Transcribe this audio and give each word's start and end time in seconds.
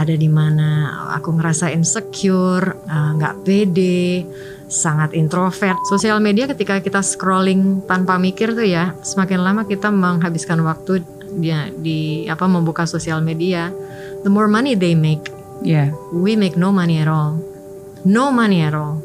ada 0.00 0.16
di 0.16 0.28
mana 0.32 0.88
aku 1.12 1.36
ngerasa 1.36 1.68
insecure, 1.76 2.72
eh, 2.88 3.10
nggak 3.20 3.44
pede, 3.44 4.24
sangat 4.70 5.12
introvert. 5.12 5.76
Sosial 5.84 6.22
media 6.24 6.48
ketika 6.48 6.80
kita 6.80 7.04
scrolling 7.04 7.84
tanpa 7.84 8.16
mikir 8.16 8.56
tuh 8.56 8.64
ya, 8.64 8.96
semakin 9.04 9.44
lama 9.44 9.68
kita 9.68 9.92
menghabiskan 9.92 10.64
waktu 10.64 11.04
dia 11.36 11.68
di 11.74 12.24
apa 12.26 12.48
membuka 12.48 12.88
sosial 12.88 13.20
media. 13.20 13.68
The 14.24 14.32
more 14.32 14.48
money 14.48 14.74
they 14.74 14.96
make, 14.96 15.28
Yeah. 15.60 15.92
we 16.08 16.40
make 16.40 16.56
no 16.56 16.72
money 16.72 17.04
at 17.04 17.08
all. 17.08 17.36
No 18.08 18.32
money 18.32 18.64
at 18.64 18.72
all. 18.72 19.04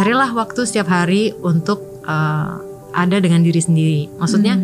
Carilah 0.00 0.32
waktu 0.32 0.64
setiap 0.64 0.88
hari 0.88 1.36
untuk 1.44 1.84
eh, 2.08 2.50
ada 2.96 3.16
dengan 3.20 3.44
diri 3.44 3.60
sendiri. 3.60 4.00
Maksudnya, 4.16 4.56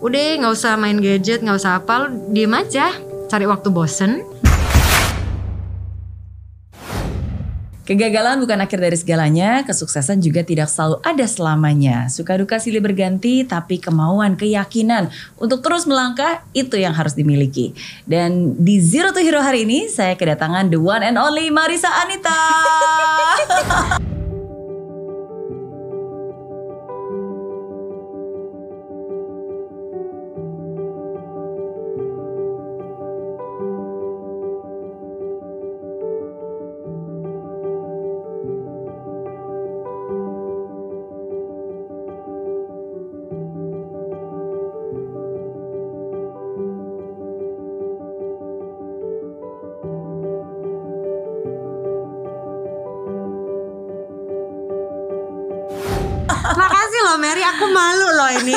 udah 0.00 0.40
nggak 0.40 0.54
usah 0.56 0.74
main 0.80 0.98
gadget, 0.98 1.44
nggak 1.44 1.58
usah 1.60 1.84
apa, 1.84 2.08
lu 2.08 2.32
diem 2.32 2.50
aja. 2.56 2.90
Cari 3.30 3.46
waktu 3.46 3.68
bosen. 3.70 4.24
Kegagalan 7.90 8.38
bukan 8.38 8.62
akhir 8.62 8.78
dari 8.78 8.94
segalanya, 8.94 9.66
kesuksesan 9.66 10.22
juga 10.22 10.46
tidak 10.46 10.70
selalu 10.70 11.02
ada 11.02 11.26
selamanya. 11.26 12.06
Suka 12.06 12.38
duka 12.38 12.62
silih 12.62 12.78
berganti, 12.78 13.42
tapi 13.42 13.82
kemauan, 13.82 14.38
keyakinan 14.38 15.10
untuk 15.42 15.58
terus 15.58 15.90
melangkah 15.90 16.46
itu 16.54 16.78
yang 16.78 16.94
harus 16.94 17.18
dimiliki. 17.18 17.74
Dan 18.06 18.54
di 18.62 18.78
Zero 18.78 19.10
to 19.10 19.18
Hero 19.18 19.42
hari 19.42 19.66
ini, 19.66 19.90
saya 19.90 20.14
kedatangan 20.14 20.70
the 20.70 20.78
one 20.78 21.02
and 21.02 21.18
only 21.18 21.50
Marisa 21.50 21.90
Anita. 22.06 22.38
Mary, 57.20 57.42
aku 57.42 57.68
malu 57.68 58.08
loh 58.10 58.30
ini. 58.34 58.56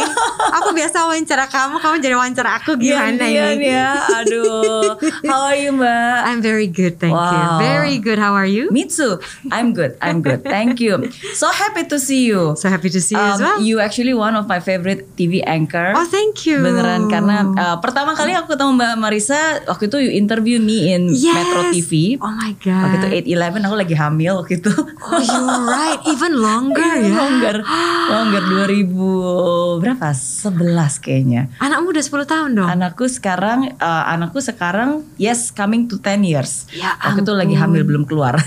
Aku 0.55 0.71
biasa 0.71 1.03
wawancara 1.03 1.45
kamu, 1.45 1.77
kamu 1.77 1.95
jadi 1.99 2.15
wawancara 2.15 2.49
aku 2.57 2.79
gimana 2.79 3.13
Gantian 3.19 3.59
ini? 3.59 3.67
ya, 3.67 3.91
aduh. 4.15 4.95
How 5.27 5.51
are 5.51 5.59
you 5.59 5.75
Mbak? 5.75 6.15
I'm 6.23 6.39
very 6.39 6.65
good, 6.65 6.95
thank 6.97 7.11
you. 7.11 7.19
Wow. 7.43 7.59
Very 7.59 7.99
good. 7.99 8.15
How 8.15 8.31
are 8.31 8.47
you? 8.47 8.71
Me 8.71 8.87
too. 8.87 9.19
I'm 9.51 9.75
good. 9.75 9.99
I'm 9.99 10.23
good. 10.23 10.41
Thank 10.41 10.79
you. 10.79 11.11
So 11.35 11.51
happy 11.51 11.83
to 11.85 11.99
see 11.99 12.23
you. 12.23 12.55
So 12.55 12.71
happy 12.71 12.87
to 12.89 12.99
see 12.99 13.13
you 13.13 13.21
as 13.21 13.37
Um, 13.37 13.43
well. 13.43 13.57
You 13.59 13.75
actually 13.79 14.13
one 14.13 14.33
of 14.33 14.47
my 14.47 14.63
favorite 14.63 15.13
TV 15.13 15.43
anchor. 15.43 15.91
Oh, 15.91 16.07
thank 16.07 16.47
you. 16.47 16.63
Beneran 16.63 17.11
karena 17.11 17.43
uh, 17.51 17.77
pertama 17.77 18.15
kali 18.15 18.31
aku 18.31 18.55
ketemu 18.55 18.79
Mbak 18.79 18.93
Marisa 18.95 19.39
waktu 19.67 19.91
itu 19.91 19.97
you 19.99 20.11
interview 20.15 20.57
me 20.57 20.89
in 20.89 21.11
Yes. 21.11 21.35
Metro 21.35 21.61
TV. 21.69 21.91
Oh 22.17 22.31
my 22.31 22.55
god. 22.57 22.79
Waktu 22.87 22.97
itu 23.19 23.35
8-11 23.35 23.67
aku 23.67 23.75
lagi 23.75 23.95
hamil 23.97 24.33
waktu 24.39 24.53
itu. 24.57 24.71
Oh, 25.03 25.19
you're 25.19 25.61
right. 25.67 25.99
Even 26.07 26.33
longer 26.45 26.91
ya. 26.95 27.11
Longer, 27.11 27.55
longer 28.13 28.41
2000 28.53 29.81
berapa? 29.81 30.09
11 30.13 30.99
kayaknya. 30.99 31.41
Anakmu 31.57 31.89
udah 31.89 32.03
10 32.03 32.23
tahun 32.25 32.49
dong. 32.53 32.69
Anakku 32.69 33.05
sekarang, 33.07 33.73
uh, 33.77 34.03
anakku 34.07 34.39
sekarang 34.39 35.01
yes 35.17 35.49
coming 35.49 35.85
to 35.85 35.97
10 35.97 36.21
years. 36.21 36.69
Ya 36.69 36.93
Waktu 36.95 37.21
itu 37.21 37.33
lagi 37.33 37.55
ampun. 37.55 37.63
hamil 37.73 37.83
belum 37.83 38.03
keluar. 38.03 38.37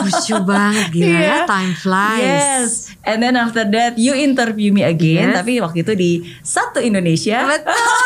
Lucu 0.00 0.36
banget 0.42 0.86
gila 0.90 1.06
ya. 1.06 1.12
Iya. 1.24 1.38
Time 1.46 1.72
flies. 1.74 2.20
Yes. 2.20 2.70
And 3.00 3.18
then 3.18 3.34
after 3.34 3.64
that 3.64 3.96
you 3.96 4.12
interview 4.12 4.70
me 4.70 4.82
again. 4.82 5.30
Yes. 5.30 5.36
Tapi 5.40 5.56
waktu 5.58 5.80
itu 5.80 5.92
di 5.94 6.10
satu 6.40 6.78
Indonesia. 6.78 7.44
Betul. 7.44 7.72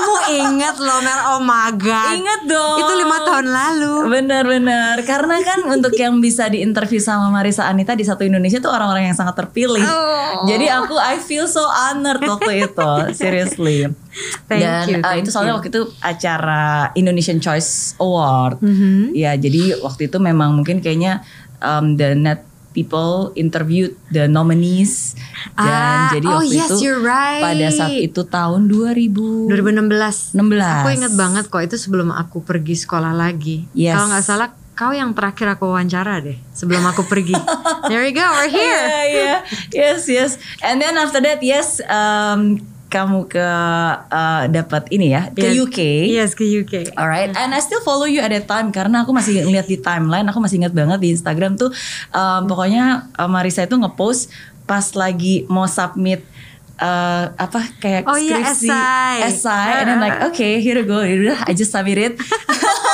Kamu 0.00 0.16
ingat 0.32 0.76
loh 0.80 0.98
Mer, 1.04 1.20
oh 1.36 1.40
my 1.44 1.68
god. 1.76 2.16
Ingat 2.16 2.40
dong. 2.48 2.78
Itu 2.80 2.92
lima 2.96 3.16
tahun 3.20 3.46
lalu. 3.52 3.94
Bener-bener. 4.08 4.94
Karena 5.04 5.36
kan 5.44 5.60
untuk 5.68 5.92
yang 5.94 6.16
bisa 6.24 6.48
diinterview 6.48 6.98
sama 6.98 7.28
Marisa 7.28 7.68
Anita 7.68 7.92
di 7.92 8.08
satu 8.08 8.24
Indonesia 8.24 8.56
tuh 8.58 8.72
orang-orang 8.72 9.12
yang 9.12 9.16
sangat 9.16 9.36
terpilih. 9.36 9.84
Oh. 9.84 10.48
Jadi 10.48 10.66
aku 10.72 10.96
I 10.96 11.20
feel 11.20 11.44
so 11.44 11.62
honored 11.68 12.24
waktu 12.24 12.64
itu. 12.64 12.90
Seriously. 13.12 13.92
Thank 14.50 14.62
Dan 14.66 14.84
you, 14.90 14.98
uh, 14.98 15.14
thank 15.14 15.22
itu 15.22 15.30
soalnya 15.30 15.54
you. 15.54 15.58
waktu 15.62 15.68
itu 15.70 15.82
acara 16.02 16.90
Indonesian 16.98 17.38
Choice 17.38 17.94
Award. 18.02 18.58
Mhm. 18.58 19.14
Ya, 19.14 19.38
jadi 19.38 19.78
waktu 19.78 20.10
itu 20.10 20.18
memang 20.18 20.58
mungkin 20.58 20.82
kayaknya 20.82 21.22
um, 21.62 21.94
the 21.94 22.18
net 22.18 22.49
people 22.70 23.34
interviewed 23.34 23.98
the 24.10 24.30
nominees 24.30 25.18
dan 25.58 25.66
Ah, 25.66 26.10
jadi 26.14 26.26
oh 26.30 26.38
waktu 26.38 26.54
yes, 26.54 26.70
itu 26.70 26.76
you're 26.86 27.02
right. 27.02 27.42
pada 27.42 27.66
saat 27.74 27.94
itu 27.98 28.22
tahun 28.22 28.70
2000 28.70 29.50
2016. 29.50 30.38
16. 30.38 30.38
Aku 30.84 30.88
ingat 30.94 31.12
banget 31.18 31.44
kok 31.50 31.62
itu 31.62 31.76
sebelum 31.76 32.14
aku 32.14 32.42
pergi 32.42 32.78
sekolah 32.78 33.10
lagi. 33.10 33.66
Yes. 33.74 33.98
Kalau 33.98 34.06
nggak 34.10 34.24
salah 34.24 34.48
kau 34.72 34.96
yang 34.96 35.12
terakhir 35.12 35.60
aku 35.60 35.68
wawancara 35.68 36.24
deh 36.24 36.38
sebelum 36.56 36.80
aku 36.86 37.04
pergi. 37.04 37.36
There 37.90 38.00
we 38.00 38.14
go, 38.14 38.24
we're 38.24 38.48
here. 38.48 38.80
Yeah, 38.88 39.04
yeah. 39.10 39.38
Yes, 39.74 40.06
yes. 40.06 40.30
And 40.62 40.78
then 40.78 40.94
after 40.96 41.20
that, 41.20 41.42
yes, 41.42 41.82
um, 41.84 42.62
kamu 42.90 43.30
ke 43.30 43.46
uh, 44.04 44.44
dapat 44.50 44.90
ini 44.90 45.14
ya 45.14 45.30
ke 45.30 45.46
Yes. 45.46 45.54
UK. 45.56 45.78
Yes, 46.10 46.30
ke 46.34 46.42
UK. 46.42 46.74
Alright, 46.92 47.30
and 47.32 47.54
I 47.54 47.62
still 47.62 47.78
follow 47.80 48.04
you 48.04 48.18
at 48.18 48.28
that 48.28 48.44
time 48.44 48.68
karena 48.68 49.06
aku 49.06 49.14
masih 49.14 49.46
lihat 49.46 49.64
di 49.64 49.78
timeline, 49.78 50.26
aku 50.26 50.42
masih 50.42 50.58
ingat 50.58 50.74
banget 50.74 50.98
di 50.98 51.14
Instagram 51.14 51.54
tuh, 51.54 51.70
um, 52.10 52.40
pokoknya 52.44 53.06
uh, 53.14 53.30
Marisa 53.30 53.62
itu 53.62 53.78
ngepost 53.78 54.34
pas 54.66 54.82
lagi 54.92 55.46
mau 55.46 55.64
submit 55.64 56.26
uh, 56.76 57.30
apa 57.32 57.62
kayak 57.78 58.06
Oh 58.06 58.14
iya, 58.14 58.42
skripsi, 58.42 58.66
essay. 58.66 59.14
essay, 59.24 59.70
and 59.78 59.86
then 59.86 59.98
like 59.98 60.18
okay 60.26 60.58
here 60.58 60.74
you 60.74 60.84
go, 60.84 60.98
udah 60.98 61.46
I 61.46 61.54
just 61.54 61.70
submit 61.70 61.94
it. 61.96 62.14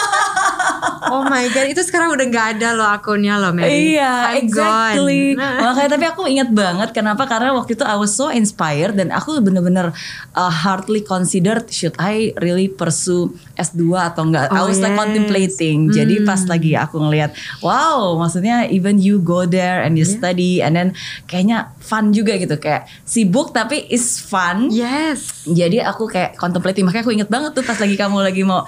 Oh 1.06 1.22
my 1.22 1.46
god, 1.48 1.70
itu 1.70 1.80
sekarang 1.80 2.10
udah 2.12 2.26
nggak 2.26 2.46
ada 2.58 2.74
loh 2.74 2.88
akunnya 2.88 3.38
loh, 3.38 3.54
Mary. 3.54 3.94
Iya, 3.94 4.34
I'm 4.34 4.42
exactly. 4.42 5.38
gone. 5.38 5.54
Makanya 5.64 5.90
tapi 5.94 6.04
aku 6.04 6.22
ingat 6.26 6.50
banget 6.50 6.88
kenapa 6.90 7.24
karena 7.24 7.54
waktu 7.54 7.78
itu 7.78 7.84
I 7.86 7.94
was 7.94 8.10
so 8.10 8.26
inspired 8.26 8.98
dan 8.98 9.14
aku 9.14 9.38
bener-bener 9.38 9.94
uh, 10.32 10.50
hardly 10.50 11.00
considered 11.00 11.70
should 11.70 11.94
I 11.96 12.34
really 12.42 12.66
pursue 12.66 13.30
S2 13.54 13.82
atau 13.94 14.26
enggak. 14.26 14.50
I 14.50 14.58
Oh, 14.58 14.66
was 14.66 14.82
like 14.82 14.92
yes. 14.92 15.00
contemplating. 15.00 15.78
Jadi 15.88 16.26
pas 16.26 16.42
lagi 16.42 16.74
aku 16.74 16.98
ngelihat, 16.98 17.30
wow, 17.60 18.18
maksudnya 18.18 18.66
even 18.66 18.98
you 18.98 19.22
go 19.22 19.46
there 19.46 19.80
and 19.80 19.94
you 19.94 20.02
study 20.02 20.58
and 20.58 20.74
then 20.74 20.90
kayaknya 21.24 21.70
fun 21.78 22.10
juga 22.10 22.34
gitu 22.34 22.58
kayak 22.58 22.90
sibuk 23.06 23.54
tapi 23.54 23.86
is 23.86 24.18
fun. 24.18 24.68
Yes. 24.68 25.46
Jadi 25.46 25.78
aku 25.78 26.10
kayak 26.10 26.34
contemplating 26.34 26.82
makanya 26.82 27.04
aku 27.04 27.14
inget 27.14 27.30
banget 27.30 27.54
tuh 27.54 27.62
pas 27.62 27.78
lagi 27.78 27.94
kamu 27.94 28.18
lagi 28.20 28.42
mau 28.42 28.66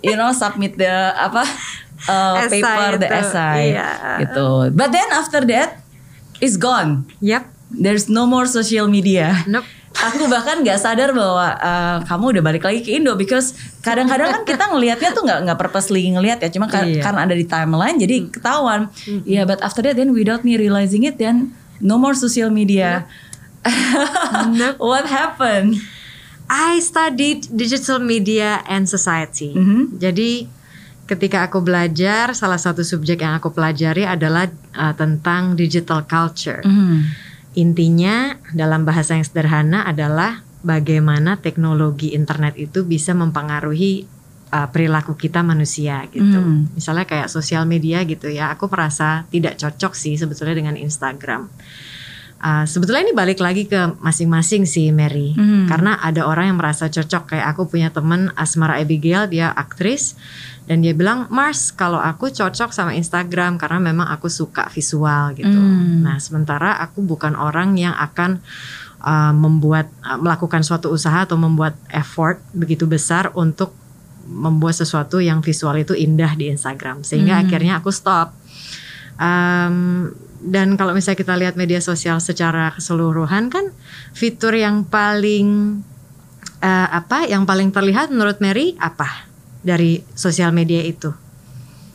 you 0.00 0.14
know 0.14 0.30
submit 0.30 0.78
the 0.78 0.92
apa 1.32 1.44
uh, 2.06 2.44
Essay 2.44 2.60
paper 2.60 3.00
the 3.00 3.08
essay 3.08 3.72
iya. 3.72 4.20
gitu. 4.20 4.68
But 4.76 4.92
then 4.92 5.08
after 5.10 5.40
that 5.48 5.80
it's 6.38 6.60
gone. 6.60 7.08
Yep. 7.24 7.48
There's 7.72 8.12
no 8.12 8.28
more 8.28 8.44
social 8.44 8.84
media. 8.84 9.48
Nope. 9.48 9.64
Aku 9.92 10.24
bahkan 10.24 10.60
nggak 10.60 10.76
sadar 10.76 11.12
bahwa 11.12 11.52
uh, 11.56 11.98
kamu 12.04 12.36
udah 12.36 12.42
balik 12.42 12.64
lagi 12.64 12.80
ke 12.80 12.96
Indo 12.96 13.12
because 13.12 13.52
kadang-kadang 13.84 14.32
kan 14.32 14.42
kita 14.42 14.64
ngelihatnya 14.72 15.12
tuh 15.12 15.20
nggak 15.20 15.40
nggak 15.44 15.58
purposely 15.60 16.08
ngelihat 16.08 16.40
ya 16.40 16.48
cuma 16.48 16.64
kar- 16.64 16.88
Iya. 16.88 17.04
karena 17.04 17.20
ada 17.28 17.34
di 17.36 17.44
timeline 17.44 17.96
jadi 17.96 18.16
ketahuan. 18.28 18.88
Iya, 19.24 19.44
but 19.44 19.60
after 19.60 19.84
that 19.84 19.96
then 19.96 20.16
without 20.16 20.44
me 20.44 20.56
realizing 20.56 21.04
it 21.04 21.20
then 21.20 21.52
no 21.80 22.00
more 22.00 22.16
social 22.16 22.48
media. 22.48 23.04
What 24.80 25.06
happened? 25.06 25.78
I 26.48 26.80
studied 26.80 27.48
digital 27.48 28.00
media 28.00 28.60
and 28.68 28.84
society. 28.88 29.52
Mhm. 29.56 29.96
Jadi 29.96 30.48
ketika 31.06 31.46
aku 31.46 31.60
belajar, 31.60 32.32
salah 32.32 32.58
satu 32.58 32.86
subjek 32.86 33.22
yang 33.22 33.36
aku 33.36 33.50
pelajari 33.50 34.06
adalah 34.06 34.48
uh, 34.76 34.94
tentang 34.94 35.58
digital 35.58 36.06
culture. 36.06 36.62
Mhm. 36.62 37.30
Intinya 37.52 38.40
dalam 38.56 38.88
bahasa 38.88 39.12
yang 39.12 39.26
sederhana 39.28 39.84
adalah 39.84 40.40
bagaimana 40.64 41.36
teknologi 41.36 42.16
internet 42.16 42.56
itu 42.56 42.86
bisa 42.86 43.12
mempengaruhi 43.12 44.08
uh, 44.52 44.68
perilaku 44.72 45.18
kita 45.18 45.44
manusia 45.44 46.06
gitu. 46.08 46.38
Hmm. 46.38 46.70
Misalnya 46.72 47.04
kayak 47.04 47.28
sosial 47.28 47.68
media 47.68 48.00
gitu 48.08 48.30
ya, 48.30 48.52
aku 48.54 48.68
merasa 48.72 49.28
tidak 49.28 49.58
cocok 49.58 49.92
sih 49.92 50.14
sebetulnya 50.16 50.56
dengan 50.56 50.76
Instagram. 50.78 51.50
Uh, 52.42 52.66
sebetulnya 52.66 53.06
ini 53.06 53.14
balik 53.14 53.38
lagi 53.38 53.70
ke 53.70 53.94
masing-masing 54.02 54.66
sih 54.66 54.90
Mary, 54.90 55.30
Hmm. 55.38 55.70
karena 55.70 55.94
ada 56.02 56.26
orang 56.26 56.50
yang 56.50 56.58
merasa 56.58 56.90
cocok 56.90 57.30
kayak 57.30 57.54
aku 57.54 57.70
punya 57.70 57.94
temen 57.94 58.34
Asmara 58.34 58.82
Abigail, 58.82 59.30
dia 59.30 59.46
aktris 59.54 60.18
dan 60.66 60.82
dia 60.82 60.90
bilang 60.90 61.30
Mars 61.30 61.70
kalau 61.70 62.02
aku 62.02 62.34
cocok 62.34 62.74
sama 62.74 62.98
Instagram 62.98 63.62
karena 63.62 63.78
memang 63.78 64.10
aku 64.10 64.26
suka 64.26 64.66
visual 64.74 65.38
gitu. 65.38 65.54
Hmm. 65.54 66.02
Nah 66.02 66.18
sementara 66.18 66.82
aku 66.82 67.06
bukan 67.06 67.38
orang 67.38 67.78
yang 67.78 67.94
akan 67.94 68.42
uh, 69.06 69.30
membuat 69.30 69.86
uh, 70.02 70.18
melakukan 70.18 70.66
suatu 70.66 70.90
usaha 70.90 71.22
atau 71.22 71.38
membuat 71.38 71.78
effort 71.94 72.42
begitu 72.50 72.90
besar 72.90 73.30
untuk 73.38 73.70
membuat 74.26 74.74
sesuatu 74.74 75.22
yang 75.22 75.46
visual 75.46 75.78
itu 75.78 75.94
indah 75.94 76.34
di 76.34 76.50
Instagram 76.50 77.06
sehingga 77.06 77.38
Hmm. 77.38 77.46
akhirnya 77.46 77.78
aku 77.78 77.94
stop. 77.94 78.34
Um, 79.14 80.10
dan 80.42 80.74
kalau 80.74 80.92
misalnya 80.92 81.22
kita 81.22 81.34
lihat 81.38 81.54
media 81.54 81.78
sosial 81.78 82.18
secara 82.18 82.74
keseluruhan 82.74 83.46
kan 83.48 83.70
fitur 84.10 84.58
yang 84.58 84.82
paling 84.82 85.80
eh, 86.58 86.88
apa 86.90 87.30
yang 87.30 87.46
paling 87.46 87.70
terlihat 87.70 88.10
menurut 88.10 88.42
Mary 88.42 88.74
apa 88.82 89.30
dari 89.62 90.02
sosial 90.18 90.50
media 90.50 90.82
itu? 90.82 91.14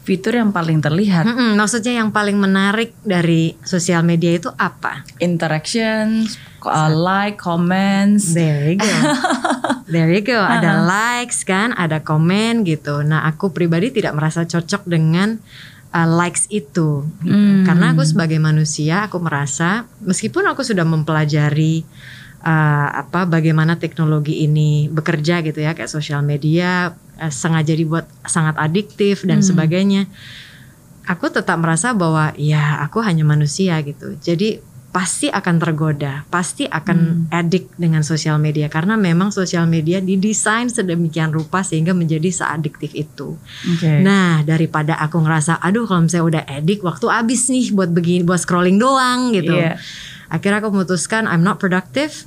Fitur 0.08 0.40
yang 0.40 0.56
paling 0.56 0.80
terlihat 0.80 1.28
Mm-mm, 1.28 1.60
maksudnya 1.60 2.00
yang 2.00 2.16
paling 2.16 2.40
menarik 2.40 2.96
dari 3.04 3.60
sosial 3.68 4.08
media 4.08 4.40
itu 4.40 4.48
apa? 4.56 5.04
interaction, 5.20 6.24
uh, 6.64 6.88
like, 6.88 7.36
comments. 7.36 8.32
There 8.32 8.72
you 8.72 8.80
go. 8.80 8.88
There 9.92 10.12
you 10.12 10.24
go. 10.24 10.40
Ada 10.40 10.84
likes 10.84 11.44
kan, 11.48 11.72
ada 11.76 12.04
komen 12.04 12.68
gitu. 12.68 13.04
Nah, 13.04 13.24
aku 13.28 13.56
pribadi 13.56 13.92
tidak 13.92 14.16
merasa 14.16 14.44
cocok 14.44 14.84
dengan 14.84 15.40
uh, 15.94 16.08
likes 16.08 16.48
itu. 16.50 17.04
gitu. 17.24 17.28
Hmm. 17.28 17.64
Karena 17.68 17.94
aku 17.94 18.04
sebagai 18.04 18.40
manusia, 18.40 19.08
aku 19.08 19.20
merasa 19.22 19.86
meskipun 20.04 20.48
aku 20.48 20.64
sudah 20.64 20.84
mempelajari 20.84 21.84
uh, 22.44 22.88
apa 23.04 23.28
bagaimana 23.28 23.78
teknologi 23.80 24.44
ini 24.48 24.88
bekerja 24.88 25.44
gitu 25.44 25.60
ya, 25.60 25.76
kayak 25.76 25.92
sosial 25.92 26.24
media 26.24 26.96
uh, 27.20 27.32
sengaja 27.32 27.74
dibuat 27.76 28.08
sangat 28.28 28.56
adiktif 28.60 29.24
dan 29.28 29.40
Hmm. 29.40 29.48
sebagainya. 29.48 30.08
Aku 31.08 31.32
tetap 31.32 31.56
merasa 31.64 31.96
bahwa 31.96 32.36
ya 32.36 32.84
aku 32.84 33.00
hanya 33.00 33.24
manusia 33.24 33.80
gitu. 33.80 34.20
Jadi 34.20 34.60
pasti 34.98 35.30
akan 35.30 35.62
tergoda, 35.62 36.26
pasti 36.26 36.66
akan 36.66 37.30
addict 37.30 37.78
dengan 37.78 38.02
sosial 38.02 38.42
media 38.42 38.66
karena 38.66 38.98
memang 38.98 39.30
sosial 39.30 39.70
media 39.70 40.02
didesain 40.02 40.74
sedemikian 40.74 41.30
rupa 41.30 41.62
sehingga 41.62 41.94
menjadi 41.94 42.34
seadiktif 42.34 42.98
itu. 42.98 43.38
Oke. 43.78 44.02
Nah, 44.02 44.42
daripada 44.42 44.98
aku 44.98 45.22
ngerasa 45.22 45.62
aduh 45.62 45.86
kalau 45.86 46.10
misalnya 46.10 46.26
udah 46.26 46.44
addict 46.50 46.82
waktu 46.82 47.06
habis 47.14 47.46
nih 47.46 47.78
buat 47.78 47.94
begini 47.94 48.26
buat 48.26 48.42
scrolling 48.42 48.82
doang 48.82 49.38
gitu. 49.38 49.54
Iya. 49.54 49.78
Akhirnya 50.34 50.66
aku 50.66 50.74
memutuskan 50.74 51.30
I'm 51.30 51.46
not 51.46 51.62
productive 51.62 52.26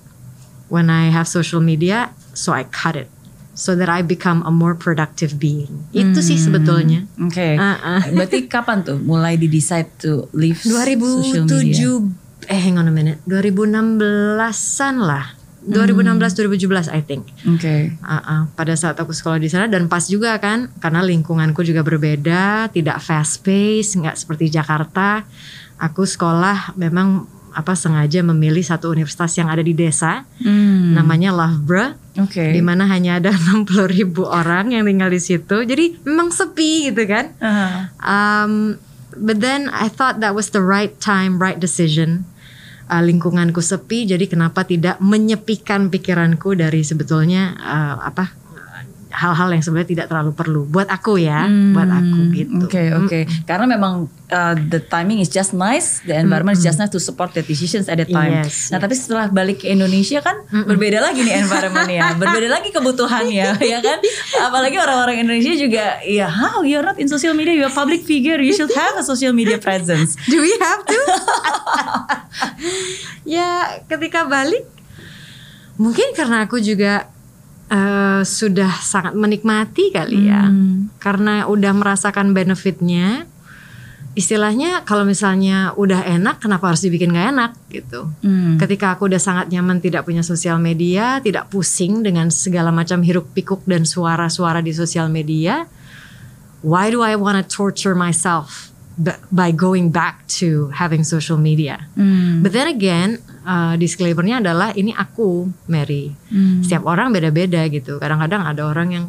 when 0.71 0.95
I 0.95 1.11
have 1.11 1.27
social 1.27 1.59
media, 1.59 2.15
so 2.39 2.55
I 2.55 2.71
cut 2.71 2.95
it 2.95 3.11
so 3.59 3.75
that 3.75 3.91
I 3.91 4.07
become 4.07 4.47
a 4.47 4.55
more 4.55 4.79
productive 4.79 5.43
being. 5.43 5.91
Itu 5.91 6.23
sih 6.23 6.39
sebetulnya. 6.39 7.11
Oke. 7.19 7.59
Ah, 7.59 7.99
ah. 7.99 8.03
Berarti 8.15 8.47
kapan 8.47 8.87
tuh 8.87 9.03
mulai 9.03 9.35
di 9.35 9.51
decide 9.51 9.91
to 10.07 10.31
leave 10.31 10.63
social 10.63 11.51
media? 11.51 12.30
2007 12.41 12.49
eh 12.49 12.61
hang 12.61 12.77
on 12.77 12.89
a 12.89 12.93
minute 12.93 13.19
2016-an 13.25 14.97
lah 14.99 15.27
2016 15.61 16.41
2017 16.57 16.89
I 16.89 17.01
think 17.05 17.29
Oke. 17.45 17.93
Ah, 18.01 18.17
ah. 18.17 18.41
pada 18.51 18.73
saat 18.73 18.97
aku 18.97 19.13
sekolah 19.13 19.37
di 19.37 19.45
sana 19.47 19.69
dan 19.69 19.87
pas 19.87 20.01
juga 20.03 20.41
kan 20.41 20.73
karena 20.81 21.05
lingkunganku 21.05 21.61
juga 21.61 21.85
berbeda 21.85 22.73
tidak 22.73 22.97
fast 22.99 23.45
pace 23.45 23.93
nggak 23.93 24.17
seperti 24.17 24.49
Jakarta 24.49 25.21
aku 25.77 26.09
sekolah 26.09 26.73
memang 26.75 27.29
apa 27.51 27.75
sengaja 27.75 28.23
memilih 28.23 28.63
satu 28.63 28.89
universitas 28.89 29.35
yang 29.35 29.51
ada 29.51 29.61
di 29.61 29.75
desa 29.75 30.23
Hmm. 30.41 30.97
namanya 30.97 31.29
Loughborough 31.29 31.93
Oke. 32.17 32.57
di 32.57 32.63
mana 32.65 32.89
hanya 32.89 33.21
ada 33.21 33.29
60 33.37 33.69
ribu 33.91 34.25
orang 34.25 34.73
yang 34.73 34.89
tinggal 34.89 35.13
di 35.13 35.21
situ 35.21 35.57
jadi 35.61 35.93
memang 36.01 36.33
sepi 36.33 36.89
gitu 36.89 37.05
kan 37.05 37.37
Aha. 37.37 37.93
Um, 38.01 38.81
but 39.17 39.43
then 39.43 39.69
I 39.71 39.89
thought 39.89 40.21
that 40.21 40.35
was 40.35 40.51
the 40.51 40.63
right 40.63 40.95
time, 40.99 41.41
right 41.41 41.59
decision. 41.59 42.27
Uh, 42.91 43.07
lingkunganku 43.07 43.63
sepi, 43.63 44.03
jadi 44.03 44.27
kenapa 44.27 44.67
tidak 44.67 44.99
menyepikan 44.99 45.95
pikiranku 45.95 46.59
dari 46.59 46.83
sebetulnya 46.83 47.55
uh, 47.63 48.03
apa 48.03 48.40
hal-hal 49.11 49.51
yang 49.51 49.63
sebenarnya 49.63 49.91
tidak 49.91 50.07
terlalu 50.07 50.33
perlu 50.33 50.61
buat 50.67 50.87
aku 50.87 51.19
ya, 51.19 51.47
buat 51.75 51.91
aku 51.91 52.21
gitu. 52.35 52.51
Hmm, 52.51 52.67
Oke 52.67 52.83
oke. 52.95 53.21
Karena 53.45 53.67
memang 53.67 54.07
uh, 54.31 54.55
the 54.55 54.79
timing 54.79 55.19
is 55.19 55.27
just 55.27 55.51
nice, 55.51 56.01
the 56.07 56.15
environment 56.15 56.55
is 56.57 56.63
just 56.63 56.79
nice 56.79 56.91
to 56.91 57.03
support 57.03 57.35
the 57.35 57.43
decisions 57.43 57.91
at 57.91 57.99
the 57.99 58.07
time. 58.07 58.47
Yes, 58.47 58.71
nah 58.71 58.79
tapi 58.79 58.95
setelah 58.95 59.27
balik 59.29 59.63
ke 59.63 59.71
Indonesia 59.71 60.23
kan 60.23 60.47
berbeda 60.49 61.03
lagi 61.03 61.27
nih 61.27 61.43
environmentnya, 61.43 62.15
berbeda 62.23 62.49
lagi 62.49 62.71
kebutuhannya, 62.71 63.59
ya 63.75 63.79
kan? 63.83 63.99
Apalagi 64.47 64.79
orang-orang 64.79 65.27
Indonesia 65.27 65.53
juga, 65.59 65.99
ya 66.07 66.31
how 66.31 66.63
you're 66.63 66.87
not 66.87 66.97
in 66.97 67.11
social 67.11 67.35
media, 67.35 67.53
you're 67.53 67.71
a 67.71 67.75
public 67.75 68.07
figure, 68.07 68.39
you 68.39 68.55
should 68.55 68.71
have 68.73 68.95
a 68.95 69.05
social 69.05 69.35
media 69.35 69.59
presence. 69.59 70.15
Do 70.33 70.39
we 70.39 70.55
have 70.63 70.87
to? 70.87 71.01
ya, 73.27 73.83
ketika 73.91 74.25
balik 74.31 74.65
mungkin 75.81 76.13
karena 76.13 76.45
aku 76.45 76.61
juga 76.61 77.09
eh, 77.71 78.23
sudah 78.27 78.73
sangat 78.83 79.15
menikmati 79.15 79.95
kali 79.95 80.27
ya. 80.27 80.51
Hmm. 80.51 80.91
Karena 80.99 81.47
udah 81.47 81.73
merasakan 81.73 82.35
benefitnya. 82.35 83.25
Istilahnya 84.19 84.83
kalau 84.83 85.07
misalnya 85.07 85.71
udah 85.79 86.03
enak 86.03 86.43
kenapa 86.43 86.75
harus 86.75 86.83
dibikin 86.83 87.15
gak 87.15 87.31
enak 87.31 87.53
gitu. 87.71 88.11
Hmm. 88.27 88.59
Ketika 88.59 88.99
aku 88.99 89.07
udah 89.07 89.23
sangat 89.23 89.55
nyaman 89.55 89.79
tidak 89.79 90.03
punya 90.03 90.27
sosial 90.27 90.59
media, 90.59 91.23
tidak 91.23 91.47
pusing 91.47 92.03
dengan 92.03 92.27
segala 92.27 92.75
macam 92.75 93.07
hiruk 93.07 93.31
pikuk 93.31 93.63
dan 93.71 93.87
suara-suara 93.87 94.59
di 94.67 94.75
sosial 94.75 95.07
media, 95.07 95.71
why 96.67 96.91
do 96.91 97.07
I 97.07 97.15
want 97.15 97.39
to 97.39 97.45
torture 97.47 97.95
myself 97.95 98.75
by 99.31 99.55
going 99.55 99.95
back 99.95 100.27
to 100.43 100.75
having 100.75 101.07
social 101.07 101.39
media? 101.39 101.87
Hmm. 101.95 102.43
But 102.43 102.51
then 102.51 102.67
again, 102.67 103.23
uh, 103.51 103.75
disclaimernya 103.75 104.39
adalah 104.39 104.71
ini 104.79 104.95
aku, 104.95 105.51
Mary. 105.67 106.15
Hmm. 106.31 106.63
Setiap 106.63 106.87
orang 106.87 107.11
beda-beda 107.11 107.67
gitu. 107.67 107.99
Kadang-kadang 107.99 108.47
ada 108.47 108.63
orang 108.71 108.89
yang 108.95 109.07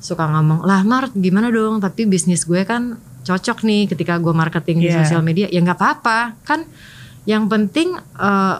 suka 0.00 0.24
ngomong, 0.24 0.64
lah 0.64 0.80
Mart 0.82 1.12
gimana 1.12 1.52
dong? 1.52 1.78
Tapi 1.84 2.08
bisnis 2.08 2.48
gue 2.48 2.64
kan 2.64 2.96
cocok 3.22 3.62
nih 3.62 3.86
ketika 3.92 4.16
gue 4.18 4.32
marketing 4.34 4.82
di 4.82 4.88
Yeah. 4.88 5.04
sosial 5.04 5.20
media. 5.22 5.46
Ya 5.52 5.60
nggak 5.60 5.78
apa-apa, 5.78 6.40
kan. 6.48 6.64
Yang 7.28 7.44
penting 7.52 7.88
uh, 8.18 8.56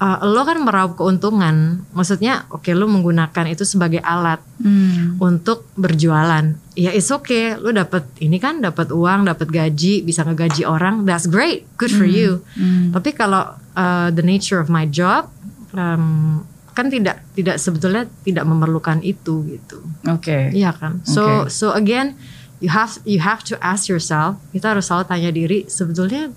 uh, 0.00 0.18
lo 0.24 0.42
kan 0.42 0.58
meraup 0.64 0.96
keuntungan. 0.96 1.84
Maksudnya, 1.92 2.48
oke 2.50 2.72
lo 2.72 2.88
menggunakan 2.88 3.46
itu 3.46 3.62
sebagai 3.68 4.00
alat 4.00 4.40
Hmm. 4.60 5.16
untuk 5.24 5.72
berjualan. 5.72 6.52
Ya 6.76 6.92
it's 6.92 7.08
okay, 7.08 7.56
lu 7.56 7.72
dapat 7.72 8.04
ini 8.20 8.36
kan 8.36 8.60
dapat 8.60 8.92
uang, 8.92 9.24
dapat 9.24 9.48
gaji, 9.48 10.04
bisa 10.04 10.20
ngegaji 10.20 10.68
orang, 10.68 11.08
that's 11.08 11.24
great, 11.24 11.64
good 11.80 11.88
for 11.88 12.04
you. 12.04 12.44
Hmm. 12.60 12.92
Tapi 12.92 13.16
kalau 13.16 13.56
uh, 13.56 14.08
the 14.12 14.20
nature 14.20 14.60
of 14.60 14.68
my 14.68 14.84
job 14.84 15.32
um, 15.72 16.44
kan 16.76 16.92
tidak 16.92 17.24
tidak 17.32 17.56
sebetulnya 17.56 18.04
tidak 18.20 18.44
memerlukan 18.44 19.00
itu 19.00 19.48
gitu. 19.48 19.80
Oke. 20.04 20.52
Iya 20.52 20.76
kan? 20.76 21.00
So 21.08 21.48
Oke. 21.48 21.48
so 21.48 21.72
again 21.72 22.20
you 22.60 22.68
have 22.68 23.00
you 23.08 23.24
have 23.24 23.40
to 23.48 23.56
ask 23.64 23.88
yourself, 23.88 24.36
kita 24.52 24.76
harus 24.76 24.92
selalu 24.92 25.04
tanya 25.08 25.30
diri 25.32 25.64
sebetulnya 25.72 26.28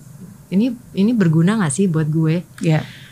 ini 0.48 0.72
ini 0.96 1.12
berguna 1.12 1.60
gak 1.60 1.76
sih 1.76 1.92
buat 1.92 2.08
gue? 2.08 2.40
Bener-bener 2.64 3.03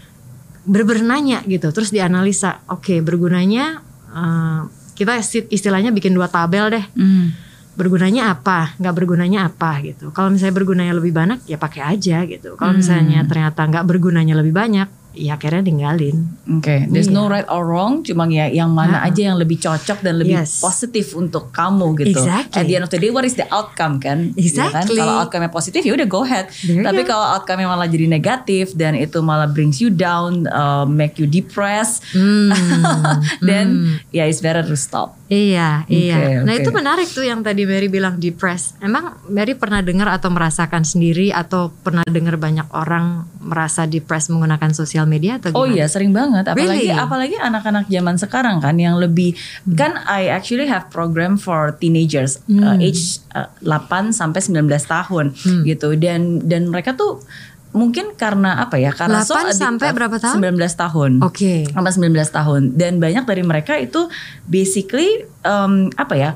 nanya 0.65 1.43
gitu. 1.45 1.71
Terus 1.75 1.91
dianalisa 1.91 2.63
oke 2.71 3.03
bergunanya 3.03 3.83
eh, 4.11 4.61
kita 4.95 5.19
isti- 5.19 5.49
istilahnya 5.51 5.91
bikin 5.91 6.15
dua 6.15 6.29
tabel 6.29 6.71
deh. 6.71 6.87
Hmm. 6.95 7.29
bergunanya 7.73 8.37
apa? 8.37 8.77
Nggak 8.77 8.95
bergunanya 9.01 9.49
apa 9.49 9.81
gitu. 9.81 10.13
Kalau 10.13 10.29
misalnya 10.29 10.61
bergunanya 10.61 10.93
lebih 10.93 11.17
banyak 11.17 11.49
ya 11.49 11.57
pakai 11.57 11.97
aja 11.97 12.21
gitu. 12.29 12.53
Kalau 12.53 12.77
misalnya 12.77 13.25
ternyata 13.25 13.65
nggak 13.65 13.89
bergunanya 13.89 14.37
lebih 14.37 14.53
banyak 14.53 14.85
ya 15.15 15.37
akhirnya 15.37 15.63
tinggalin 15.63 16.27
Oke, 16.45 16.85
there's 16.89 17.09
no 17.09 17.27
right 17.27 17.47
or 17.47 17.65
wrong, 17.65 18.03
cuma 18.03 18.27
ya 18.27 18.47
yang 18.47 18.71
mana 18.71 18.99
Ah. 18.99 19.07
aja 19.07 19.25
yang 19.25 19.37
lebih 19.37 19.57
cocok 19.57 20.01
dan 20.01 20.19
lebih 20.19 20.37
Yes. 20.37 20.59
positif 20.59 21.13
untuk 21.13 21.49
kamu 21.51 21.95
gitu. 21.99 22.19
Exactly. 22.19 22.55
At 22.55 22.65
the 22.65 22.75
end 22.75 22.85
of 22.85 22.91
the 22.91 22.99
day, 22.99 23.09
what 23.09 23.23
is 23.23 23.35
the 23.35 23.47
outcome 23.49 23.97
kan? 23.97 24.35
Ya 24.35 24.51
kan? 24.69 24.85
Exactly. 24.85 24.99
Kalau 24.99 25.15
outcome-nya 25.21 25.49
positif 25.49 25.81
ya 25.81 25.93
udah 25.93 26.05
go 26.05 26.23
ahead. 26.23 26.51
There 26.61 26.83
Tapi 26.83 27.01
kalau 27.03 27.25
outcome-nya 27.33 27.67
malah 27.67 27.87
jadi 27.87 28.05
negatif 28.07 28.75
dan 28.75 28.93
itu 28.95 29.21
malah 29.21 29.47
brings 29.47 29.79
you 29.79 29.89
down, 29.89 30.45
uh, 30.47 30.83
make 30.83 31.17
you 31.17 31.25
depressed, 31.25 32.03
Hmm, 32.11 32.51
then 33.41 33.67
ya 34.11 34.25
it's 34.25 34.41
better 34.41 34.61
to 34.61 34.75
stop. 34.75 35.17
Iya 35.33 35.69
Oke, 35.83 35.97
iya. 35.97 36.43
Nah 36.43 36.53
oke. 36.53 36.61
itu 36.61 36.71
menarik 36.71 37.09
tuh 37.09 37.25
yang 37.25 37.41
tadi 37.41 37.65
Mary 37.65 37.89
bilang 37.89 38.17
depressed. 38.17 38.77
Emang 38.79 39.17
Mary 39.27 39.55
pernah 39.55 39.81
dengar 39.81 40.09
atau 40.09 40.29
merasakan 40.29 40.83
sendiri 40.83 41.33
atau 41.33 41.73
pernah 41.73 42.05
dengar 42.05 42.37
banyak 42.37 42.69
orang 42.71 43.25
merasa 43.39 43.85
depressed 43.85 44.29
menggunakan 44.29 44.71
sosial 44.71 45.05
media 45.05 45.41
atau 45.41 45.51
Oh 45.53 45.65
gimana? 45.65 45.75
iya 45.75 45.87
sering 45.87 46.13
banget. 46.13 46.45
Apalagi 46.47 46.87
Really? 46.87 46.93
apalagi 46.93 47.37
anak-anak 47.37 47.85
zaman 47.87 48.17
sekarang 48.17 48.57
kan 48.59 48.77
yang 48.77 48.97
lebih 48.97 49.33
kan 49.73 49.97
I 50.05 50.29
actually 50.29 50.67
have 50.67 50.87
program 50.89 51.35
for 51.35 51.73
teenagers 51.75 52.39
uh, 52.53 52.77
age 52.77 53.01
uh, 53.33 53.49
8 53.65 54.13
sampai 54.13 54.39
19 54.39 54.69
tahun 54.85 55.27
gitu. 55.65 55.97
Dan 55.97 56.45
dan 56.45 56.69
mereka 56.69 56.93
tuh 56.93 57.25
mungkin 57.73 58.13
karena 58.15 58.61
apa 58.61 58.77
ya 58.77 58.93
karena 58.93 59.25
8 59.25 59.33
addictive. 59.49 59.57
sampai 59.57 59.89
berapa 59.97 60.17
tahun? 60.21 60.37
19 60.41 60.61
tahun. 60.77 61.13
Oke. 61.25 61.67
Sampai 61.73 61.93
19 61.93 62.13
tahun 62.29 62.63
dan 62.77 63.01
banyak 63.01 63.25
dari 63.25 63.43
mereka 63.43 63.81
itu 63.81 64.13
basically 64.45 65.25
um, 65.45 65.89
apa 65.97 66.15
ya 66.15 66.31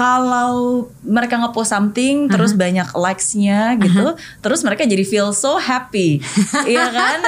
kalau 0.00 0.88
mereka 1.04 1.36
ngepost 1.36 1.76
something 1.76 2.24
terus 2.24 2.56
banyak 2.56 2.88
likes-nya 2.96 3.76
gitu, 3.76 4.16
terus 4.40 4.64
mereka 4.64 4.88
jadi 4.88 5.04
feel 5.04 5.28
so 5.36 5.60
happy, 5.60 6.24
iya 6.72 6.88
kan? 6.88 7.20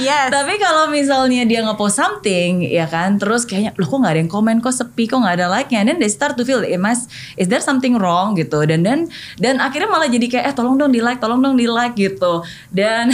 Yes. 0.00 0.32
Tapi 0.32 0.56
kalau 0.56 0.88
misalnya 0.88 1.44
dia 1.44 1.60
ngepost 1.60 2.00
something, 2.00 2.64
ya 2.64 2.88
kan, 2.88 3.20
terus 3.20 3.44
kayaknya 3.44 3.76
loh 3.76 3.84
kok 3.84 4.00
nggak 4.00 4.14
ada 4.16 4.20
yang 4.24 4.32
komen, 4.32 4.64
kok 4.64 4.72
sepi, 4.72 5.04
kok 5.04 5.20
nggak 5.20 5.36
ada 5.36 5.52
like-nya, 5.52 5.84
dan 5.84 6.00
they 6.00 6.08
start 6.08 6.32
to 6.40 6.48
feel, 6.48 6.64
am 6.64 6.88
I, 6.88 6.96
is 7.36 7.52
there 7.52 7.60
something 7.60 8.00
wrong? 8.00 8.32
gitu, 8.40 8.64
dan 8.64 8.80
dan 8.80 9.12
dan 9.36 9.60
akhirnya 9.60 9.92
malah 9.92 10.08
jadi 10.08 10.24
kayak 10.24 10.44
eh 10.48 10.54
tolong 10.56 10.80
dong 10.80 10.96
di 10.96 11.04
like, 11.04 11.20
tolong 11.20 11.44
dong 11.44 11.60
di 11.60 11.68
like 11.68 11.92
gitu, 11.92 12.40
dan 12.72 13.12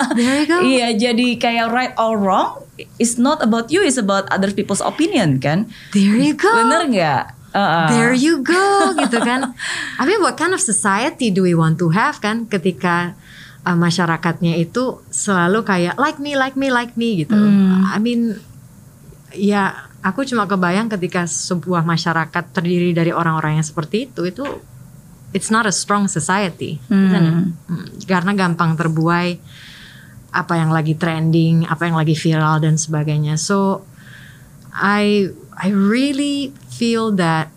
iya 0.62 0.94
jadi 0.94 1.42
kayak 1.42 1.74
right 1.74 1.94
or 1.98 2.14
wrong, 2.14 2.62
it's 3.02 3.18
not 3.18 3.42
about 3.42 3.66
you, 3.74 3.82
it's 3.82 3.98
about 3.98 4.30
other 4.30 4.54
people's 4.54 4.78
opinion 4.78 5.42
kan, 5.42 5.66
There 5.90 6.14
you 6.14 6.38
go. 6.38 6.54
bener 6.54 6.86
nggak? 6.86 7.33
Uh-uh. 7.54 7.86
There 7.94 8.10
you 8.10 8.42
go 8.42 8.98
gitu 8.98 9.22
kan. 9.22 9.54
I 10.00 10.02
mean 10.02 10.18
what 10.18 10.34
kind 10.34 10.50
of 10.50 10.58
society 10.58 11.30
do 11.30 11.46
we 11.46 11.54
want 11.54 11.78
to 11.78 11.94
have 11.94 12.18
kan 12.18 12.50
ketika 12.50 13.14
uh, 13.62 13.78
masyarakatnya 13.78 14.58
itu 14.58 14.98
selalu 15.08 15.62
kayak 15.62 15.94
like 15.96 16.18
me, 16.18 16.34
like 16.34 16.58
me, 16.58 16.74
like 16.74 16.98
me 16.98 17.22
gitu. 17.22 17.38
I 17.86 18.02
mean 18.02 18.42
ya 19.34 19.86
aku 20.02 20.26
cuma 20.26 20.50
kebayang 20.50 20.90
ketika 20.90 21.24
sebuah 21.24 21.86
masyarakat 21.86 22.44
terdiri 22.52 22.90
dari 22.92 23.10
orang-orang 23.14 23.62
yang 23.62 23.66
seperti 23.66 24.10
itu 24.10 24.26
itu 24.26 24.44
it's 25.34 25.50
not 25.50 25.64
a 25.66 25.74
strong 25.74 26.06
society. 26.06 26.78
isn't 26.90 27.26
it? 27.26 27.34
Hmm, 27.70 27.86
Karena 28.06 28.34
gampang 28.34 28.74
terbuai 28.78 29.38
apa 30.34 30.54
yang 30.58 30.74
lagi 30.74 30.98
trending, 30.98 31.70
apa 31.70 31.86
yang 31.86 31.94
lagi 31.94 32.18
viral 32.18 32.58
dan 32.58 32.74
sebagainya. 32.74 33.38
So 33.38 33.86
I 34.74 35.30
I 35.54 35.70
really 35.70 36.50
feel 36.74 37.14
that 37.14 37.48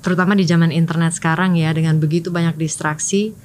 terutama 0.00 0.32
di 0.32 0.48
zaman 0.48 0.72
internet 0.72 1.12
sekarang 1.12 1.58
ya 1.58 1.74
dengan 1.74 2.00
begitu 2.00 2.32
banyak 2.32 2.56
distraksi 2.56 3.36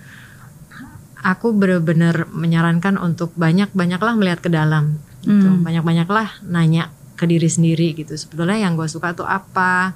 aku 1.23 1.55
benar-benar 1.55 2.27
menyarankan 2.29 2.99
untuk 2.99 3.31
banyak-banyaklah 3.39 4.13
melihat 4.19 4.43
ke 4.43 4.51
dalam 4.51 4.99
gitu. 5.23 5.49
Banyak-banyaklah 5.63 6.43
nanya 6.51 6.91
ke 7.15 7.23
diri 7.23 7.47
sendiri 7.47 7.95
gitu. 7.95 8.11
Sebetulnya 8.13 8.59
yang 8.59 8.75
gue 8.75 8.85
suka 8.91 9.15
tuh 9.15 9.25
apa? 9.25 9.95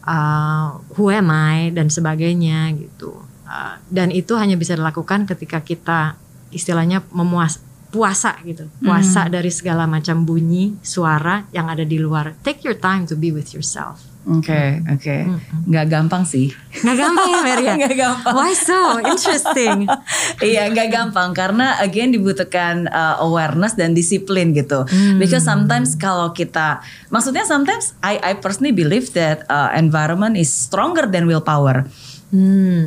Uh, 0.00 0.80
who 0.96 1.12
am 1.12 1.28
I 1.28 1.74
dan 1.74 1.92
sebagainya 1.92 2.72
gitu. 2.78 3.20
Uh, 3.44 3.76
dan 3.90 4.14
itu 4.14 4.38
hanya 4.38 4.56
bisa 4.56 4.78
dilakukan 4.78 5.28
ketika 5.28 5.60
kita 5.60 6.16
istilahnya 6.54 7.04
memuas 7.10 7.60
puasa 7.90 8.38
gitu. 8.46 8.70
Puasa 8.80 9.26
dari 9.26 9.50
segala 9.50 9.84
macam 9.90 10.22
bunyi, 10.22 10.78
suara 10.80 11.44
yang 11.50 11.66
ada 11.66 11.82
di 11.82 11.98
luar. 11.98 12.38
Take 12.46 12.62
your 12.62 12.78
time 12.78 13.04
to 13.10 13.18
be 13.18 13.34
with 13.34 13.50
yourself. 13.50 14.09
Oke, 14.28 14.84
oke. 14.84 15.16
Nggak 15.64 15.86
gampang 15.88 16.28
sih. 16.28 16.52
Nggak 16.84 16.96
gampang 17.00 17.28
ya 17.32 17.40
Maria? 17.40 17.72
Nggak 17.80 17.96
gampang. 17.96 18.34
Why 18.36 18.52
so? 18.52 19.00
Interesting. 19.00 19.88
iya, 20.44 20.68
nggak 20.68 20.88
gampang 20.92 21.32
karena 21.32 21.80
again 21.80 22.12
dibutuhkan 22.12 22.84
uh, 22.92 23.16
awareness 23.24 23.80
dan 23.80 23.96
disiplin 23.96 24.52
gitu. 24.52 24.84
Hmm. 24.84 25.16
Because 25.16 25.48
sometimes 25.48 25.96
kalau 25.96 26.36
kita, 26.36 26.84
maksudnya 27.08 27.48
sometimes 27.48 27.96
I 28.04 28.20
I 28.20 28.32
personally 28.36 28.76
believe 28.76 29.16
that 29.16 29.48
uh, 29.48 29.72
environment 29.72 30.36
is 30.36 30.52
stronger 30.52 31.08
than 31.08 31.24
willpower. 31.24 31.88
Hmm, 31.88 32.09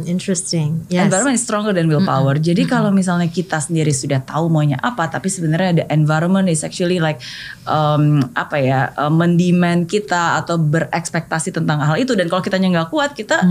interesting. 0.08 0.88
Yes. 0.88 1.12
Environment 1.12 1.36
is 1.36 1.44
stronger 1.44 1.76
than 1.76 1.92
willpower. 1.92 2.40
Jadi 2.40 2.64
kalau 2.64 2.96
misalnya 2.96 3.28
kita 3.28 3.60
sendiri 3.60 3.92
sudah 3.92 4.24
tahu 4.24 4.48
maunya 4.48 4.80
apa, 4.80 5.12
tapi 5.12 5.28
sebenarnya 5.28 5.84
the 5.84 5.86
environment 5.92 6.48
is 6.48 6.64
actually 6.64 7.04
like 7.04 7.20
um, 7.68 8.24
apa 8.40 8.58
ya, 8.64 8.80
uh, 8.96 9.12
mendemand 9.12 9.92
kita 9.92 10.40
atau 10.40 10.56
berekspektasi 10.56 11.52
tentang 11.52 11.84
hal 11.84 12.00
itu. 12.00 12.16
Dan 12.16 12.32
kalau 12.32 12.40
kitanya 12.40 12.72
nggak 12.72 12.90
kuat, 12.96 13.20
kita 13.20 13.44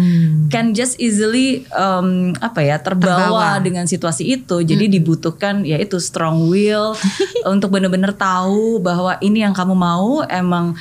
can 0.49 0.73
just 0.73 0.97
easily 0.97 1.69
um, 1.77 2.33
apa 2.41 2.65
ya 2.65 2.81
terbawa, 2.81 3.61
Terbawa. 3.61 3.61
dengan 3.61 3.85
situasi 3.85 4.33
itu. 4.33 4.65
Jadi 4.65 4.89
dibutuhkan 4.89 5.61
yaitu 5.69 6.01
strong 6.01 6.49
will 6.49 6.97
untuk 7.53 7.69
benar-benar 7.69 8.17
tahu 8.17 8.81
bahwa 8.81 9.21
ini 9.21 9.45
yang 9.45 9.53
kamu 9.53 9.77
mau 9.77 10.25
emang 10.25 10.73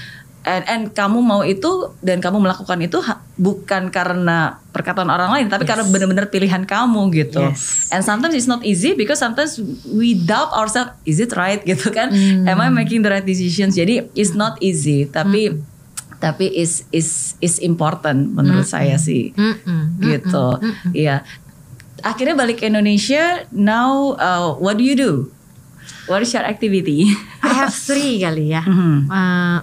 and, 0.41 0.63
and 0.65 0.83
kamu 0.93 1.21
mau 1.21 1.41
itu 1.45 1.93
dan 2.01 2.17
kamu 2.17 2.41
melakukan 2.41 2.81
itu 2.81 2.97
bukan 3.37 3.93
karena 3.93 4.57
perkataan 4.73 5.09
orang 5.09 5.29
lain 5.33 5.45
tapi 5.49 5.65
karena 5.65 5.85
benar-benar 5.85 6.29
pilihan 6.29 6.65
kamu 6.65 7.01
gitu. 7.13 7.41
Yes. 7.41 7.89
And 7.93 8.01
sometimes 8.01 8.33
it's 8.33 8.49
not 8.49 8.65
easy 8.65 8.93
because 8.97 9.21
sometimes 9.21 9.61
we 9.89 10.17
doubt 10.17 10.53
ourselves 10.53 10.97
is 11.05 11.21
it 11.21 11.33
right 11.37 11.61
gitu 11.61 11.93
kan? 11.93 12.13
Am 12.45 12.57
I 12.57 12.69
making 12.73 13.05
the 13.05 13.11
right 13.13 13.25
decisions? 13.25 13.77
Jadi 13.77 14.09
it's 14.17 14.33
not 14.33 14.57
easy 14.61 15.05
tapi 15.05 15.61
tapi 16.21 16.53
is 16.53 16.85
is 16.93 17.33
is 17.41 17.57
important 17.57 18.37
menurut 18.37 18.65
saya 18.65 18.97
sih. 19.01 19.33
Mm-mm. 19.33 19.97
Gitu. 20.01 20.45
Iya. 20.93 21.25
Akhirnya 22.01 22.33
balik 22.33 22.61
ke 22.61 22.69
Indonesia. 22.69 23.45
Now 23.53 24.17
uh, 24.17 24.57
what 24.57 24.77
do 24.77 24.85
you 24.85 24.97
do? 24.97 25.29
What 26.09 26.21
is 26.25 26.33
your 26.33 26.45
activity? 26.45 27.09
I 27.41 27.53
have 27.53 27.73
three 27.73 28.21
kali 28.21 28.53
ya. 28.53 28.61
Mhm. 28.69 29.09
Uh, 29.09 29.57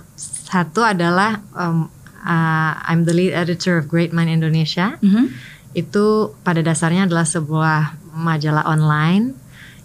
satu 0.48 0.80
adalah 0.80 1.44
um, 1.52 1.92
uh, 2.24 2.72
I'm 2.88 3.04
the 3.04 3.12
lead 3.12 3.36
editor 3.36 3.76
of 3.76 3.84
Great 3.92 4.16
Mind 4.16 4.32
Indonesia. 4.32 4.96
Mhm. 5.04 5.36
Itu 5.76 6.32
pada 6.40 6.64
dasarnya 6.64 7.04
adalah 7.04 7.28
sebuah 7.28 8.00
majalah 8.16 8.64
online 8.64 9.36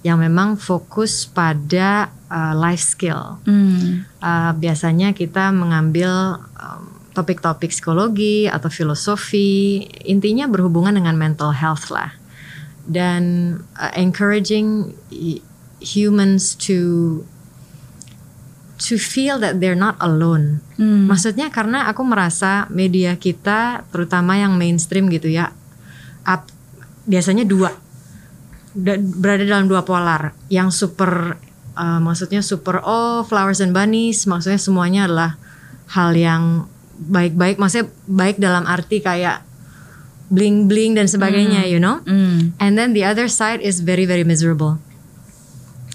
yang 0.04 0.20
memang 0.20 0.56
fokus 0.60 1.28
pada 1.28 2.12
uh, 2.28 2.54
life 2.56 2.84
skill. 2.84 3.40
Hmm. 3.48 4.04
Uh, 4.20 4.52
biasanya 4.60 5.16
kita 5.16 5.52
mengambil 5.56 6.44
um, 6.60 6.92
topik-topik 7.16 7.72
psikologi 7.72 8.52
atau 8.52 8.68
filosofi, 8.68 9.88
intinya 10.04 10.50
berhubungan 10.52 11.00
dengan 11.00 11.16
mental 11.16 11.56
health 11.56 11.88
lah, 11.88 12.12
dan 12.84 13.56
uh, 13.80 13.96
encouraging 13.96 14.92
humans 15.80 16.60
to 16.60 17.22
to 18.82 18.98
feel 18.98 19.38
that 19.38 19.62
they're 19.62 19.78
not 19.78 19.96
alone. 20.02 20.60
Hmm. 20.76 21.06
Maksudnya 21.08 21.54
karena 21.54 21.86
aku 21.88 22.02
merasa 22.02 22.66
media 22.68 23.16
kita, 23.16 23.86
terutama 23.94 24.36
yang 24.36 24.58
mainstream 24.58 25.08
gitu 25.08 25.30
ya, 25.30 25.54
up, 26.26 26.50
biasanya 27.06 27.44
dua 27.44 27.70
da- 28.74 28.98
berada 28.98 29.46
dalam 29.46 29.70
dua 29.70 29.86
polar 29.86 30.34
yang 30.50 30.74
super 30.74 31.38
uh, 31.76 32.00
maksudnya 32.02 32.42
super 32.42 32.82
oh 32.82 33.22
flowers 33.22 33.62
and 33.62 33.76
bunnies 33.76 34.26
maksudnya 34.26 34.58
semuanya 34.58 35.06
adalah 35.06 35.32
hal 35.94 36.16
yang 36.16 36.66
baik-baik 36.96 37.60
maksudnya 37.60 37.92
baik 38.08 38.40
dalam 38.40 38.64
arti 38.66 39.04
kayak 39.04 39.44
bling 40.32 40.66
bling 40.66 40.96
dan 40.96 41.06
sebagainya 41.06 41.68
you 41.68 41.78
know 41.78 42.00
Hmm. 42.08 42.56
and 42.58 42.80
then 42.80 42.96
the 42.96 43.04
other 43.04 43.28
side 43.28 43.60
is 43.60 43.84
very 43.84 44.08
very 44.08 44.24
miserable 44.24 44.80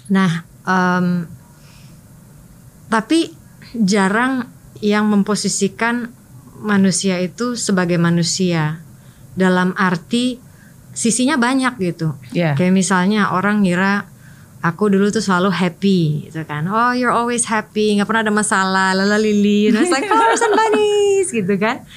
nah 0.07 0.45
um, 0.63 1.25
tapi 2.89 3.33
jarang 3.77 4.49
yang 4.81 5.07
memposisikan 5.07 6.09
manusia 6.59 7.21
itu 7.23 7.55
sebagai 7.55 7.95
manusia 7.95 8.83
dalam 9.37 9.71
arti 9.79 10.41
sisinya 10.91 11.39
banyak 11.39 11.79
gitu 11.79 12.17
Yeah. 12.35 12.57
Kayak 12.59 12.75
misalnya 12.75 13.31
orang 13.31 13.63
ngira 13.63 14.09
aku 14.59 14.91
dulu 14.91 15.07
tuh 15.09 15.23
selalu 15.23 15.49
happy 15.55 16.27
gitu 16.27 16.43
kan. 16.43 16.67
Oh, 16.67 16.91
you're 16.91 17.13
always 17.13 17.47
happy, 17.47 17.95
nggak 17.95 18.07
pernah 18.07 18.23
ada 18.27 18.33
masalah, 18.33 18.91
lala 18.91 19.15
lili, 19.15 19.71
it's 19.71 19.91
like 19.91 20.05
flowers 20.05 20.43
and 20.43 20.53
bunnies 20.55 21.31
gitu 21.31 21.55
kan. 21.55 21.87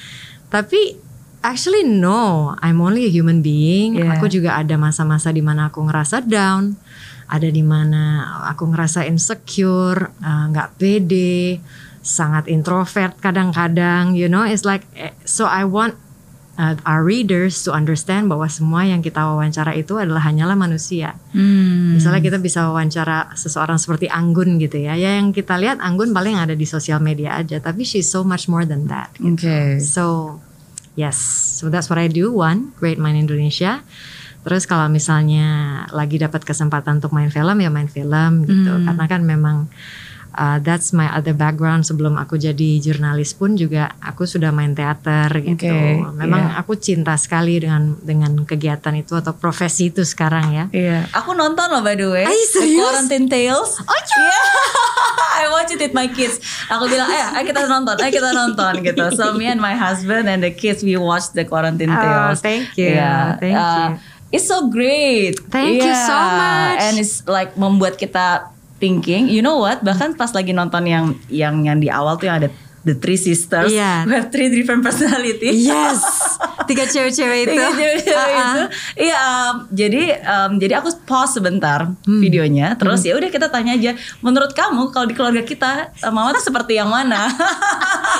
Tapi 0.47 0.95
actually 1.43 1.83
no, 1.83 2.55
I'm 2.63 2.79
only 2.79 3.03
a 3.05 3.11
human 3.11 3.43
being. 3.43 3.99
Yeah. 3.99 4.15
Aku 4.15 4.31
juga 4.31 4.55
ada 4.55 4.79
masa-masa 4.79 5.29
di 5.35 5.43
mana 5.43 5.67
aku 5.69 5.83
ngerasa 5.83 6.23
down, 6.23 6.79
ada 7.33 7.49
di 7.49 7.65
mana 7.65 8.29
aku 8.45 8.69
ngerasa 8.69 9.09
insecure, 9.09 10.13
eh, 10.21 10.45
nggak 10.53 10.77
pede, 10.77 11.57
sangat 12.05 12.45
introvert 12.45 13.17
kadang-kadang, 13.17 14.13
you 14.13 14.29
know, 14.29 14.45
it's 14.45 14.61
like 14.61 14.85
eh, 14.93 15.17
so 15.25 15.49
I 15.49 15.65
want 15.65 15.97
uh, 16.57 16.77
our 16.85 17.01
readers 17.01 17.65
to 17.65 17.73
understand 17.73 18.29
bahwa 18.29 18.45
semua 18.45 18.85
yang 18.85 19.01
kita 19.01 19.17
wawancara 19.23 19.73
itu 19.73 19.97
adalah 19.97 20.21
hanyalah 20.29 20.53
manusia. 20.53 21.17
Hmm. 21.33 21.97
Misalnya 21.97 22.21
kita 22.21 22.37
bisa 22.37 22.69
wawancara 22.69 23.33
seseorang 23.33 23.81
seperti 23.81 24.05
Anggun 24.09 24.61
gitu 24.61 24.77
ya. 24.77 24.93
Ya 24.93 25.17
yang 25.17 25.33
kita 25.33 25.57
lihat 25.57 25.81
Anggun 25.81 26.13
paling 26.13 26.37
ada 26.37 26.53
di 26.53 26.67
sosial 26.69 27.01
media 27.01 27.39
aja, 27.39 27.57
tapi 27.57 27.81
she's 27.81 28.05
so 28.05 28.21
much 28.21 28.45
more 28.45 28.67
than 28.67 28.85
that. 28.91 29.09
Oke. 29.17 29.81
So 29.81 30.37
yes, 30.93 31.17
so 31.57 31.73
that's 31.73 31.89
what 31.89 31.97
I 31.97 32.11
do. 32.11 32.29
One, 32.29 32.77
Great 32.77 33.01
Mind 33.01 33.17
Indonesia. 33.17 33.81
Terus 34.43 34.63
kalau 34.63 34.87
misalnya 34.87 35.47
lagi 35.89 36.19
dapat 36.19 36.43
kesempatan 36.43 36.99
untuk 36.99 37.11
main 37.11 37.27
film 37.27 37.57
ya 37.57 37.67
main 37.67 37.87
film 37.87 38.43
gitu. 38.43 38.71
Karena 38.83 39.05
kan 39.07 39.23
memang 39.23 39.71
uh, 40.33 40.57
that's 40.59 40.91
my 40.91 41.07
other 41.09 41.31
background 41.31 41.85
sebelum 41.85 42.17
aku 42.17 42.35
jadi 42.35 42.81
jurnalis 42.81 43.31
pun 43.31 43.53
juga 43.53 43.93
aku 44.01 44.25
sudah 44.25 44.51
main 44.51 44.73
teater 44.73 45.29
gitu. 45.39 45.69
Oke, 45.69 46.03
Memang 46.17 46.51
iya. 46.51 46.59
aku 46.59 46.75
cinta 46.75 47.15
sekali 47.15 47.61
dengan 47.61 47.95
dengan 47.99 48.35
kegiatan 48.43 48.93
itu 48.93 49.15
atau 49.15 49.31
profesi 49.31 49.89
itu 49.89 50.03
sekarang 50.03 50.51
ya. 50.51 50.65
Iya, 50.69 51.07
aku 51.13 51.31
nonton 51.33 51.69
loh 51.69 51.79
by 51.79 51.95
the 51.95 52.07
way. 52.09 52.25
Ay, 52.25 52.39
The? 52.51 52.67
Quarantine 52.75 53.27
Tales. 53.29 53.79
Oh 53.79 53.95
iya. 53.95 54.39
I 55.33 55.43
I 55.43 55.49
watch 55.49 55.73
it 55.73 55.81
with 55.81 55.91
my 55.91 56.07
kids. 56.07 56.39
Aku 56.69 56.85
bilang, 56.85 57.09
ayo, 57.09 57.25
ayo 57.35 57.43
kita 57.43 57.65
nonton, 57.65 57.95
ayo 57.99 58.11
kita 58.11 58.31
nonton 58.31 58.73
gitu. 58.79 59.03
So 59.11 59.33
me 59.33 59.49
and 59.49 59.59
my 59.59 59.73
husband 59.73 60.29
and 60.29 60.39
the 60.39 60.53
kids 60.53 60.85
we 60.85 60.95
watch 60.95 61.33
the 61.33 61.43
Quarantine 61.43 61.89
Oh, 61.89 61.99
Tales. 61.99 62.39
thank 62.39 62.77
you. 62.77 62.93
Yeah. 62.93 63.35
Thank 63.37 63.57
Uh, 63.57 63.97
you. 63.97 64.12
It's 64.33 64.49
so 64.49 64.65
great. 64.65 65.37
Thank 65.53 65.85
you 65.85 65.93
so 65.93 66.17
much. 66.17 66.81
And 66.81 66.97
it's 66.97 67.21
like 67.29 67.53
membuat 67.53 68.01
kita 68.01 68.49
thinking, 68.81 69.29
you 69.29 69.45
know 69.45 69.61
what? 69.61 69.85
Bahkan 69.85 70.17
pas 70.17 70.33
lagi 70.33 70.57
nonton 70.57 70.89
yang 70.89 71.13
yang 71.29 71.61
yang 71.61 71.77
di 71.77 71.93
awal 71.93 72.17
tuh 72.17 72.33
yang 72.33 72.41
ada 72.41 72.49
the 72.83 72.93
three 72.93 73.15
sisters, 73.15 73.67
Iya. 73.67 74.03
who 74.05 74.11
have 74.11 74.27
three 74.27 74.47
different 74.47 74.79
personalities. 74.79 75.55
Yes, 75.57 75.99
tiga 76.63 76.83
cewek-cewek 76.85 77.39
itu. 77.45 77.51
Tiga 77.53 77.69
cewek-cewek 77.71 78.31
ah. 78.33 78.43
itu. 78.47 78.61
Iya, 79.01 79.17
um, 79.17 79.55
jadi 79.69 80.03
um, 80.21 80.51
jadi 80.57 80.73
aku 80.77 80.89
pause 81.03 81.35
sebentar 81.35 81.85
Hmm. 82.03 82.19
videonya, 82.19 82.75
terus 82.75 83.01
ya 83.01 83.13
udah 83.13 83.27
kita 83.27 83.47
tanya 83.47 83.73
aja, 83.73 83.93
menurut 84.19 84.51
kamu 84.51 84.91
kalau 84.91 85.05
di 85.05 85.13
keluarga 85.13 85.41
kita 85.41 85.71
uh, 85.97 86.11
mama 86.11 86.31
tuh 86.31 86.43
seperti 86.43 86.75
yang 86.75 86.87
mana? 86.87 87.31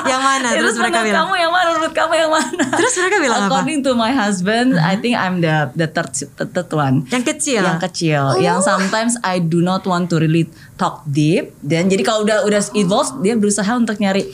Yang 0.04 0.22
mana? 0.22 0.48
Ya, 0.50 0.60
Terus 0.60 0.76
mereka 0.76 1.00
bilang. 1.02 1.18
kamu 1.22 1.34
yang 1.38 1.52
mana? 1.52 1.70
Menurut 1.74 1.94
kamu 1.94 2.14
yang 2.18 2.32
mana? 2.32 2.64
Terus 2.74 2.94
mereka 2.98 3.18
bilang 3.20 3.40
apa? 3.40 3.48
According 3.50 3.80
to 3.82 3.92
my 3.94 4.12
husband, 4.12 4.76
I 4.76 4.96
think 4.96 5.14
I'm 5.14 5.40
the 5.40 5.70
the 5.74 5.86
third, 5.86 6.12
the 6.36 6.46
third 6.46 6.72
one. 6.72 7.04
Yang 7.08 7.24
kecil. 7.30 7.62
Yang 7.62 7.80
kecil, 7.90 8.24
Oh. 8.26 8.40
yang 8.40 8.60
sometimes 8.60 9.16
I 9.22 9.38
do 9.38 9.60
not 9.60 9.84
want 9.84 10.08
to 10.10 10.18
really 10.18 10.48
talk 10.76 11.04
deep. 11.06 11.52
Dan 11.60 11.88
jadi 11.88 12.02
kalau 12.02 12.24
udah 12.24 12.44
udah 12.44 12.62
evolve, 12.74 13.20
dia 13.20 13.36
berusaha 13.36 13.70
untuk 13.74 13.98
nyari 13.98 14.28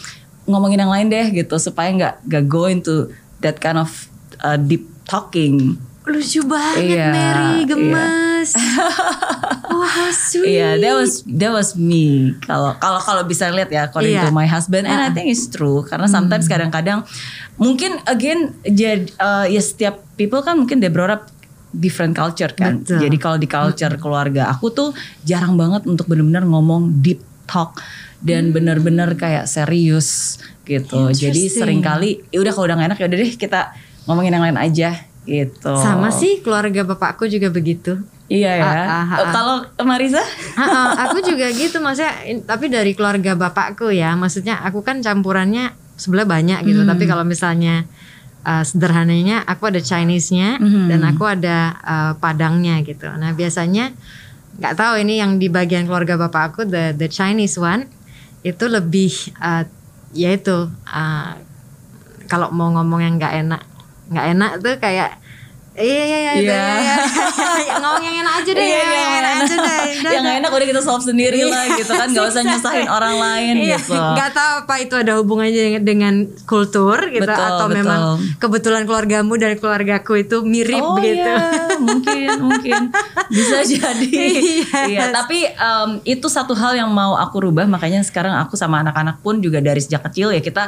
ngomongin 0.50 0.82
yang 0.82 0.90
lain 0.90 1.08
deh 1.08 1.30
gitu 1.32 1.56
supaya 1.56 1.94
nggak 1.94 2.14
nggak 2.26 2.44
go 2.46 2.66
into 2.66 3.08
that 3.40 3.62
kind 3.62 3.78
of 3.78 4.10
uh, 4.42 4.58
deep 4.58 4.90
talking. 5.06 5.78
Lucu 6.04 6.42
banget 6.42 6.98
Iya, 6.98 7.08
Mary, 7.14 7.50
iya. 7.62 7.70
gemes. 7.70 8.50
Wah, 9.70 9.86
how 9.86 10.10
sweet. 10.10 10.58
Iya, 10.58 10.82
that 10.82 10.94
was 10.98 11.22
that 11.24 11.52
was 11.54 11.78
me. 11.78 12.34
Kalau 12.42 12.74
kalau 12.82 12.98
kalau 12.98 13.22
bisa 13.24 13.46
lihat 13.48 13.70
ya 13.70 13.86
according 13.86 14.18
Iya. 14.18 14.26
to 14.26 14.34
my 14.34 14.50
husband 14.50 14.90
and 14.90 14.98
I 14.98 15.14
think 15.14 15.30
it's 15.30 15.46
true 15.46 15.86
karena 15.86 16.10
sometimes 16.10 16.50
kadang-kadang 16.50 17.06
mungkin 17.56 18.02
again 18.06 18.58
jadi 18.66 19.06
uh, 19.18 19.46
ya 19.46 19.62
setiap 19.62 20.02
people 20.16 20.42
kan 20.42 20.58
mungkin 20.58 20.82
they 20.82 20.90
brought 20.90 21.14
up 21.14 21.30
different 21.70 22.18
culture 22.18 22.50
kan. 22.50 22.82
Betul. 22.82 23.06
Jadi 23.06 23.18
kalau 23.22 23.38
di 23.38 23.46
culture 23.46 23.94
keluarga 24.02 24.50
aku 24.50 24.74
tuh 24.74 24.90
jarang 25.22 25.54
banget 25.54 25.86
untuk 25.86 26.10
benar-benar 26.10 26.42
ngomong 26.44 27.06
deep 27.06 27.22
talk 27.46 27.78
dan 28.20 28.52
benar-benar 28.52 29.16
kayak 29.16 29.46
serius 29.46 30.38
gitu. 30.64 31.10
Jadi 31.10 31.48
sering 31.48 31.80
kali 31.80 32.22
ya 32.30 32.40
udah 32.40 32.52
kalau 32.52 32.66
udah 32.68 32.76
gak 32.78 32.88
enak 32.94 33.00
ya 33.00 33.06
udah 33.08 33.18
deh 33.18 33.34
kita 33.34 33.60
ngomongin 34.06 34.36
yang 34.36 34.44
lain 34.44 34.60
aja 34.60 34.90
gitu. 35.24 35.74
Sama 35.78 36.10
sih 36.10 36.40
keluarga 36.40 36.84
bapakku 36.84 37.26
juga 37.26 37.48
begitu. 37.48 38.00
Iya 38.30 38.62
ya. 38.62 38.66
Ah, 38.66 38.78
ah, 38.78 39.06
ah. 39.18 39.32
Kalau 39.34 39.56
Marisa? 39.82 40.22
Aku 41.08 41.24
juga 41.24 41.50
gitu 41.50 41.82
maksudnya 41.82 42.14
tapi 42.46 42.70
dari 42.70 42.94
keluarga 42.94 43.34
bapakku 43.34 43.90
ya 43.90 44.14
maksudnya 44.14 44.62
aku 44.62 44.86
kan 44.86 45.02
campurannya 45.02 45.74
sebelah 45.98 46.24
banyak 46.24 46.62
gitu 46.64 46.86
Hmm. 46.86 46.90
tapi 46.90 47.04
kalau 47.06 47.26
misalnya 47.26 47.84
uh, 48.46 48.64
sederhananya 48.64 49.44
aku 49.44 49.68
ada 49.68 49.82
Chinese-nya 49.82 50.56
Mhm. 50.62 50.88
dan 50.88 51.02
aku 51.04 51.24
ada 51.28 51.58
uh, 51.82 52.12
Padangnya 52.16 52.80
gitu 52.86 53.10
nah 53.12 53.36
biasanya 53.36 53.92
nggak 54.60 54.76
tahu 54.76 54.94
ini 55.04 55.20
yang 55.20 55.36
di 55.36 55.52
bagian 55.52 55.84
keluarga 55.84 56.16
bapak 56.16 56.44
aku 56.54 56.62
the 56.64 56.96
the 56.96 57.12
Chinese 57.12 57.60
one 57.60 57.90
itu 58.44 58.66
lebih 58.72 59.12
uh, 59.40 59.68
yaitu 60.16 60.72
uh, 60.90 61.32
kalau 62.30 62.50
mau 62.54 62.72
ngomong 62.74 63.02
yang 63.04 63.16
nggak 63.20 63.36
enak 63.46 63.62
nggak 64.10 64.26
enak 64.38 64.52
tuh 64.64 64.76
kayak 64.82 65.20
iya 65.76 66.04
iya 66.04 66.18
iya 66.20 66.34
Iya. 66.40 66.40
iya, 66.40 66.66
iya. 66.80 66.96
ngomong 67.82 68.04
yang 68.04 68.18
enak 68.20 68.34
aja 68.38 68.52
deh 68.52 68.64
Iya, 68.64 68.78
yang 68.78 68.90
yang 68.92 69.14
enak 69.16 69.34
aja 69.40 69.56
deh 69.56 69.80
udah, 70.00 70.12
yang 70.12 70.26
enak 70.40 70.50
udah 70.50 70.68
kita 70.68 70.82
solve 70.82 71.04
sendiri 71.04 71.40
Iya. 71.40 71.48
lah 71.48 71.64
gitu 71.74 71.92
kan 71.92 72.08
nggak 72.08 72.26
usah 72.28 72.42
nyusahin 72.42 72.88
orang 72.88 73.16
lain 73.16 73.54
Iya, 73.60 73.78
gitu 73.78 73.94
nggak 73.96 74.32
tahu 74.32 74.54
apa 74.60 74.74
itu 74.78 74.94
ada 74.96 75.14
hubungannya 75.18 75.80
dengan, 75.80 76.14
kultur 76.44 76.98
gitu 77.08 77.22
Betul, 77.22 77.46
atau 77.46 77.66
betul. 77.68 77.78
memang 77.78 78.02
kebetulan 78.38 78.84
keluargamu 78.84 79.34
dan 79.36 79.52
keluargaku 79.56 80.14
itu 80.20 80.42
mirip 80.42 80.82
oh 80.82 80.98
gitu. 80.98 81.14
iya 81.14 81.78
mungkin 81.78 82.30
mungkin 82.42 82.82
bisa 83.30 83.62
jadi 83.70 84.10
Yes. 84.10 84.88
iya 84.88 85.06
tapi 85.12 85.46
em, 85.46 85.90
itu 86.04 86.26
satu 86.26 86.54
hal 86.54 86.74
yang 86.74 86.90
mau 86.90 87.14
aku 87.14 87.42
rubah 87.42 87.66
makanya 87.66 88.02
sekarang 88.02 88.34
aku 88.36 88.56
sama 88.56 88.82
anak-anak 88.82 89.20
pun 89.20 89.38
juga 89.38 89.60
dari 89.60 89.80
sejak 89.80 90.02
kecil 90.04 90.32
ya 90.32 90.40
kita 90.40 90.68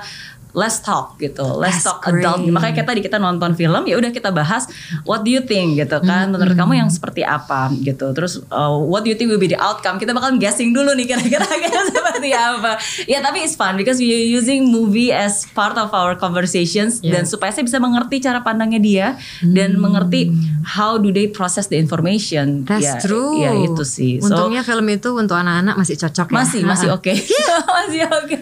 let's 0.51 0.79
talk 0.79 1.15
gitu 1.17 1.43
let's 1.58 1.79
That's 1.81 1.88
talk 1.88 2.03
adult 2.08 2.43
great. 2.43 2.51
makanya 2.51 2.75
kita 2.77 2.88
tadi 2.91 3.01
kita 3.01 3.17
nonton 3.17 3.53
film 3.53 3.84
ya 3.86 3.96
udah 3.96 4.12
kita 4.12 4.29
bahas 4.29 4.67
what 5.03 5.24
do 5.24 5.31
you 5.31 5.39
think 5.41 5.75
gitu 5.75 5.98
kan? 6.01 6.27
Menurut 6.27 6.53
kamu 6.53 6.75
yang 6.77 6.89
seperti 6.89 7.22
apa 7.22 7.72
gitu? 7.79 8.12
Terus 8.12 8.43
uh, 8.50 8.75
what 8.75 9.01
do 9.01 9.10
you 9.10 9.15
think 9.15 9.29
will 9.29 9.39
be 9.39 9.48
the 9.48 9.55
outcome? 9.55 9.96
Kita 9.96 10.11
bakal 10.11 10.35
guessing 10.35 10.72
dulu 10.72 10.92
nih 10.92 11.07
kira-kira 11.07 11.48
kira 11.64 11.81
seperti 11.87 12.29
apa. 12.31 12.75
Ya 13.05 13.24
tapi 13.24 13.44
it's 13.44 13.55
fun 13.55 13.79
because 13.79 13.96
we 13.96 14.11
using 14.27 14.68
movie 14.68 15.09
as 15.09 15.48
part 15.51 15.75
of 15.75 15.92
our 15.92 16.14
conversations 16.14 17.00
dan 17.00 17.24
Yes. 17.24 17.29
supaya 17.29 17.51
saya 17.51 17.64
bisa 17.64 17.77
mengerti 17.77 18.20
cara 18.20 18.42
pandangnya 18.42 18.81
dia 18.81 19.07
dan 19.46 19.77
mengerti 19.77 20.33
how 20.66 20.98
do 20.98 21.09
they 21.09 21.29
process 21.29 21.68
the 21.68 21.77
information. 21.77 22.66
That's 22.66 22.83
ya, 22.83 23.00
true. 23.00 23.40
ya 23.40 23.55
itu 23.55 23.83
sih. 23.83 24.20
So 24.20 24.33
Untungnya 24.33 24.61
film 24.61 24.90
itu 24.90 25.14
untuk 25.14 25.37
anak-anak 25.37 25.77
masih 25.77 25.96
cocok 25.96 26.27
ya. 26.27 26.35
masih 26.35 26.61
masih 26.66 26.87
oke. 26.98 27.14
Masih 27.81 28.03
oke. 28.03 28.40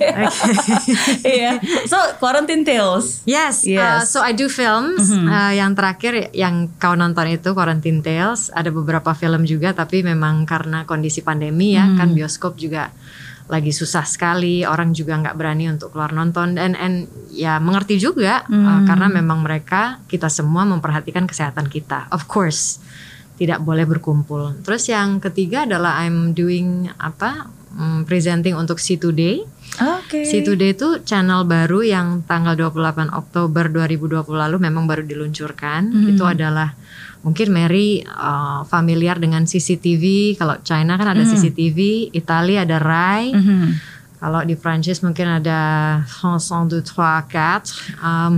Iya. 1.22 1.60
So 1.86 1.99
quarantine 2.18 2.62
tales 2.62 3.22
Yes, 3.24 3.64
Yes. 3.64 3.80
Mm-hmm. 3.80 3.80
uh, 3.80 4.04
so 4.04 4.20
I 4.20 4.32
do 4.32 4.48
films. 4.48 5.10
Uh, 5.10 5.52
yang 5.52 5.74
terakhir 5.74 6.32
yang 6.32 6.70
kau 6.76 6.94
nonton 6.94 7.30
itu 7.30 7.52
Quarantine 7.52 8.00
Tales. 8.00 8.50
Ada 8.50 8.70
beberapa 8.70 9.12
film 9.14 9.44
juga, 9.44 9.72
tapi 9.72 10.02
memang 10.02 10.44
karena 10.44 10.84
kondisi 10.84 11.20
pandemi 11.20 11.74
ya, 11.74 11.86
Mm-hmm. 11.86 11.98
kan 11.98 12.10
bioskop 12.12 12.54
juga 12.56 12.90
lagi 13.46 13.70
susah 13.70 14.06
sekali. 14.06 14.62
Orang 14.62 14.92
juga 14.92 15.18
nggak 15.18 15.34
berani 15.34 15.68
untuk 15.68 15.90
keluar 15.90 16.12
nonton 16.12 16.54
dan 16.54 16.74
and 16.74 17.06
ya 17.30 17.58
mengerti 17.58 17.98
juga 17.98 18.44
uh, 18.44 18.52
Mm-hmm. 18.52 18.86
karena 18.86 19.08
memang 19.10 19.40
mereka 19.42 19.82
kita 20.06 20.28
semua 20.28 20.64
memperhatikan 20.64 21.26
kesehatan 21.26 21.66
kita. 21.66 22.06
Of 22.10 22.26
course, 22.26 22.78
tidak 23.36 23.60
boleh 23.60 23.84
berkumpul. 23.84 24.60
Terus 24.62 24.86
yang 24.88 25.18
ketiga 25.18 25.64
adalah 25.64 26.02
I'm 26.02 26.34
doing 26.34 26.90
apa? 26.96 27.50
mm, 27.70 28.04
presenting 28.04 28.58
untuk 28.58 28.78
C 28.78 28.98
Today. 28.98 29.46
Oke 29.78 30.26
Si 30.26 30.42
Today 30.42 30.74
itu 30.74 31.04
channel 31.06 31.46
baru 31.46 31.86
yang 31.86 32.26
tanggal 32.26 32.58
28 32.58 33.14
Oktober 33.14 33.70
2020 33.70 34.26
lalu 34.34 34.58
memang 34.58 34.90
baru 34.90 35.06
diluncurkan. 35.06 35.94
Hmm. 35.94 36.10
Itu 36.12 36.26
adalah 36.26 36.74
mungkin 37.22 37.52
Mary 37.52 38.02
uh, 38.04 38.64
familiar 38.66 39.20
dengan 39.20 39.46
CCTV. 39.46 40.36
Kalau 40.40 40.58
China 40.66 40.96
kan 40.98 41.12
ada 41.12 41.22
Hmm. 41.22 41.32
CCTV, 41.32 42.10
Italia 42.12 42.64
ada 42.68 42.78
RAI. 42.80 43.24
Mhm. 43.36 43.70
Kalau 44.20 44.44
di 44.44 44.60
Prancis 44.60 45.00
mungkin 45.00 45.40
ada 45.40 45.60
France 46.04 46.52
1, 46.52 46.68
2, 46.68 46.84
3, 46.84 47.64
4. 47.64 48.04
Um, 48.04 48.36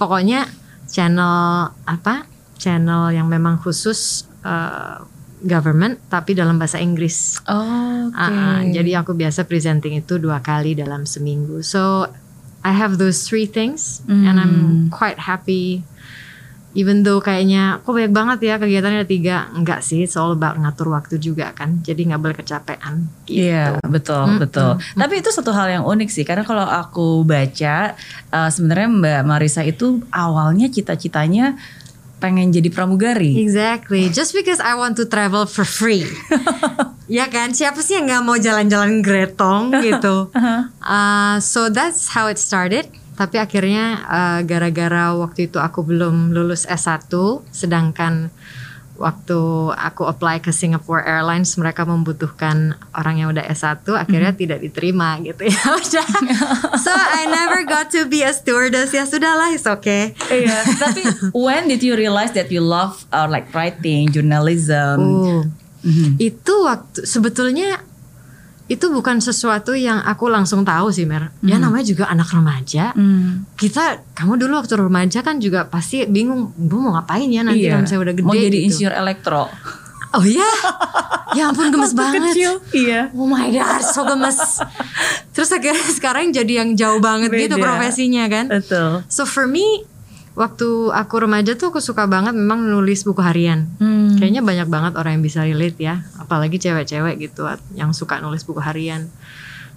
pokoknya 0.00 0.50
channel 0.90 1.70
apa? 1.86 2.26
Channel 2.58 3.14
yang 3.14 3.30
memang 3.30 3.62
khusus 3.62 4.26
uh, 4.42 5.06
government 5.42 6.00
tapi 6.08 6.32
dalam 6.32 6.56
bahasa 6.56 6.80
Inggris. 6.80 7.40
Oke. 7.44 8.16
Ah, 8.16 8.30
ah, 8.30 8.60
jadi 8.64 9.04
aku 9.04 9.12
biasa 9.12 9.44
presenting 9.44 10.00
itu 10.00 10.16
dua 10.16 10.40
kali 10.40 10.72
dalam 10.72 11.04
seminggu. 11.04 11.60
So 11.60 12.08
I 12.66 12.72
have 12.74 12.98
those 12.98 13.28
three 13.28 13.46
things 13.46 14.02
and 14.10 14.40
I'm 14.42 14.88
quite 14.90 15.22
happy. 15.22 15.86
Even 16.76 17.08
though 17.08 17.24
kayaknya 17.24 17.80
kok 17.80 17.96
banyak 17.96 18.12
banget 18.12 18.38
ya 18.52 18.54
kegiatannya 18.60 19.00
ada 19.00 19.08
tiga, 19.08 19.48
enggak 19.56 19.80
sih. 19.80 20.04
It's 20.04 20.12
all 20.12 20.36
about 20.36 20.60
ngatur 20.60 20.92
waktu 20.92 21.16
juga 21.16 21.54
kan. 21.56 21.80
Jadi 21.80 22.10
nggak 22.10 22.20
boleh 22.20 22.36
kecapean. 22.36 23.08
Gitu. 23.24 23.48
Iya 23.48 23.80
betul 23.86 24.36
betul. 24.36 24.76
Tapi 24.76 25.14
itu 25.24 25.30
satu 25.32 25.56
hal 25.56 25.72
yang 25.72 25.84
unik 25.88 26.10
sih 26.12 26.26
karena 26.26 26.44
kalau 26.44 26.68
aku 26.68 27.24
baca 27.24 27.96
eh, 28.28 28.50
sebenarnya 28.52 28.88
Mbak 28.92 29.22
Marisa 29.24 29.64
itu 29.64 30.04
awalnya 30.12 30.68
cita-citanya 30.68 31.56
pengen 32.26 32.50
jadi 32.50 32.66
pramugari. 32.74 33.38
Exactly. 33.38 34.10
Just 34.10 34.34
because 34.34 34.58
I 34.58 34.74
want 34.74 34.98
to 34.98 35.06
travel 35.06 35.46
for 35.46 35.62
free. 35.62 36.02
ya 37.06 37.30
kan? 37.30 37.54
Siapa 37.54 37.78
sih 37.78 37.94
yang 37.94 38.10
nggak 38.10 38.22
mau 38.26 38.34
jalan-jalan 38.34 38.98
gretong 38.98 39.70
gitu? 39.86 40.34
Uh, 40.82 41.38
so 41.38 41.70
that's 41.70 42.10
how 42.10 42.26
it 42.26 42.42
started. 42.42 42.90
Tapi 43.14 43.38
akhirnya 43.38 44.02
uh, 44.10 44.40
gara-gara 44.42 45.14
waktu 45.14 45.46
itu 45.46 45.62
aku 45.62 45.86
belum 45.86 46.34
lulus 46.34 46.66
S1, 46.66 47.08
sedangkan 47.54 48.34
waktu 48.96 49.38
aku 49.72 50.04
apply 50.04 50.40
ke 50.40 50.50
Singapore 50.50 51.04
Airlines 51.04 51.56
mereka 51.56 51.84
membutuhkan 51.84 52.76
orang 52.92 53.20
yang 53.20 53.28
udah 53.32 53.44
S1 53.46 53.86
akhirnya 53.92 54.32
tidak 54.32 54.58
diterima 54.60 55.20
gitu 55.20 55.46
ya 55.48 55.62
udah 55.80 56.06
so 56.76 56.92
I 56.92 57.28
never 57.28 57.64
got 57.64 57.88
to 57.92 58.08
be 58.08 58.24
a 58.24 58.32
stewardess 58.32 58.92
ya 58.92 59.04
sudahlah 59.04 59.52
it's 59.52 59.64
okay 59.64 60.16
Iya. 60.26 60.58
Tapi 60.76 61.02
when 61.46 61.68
did 61.68 61.82
you 61.82 61.94
realize 61.94 62.32
that 62.34 62.50
you 62.50 62.60
love 62.60 63.04
uh, 63.12 63.26
like 63.28 63.50
writing, 63.54 64.10
journalism? 64.10 64.96
Oh. 65.00 65.42
Mhm. 65.86 66.18
Itu 66.18 66.66
waktu 66.66 67.06
sebetulnya 67.06 67.78
itu 68.66 68.86
bukan 68.88 69.18
sesuatu 69.18 69.72
yang 69.72 70.02
aku 70.02 70.26
langsung 70.26 70.62
tahu 70.62 70.90
sih 70.90 71.04
Mer. 71.04 71.30
Ya 71.40 71.54
namanya 71.56 71.82
juga 71.82 72.04
anak 72.06 72.26
remaja. 72.28 72.90
Hmm. 72.92 73.46
Kita 73.54 74.02
kamu 74.10 74.36
dulu 74.36 74.58
waktu 74.58 74.74
remaja 74.74 75.20
kan 75.20 75.38
juga 75.38 75.64
pasti 75.64 76.02
bingung, 76.04 76.50
bu 76.52 76.80
mau 76.80 76.94
ngapain 76.94 77.26
ya 77.26 77.40
nanti 77.40 77.62
Iya. 77.62 77.70
kalau 77.70 77.82
misalnya 77.82 78.02
udah 78.02 78.14
gede 78.14 78.26
Mau 78.26 78.34
jadi 78.34 78.50
gitu. 78.52 78.66
insinyur 78.66 78.94
elektro. 78.96 79.44
Oh 80.12 80.24
iya? 80.24 80.48
Ya 81.32 81.46
ampun 81.46 81.68
gemes 81.68 81.90
Waktu 81.90 82.00
banget. 82.00 82.22
kecil, 82.32 82.52
iya. 82.72 83.00
Oh 83.12 83.24
my 83.24 83.50
god, 83.50 83.82
so 83.84 84.02
gemes. 84.02 84.38
Terus 85.30 85.50
akhirnya 85.50 85.86
sekarang 85.98 86.30
jadi 86.30 86.64
yang 86.64 86.72
jauh 86.72 86.98
banget 86.98 87.28
gitu 87.30 87.54
Beda. 87.54 87.64
profesinya 87.66 88.24
kan. 88.26 88.48
Betul. 88.48 89.04
So 89.06 89.22
for 89.22 89.44
me, 89.44 89.84
waktu 90.36 90.92
aku 90.92 91.14
remaja 91.24 91.56
tuh 91.56 91.72
aku 91.72 91.80
suka 91.80 92.04
banget 92.04 92.36
memang 92.36 92.60
nulis 92.68 93.02
buku 93.02 93.24
harian. 93.24 93.66
Hmm. 93.80 94.20
Kayaknya 94.20 94.44
banyak 94.44 94.68
banget 94.68 94.92
orang 95.00 95.18
yang 95.18 95.24
bisa 95.24 95.42
relate 95.42 95.80
ya, 95.80 96.04
apalagi 96.20 96.60
cewek-cewek 96.60 97.16
gitu 97.18 97.48
yang 97.72 97.96
suka 97.96 98.20
nulis 98.20 98.44
buku 98.44 98.60
harian. 98.60 99.08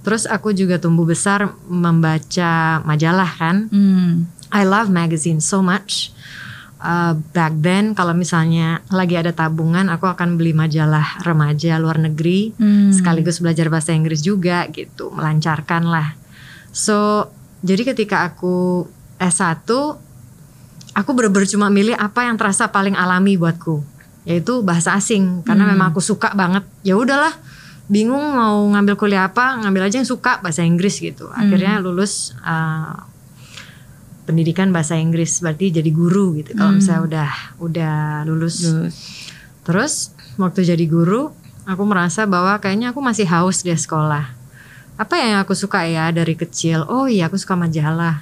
Terus 0.03 0.27
aku 0.27 0.51
juga 0.51 0.79
tumbuh 0.79 1.07
besar 1.07 1.55
membaca 1.67 2.83
majalah 2.83 3.31
kan. 3.39 3.71
Hmm. 3.71 4.27
I 4.51 4.67
love 4.67 4.91
magazine 4.91 5.39
so 5.39 5.63
much. 5.63 6.11
Uh, 6.79 7.11
back 7.35 7.51
then 7.59 7.91
kalau 7.91 8.15
misalnya 8.15 8.79
lagi 8.87 9.19
ada 9.19 9.35
tabungan, 9.35 9.91
aku 9.91 10.07
akan 10.07 10.39
beli 10.39 10.55
majalah 10.55 11.23
remaja 11.27 11.75
luar 11.75 11.99
negeri, 11.99 12.55
Hmm. 12.55 12.91
sekaligus 12.95 13.43
belajar 13.43 13.67
bahasa 13.67 13.91
Inggris 13.91 14.23
juga 14.23 14.63
gitu, 14.71 15.11
melancarkan 15.11 15.83
lah. 15.87 16.15
So 16.71 17.27
jadi 17.59 17.91
ketika 17.91 18.23
aku 18.23 18.87
S1, 19.19 19.67
aku 20.99 21.15
bener-bener 21.15 21.47
cuma 21.47 21.71
milih 21.71 21.95
apa 21.95 22.27
yang 22.27 22.35
terasa 22.35 22.67
paling 22.67 22.93
alami 22.99 23.39
buatku, 23.39 23.79
yaitu 24.27 24.59
bahasa 24.59 24.91
asing, 24.99 25.41
karena 25.47 25.63
Hmm. 25.63 25.71
memang 25.79 25.95
aku 25.95 26.03
suka 26.03 26.35
banget. 26.35 26.67
Ya 26.83 26.99
udahlah, 26.99 27.31
bingung 27.88 28.21
mau 28.35 28.59
ngambil 28.75 28.99
kuliah 28.99 29.31
apa, 29.31 29.63
ngambil 29.63 29.88
aja 29.88 30.03
yang 30.03 30.09
suka 30.09 30.43
bahasa 30.43 30.62
Inggris 30.67 30.99
gitu. 30.99 31.31
Akhirnya 31.31 31.79
lulus 31.79 32.35
uh, 32.43 33.07
pendidikan 34.27 34.69
bahasa 34.69 34.93
Inggris, 34.99 35.41
berarti 35.41 35.73
jadi 35.73 35.89
guru 35.89 36.38
gitu. 36.38 36.53
Kalau 36.53 36.75
misalnya 36.75 37.01
udah 37.07 37.31
udah 37.63 37.95
lulus. 38.29 38.62
Terus. 38.62 38.95
Terus 39.65 39.93
waktu 40.38 40.65
jadi 40.65 40.85
guru, 40.85 41.33
aku 41.65 41.83
merasa 41.85 42.29
bahwa 42.29 42.57
kayaknya 42.62 42.93
aku 42.93 43.01
masih 43.01 43.25
haus 43.29 43.62
di 43.65 43.73
sekolah. 43.73 44.38
Apa 44.99 45.15
yang 45.15 45.39
aku 45.41 45.55
suka 45.55 45.85
ya 45.88 46.12
dari 46.12 46.35
kecil? 46.35 46.83
Oh 46.89 47.07
iya, 47.07 47.29
aku 47.31 47.38
suka 47.39 47.55
majalah. 47.55 48.21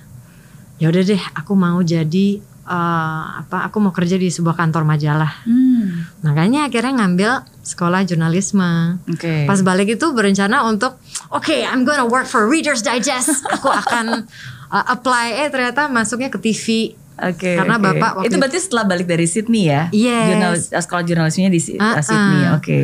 Ya 0.77 0.93
udah 0.93 1.03
deh, 1.03 1.23
aku 1.33 1.57
mau 1.57 1.81
jadi 1.81 2.37
eh, 2.67 3.23
apa? 3.39 3.65
Aku 3.65 3.79
mau 3.79 3.89
kerja 3.89 4.15
di 4.15 4.27
sebuah 4.27 4.53
kantor 4.53 4.83
majalah. 4.83 5.31
Hmm. 5.43 6.03
Makanya 6.21 6.67
akhirnya 6.67 6.93
ngambil 6.97 7.31
sekolah 7.61 8.03
jurnalisme. 8.03 8.99
Oke. 9.07 9.43
Pas 9.43 9.59
balik 9.61 9.87
itu 9.89 10.05
berencana 10.11 10.63
untuk, 10.63 10.99
oke, 11.29 11.55
I'm 11.55 11.83
gonna 11.83 12.03
work 12.03 12.25
for 12.25 12.45
Reader's 12.45 12.79
Digest. 12.81 13.43
Aku 13.49 13.67
akan 13.67 14.27
uh, 14.67 14.85
apply. 14.89 15.41
Eh 15.41 15.47
ternyata 15.47 15.87
masuknya 15.87 16.27
ke 16.27 16.37
TV. 16.37 16.93
Oke. 17.17 17.55
Karena 17.55 17.75
oke. 17.75 17.85
Bapak 17.89 18.11
waktu 18.15 18.27
itu 18.27 18.35
berarti 18.37 18.59
setelah 18.61 18.85
balik 18.85 19.07
dari 19.07 19.25
Sydney 19.25 19.63
ya? 19.65 19.89
Yes. 19.89 20.27
Jurnalis, 20.29 20.63
sekolah 20.69 21.03
jurnalismenya 21.03 21.49
di 21.49 21.57
Si- 21.57 21.75
Ah, 21.75 21.97
Sydney. 21.97 22.51
Oke. 22.53 22.79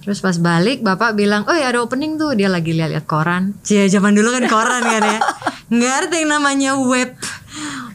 Terus 0.00 0.22
pas 0.22 0.38
balik 0.38 0.86
bapak 0.86 1.18
bilang, 1.18 1.42
oh 1.44 1.52
ya 1.52 1.66
ada 1.66 1.82
opening 1.82 2.14
tuh. 2.14 2.30
Dia 2.32 2.46
lagi 2.46 2.70
lihat-lihat 2.70 3.10
koran. 3.10 3.58
Cia 3.66 3.90
zaman 3.90 4.14
dulu 4.14 4.30
kan 4.30 4.46
koran 4.46 4.86
kan 4.86 5.02
ya. 5.02 5.18
Nggak 5.66 5.94
ada 5.98 6.14
yang 6.14 6.30
namanya 6.30 6.70
web. 6.78 7.10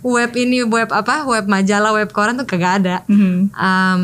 Web 0.01 0.31
ini 0.33 0.65
web 0.65 0.89
apa? 0.89 1.25
Web 1.29 1.45
majalah, 1.45 1.93
web 1.93 2.09
koran 2.09 2.37
tuh 2.37 2.47
kagak 2.49 2.81
ada. 2.81 2.95
Mhm. 3.05 3.53
Um, 3.53 4.03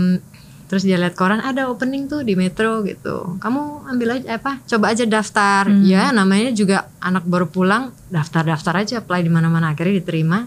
terus 0.68 0.84
dia 0.84 1.00
lihat 1.00 1.16
koran 1.16 1.40
ada 1.40 1.72
opening 1.72 2.06
tuh 2.06 2.22
di 2.22 2.36
Metro 2.36 2.84
gitu. 2.84 3.40
Kamu 3.40 3.88
ambil 3.88 4.20
aja 4.20 4.38
apa? 4.38 4.60
Coba 4.68 4.94
aja 4.94 5.08
daftar. 5.08 5.66
Ya 5.82 6.12
namanya 6.12 6.52
juga 6.52 6.92
anak 7.00 7.24
baru 7.26 7.48
pulang, 7.48 7.96
daftar-daftar 8.12 8.84
aja 8.84 8.94
apply 9.00 9.24
di 9.24 9.32
mana-mana 9.32 9.72
akhirnya 9.74 10.04
diterima. 10.04 10.46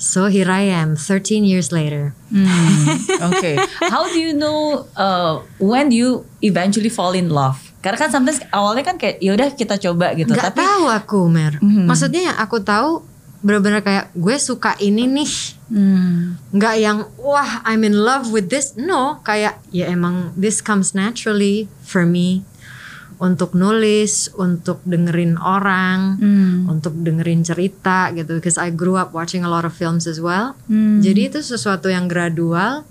So 0.00 0.32
here 0.32 0.48
I 0.48 0.72
am 0.72 0.96
13 0.96 1.44
years 1.44 1.68
later. 1.68 2.16
Hmm, 2.30 3.26
Oke. 3.34 3.58
How 3.90 4.06
do 4.06 4.16
you 4.16 4.32
know 4.32 4.86
uh, 4.94 5.42
when 5.58 5.90
do 5.90 5.96
you 5.98 6.10
eventually 6.40 6.88
fall 6.88 7.10
in 7.12 7.26
love? 7.28 7.58
Karena 7.82 7.98
kan 7.98 8.08
sometimes 8.14 8.38
awalnya 8.54 8.86
kan 8.86 8.96
kayak 8.96 9.18
yaudah 9.18 9.50
kita 9.52 9.76
coba 9.76 10.14
gitu. 10.14 10.30
Nggak 10.30 10.54
Tapi 10.54 10.62
tahu 10.62 10.84
aku 10.88 11.20
Mer. 11.26 11.58
Mhm. 11.58 11.84
Maksudnya 11.90 12.32
yang 12.32 12.36
aku 12.38 12.62
tahu 12.62 13.02
bener-bener 13.40 13.80
kayak 13.80 14.12
gue 14.12 14.36
suka 14.36 14.76
ini 14.78 15.08
nih. 15.08 15.32
Hmm. 15.72 16.36
Nggak 16.52 16.74
yang 16.76 16.98
wah 17.16 17.64
I'm 17.64 17.82
in 17.82 17.96
love 17.96 18.28
with 18.28 18.52
this. 18.52 18.76
No, 18.76 19.24
kayak 19.24 19.60
ya 19.70 19.88
emang 19.88 20.36
this 20.36 20.60
comes 20.60 20.92
naturally 20.92 21.66
for 21.80 22.04
me 22.04 22.44
untuk 23.16 23.52
nulis, 23.52 24.32
untuk 24.32 24.80
dengerin 24.84 25.36
orang, 25.36 26.16
Hmm. 26.16 26.68
untuk 26.68 26.96
dengerin 26.96 27.44
cerita 27.44 28.12
gitu. 28.12 28.40
Because 28.40 28.56
I 28.56 28.72
grew 28.72 28.96
up 28.96 29.12
watching 29.12 29.44
a 29.44 29.50
lot 29.52 29.64
of 29.64 29.72
films 29.72 30.04
as 30.04 30.20
well. 30.20 30.56
Hmm. 30.68 31.00
Jadi 31.00 31.28
itu 31.28 31.40
sesuatu 31.40 31.88
yang 31.88 32.08
gradual 32.08 32.84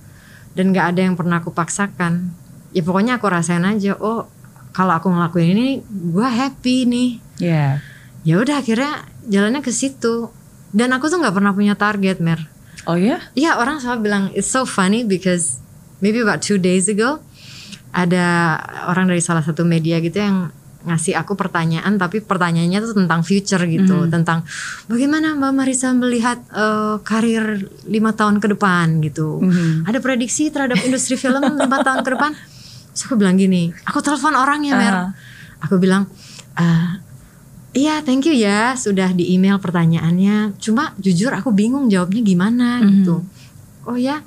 dan 0.53 0.73
nggak 0.73 0.97
ada 0.97 1.01
yang 1.05 1.15
pernah 1.17 1.41
aku 1.41 1.49
paksakan. 1.49 2.33
Ya 2.73 2.81
pokoknya 2.81 3.17
aku 3.17 3.25
rasain 3.25 3.65
aja. 3.65 3.97
Oh 3.97 4.29
kalau 4.69 4.93
aku 4.93 5.09
ngelakuin 5.09 5.49
ini, 5.53 5.67
gue 5.89 6.25
happy 6.29 6.85
nih 6.85 7.11
Yeah. 7.39 7.79
ya 8.21 8.37
udah 8.37 8.59
akhirnya 8.59 9.07
jalannya 9.25 9.63
ke 9.63 9.71
situ 9.71 10.27
dan 10.71 10.89
aku 10.91 11.05
tuh 11.05 11.17
nggak 11.17 11.33
pernah 11.33 11.51
punya 11.51 11.73
target 11.73 12.19
mer 12.19 12.41
Oh 12.83 12.95
ya? 12.95 13.19
Iya 13.33 13.55
orang 13.55 13.77
selalu 13.77 13.99
bilang 14.01 14.23
it's 14.31 14.47
so 14.47 14.63
funny 14.63 15.03
because 15.03 15.59
maybe 15.99 16.17
about 16.17 16.39
two 16.39 16.55
days 16.57 16.87
ago 16.87 17.19
ada 17.91 18.55
orang 18.87 19.05
dari 19.05 19.19
salah 19.19 19.41
satu 19.41 19.61
media 19.63 19.97
gitu 19.97 20.15
yang 20.15 20.49
ngasih 20.79 21.11
aku 21.13 21.35
pertanyaan 21.35 21.97
tapi 21.97 22.23
pertanyaannya 22.23 22.79
tuh 22.81 22.95
tentang 22.95 23.19
future 23.19 23.59
gitu 23.67 24.07
tentang 24.07 24.47
bagaimana 24.85 25.35
Mbak 25.35 25.51
Marisa 25.53 25.91
melihat 25.91 26.39
eh, 26.49 26.95
karir 27.03 27.59
lima 27.83 28.15
tahun 28.15 28.39
ke 28.39 28.55
depan 28.55 29.03
gitu 29.03 29.43
Mhm. 29.43 29.83
ada 29.83 29.99
prediksi 29.99 30.47
terhadap 30.47 30.79
industri 30.79 31.13
film 31.13 31.43
lima 31.43 31.77
tahun 31.85 31.99
ke 31.99 32.09
depan 32.09 32.31
Terus 32.89 33.03
aku 33.05 33.15
bilang 33.15 33.35
gini 33.35 33.75
aku 33.83 33.99
telepon 33.99 34.33
orangnya 34.33 34.73
Mer 34.73 34.95
Ah. 34.95 35.09
aku 35.59 35.75
bilang 35.77 36.07
"Eh, 36.55 36.87
Iya, 37.69 38.01
thank 38.01 38.25
you 38.25 38.33
ya 38.33 38.73
sudah 38.73 39.13
di 39.13 39.37
email 39.37 39.61
pertanyaannya. 39.61 40.57
Cuma 40.57 40.97
jujur 40.97 41.29
aku 41.29 41.53
bingung 41.53 41.85
jawabnya 41.85 42.21
gimana 42.25 42.81
gitu. 42.81 43.21
Oh 43.85 43.97
ya, 43.97 44.25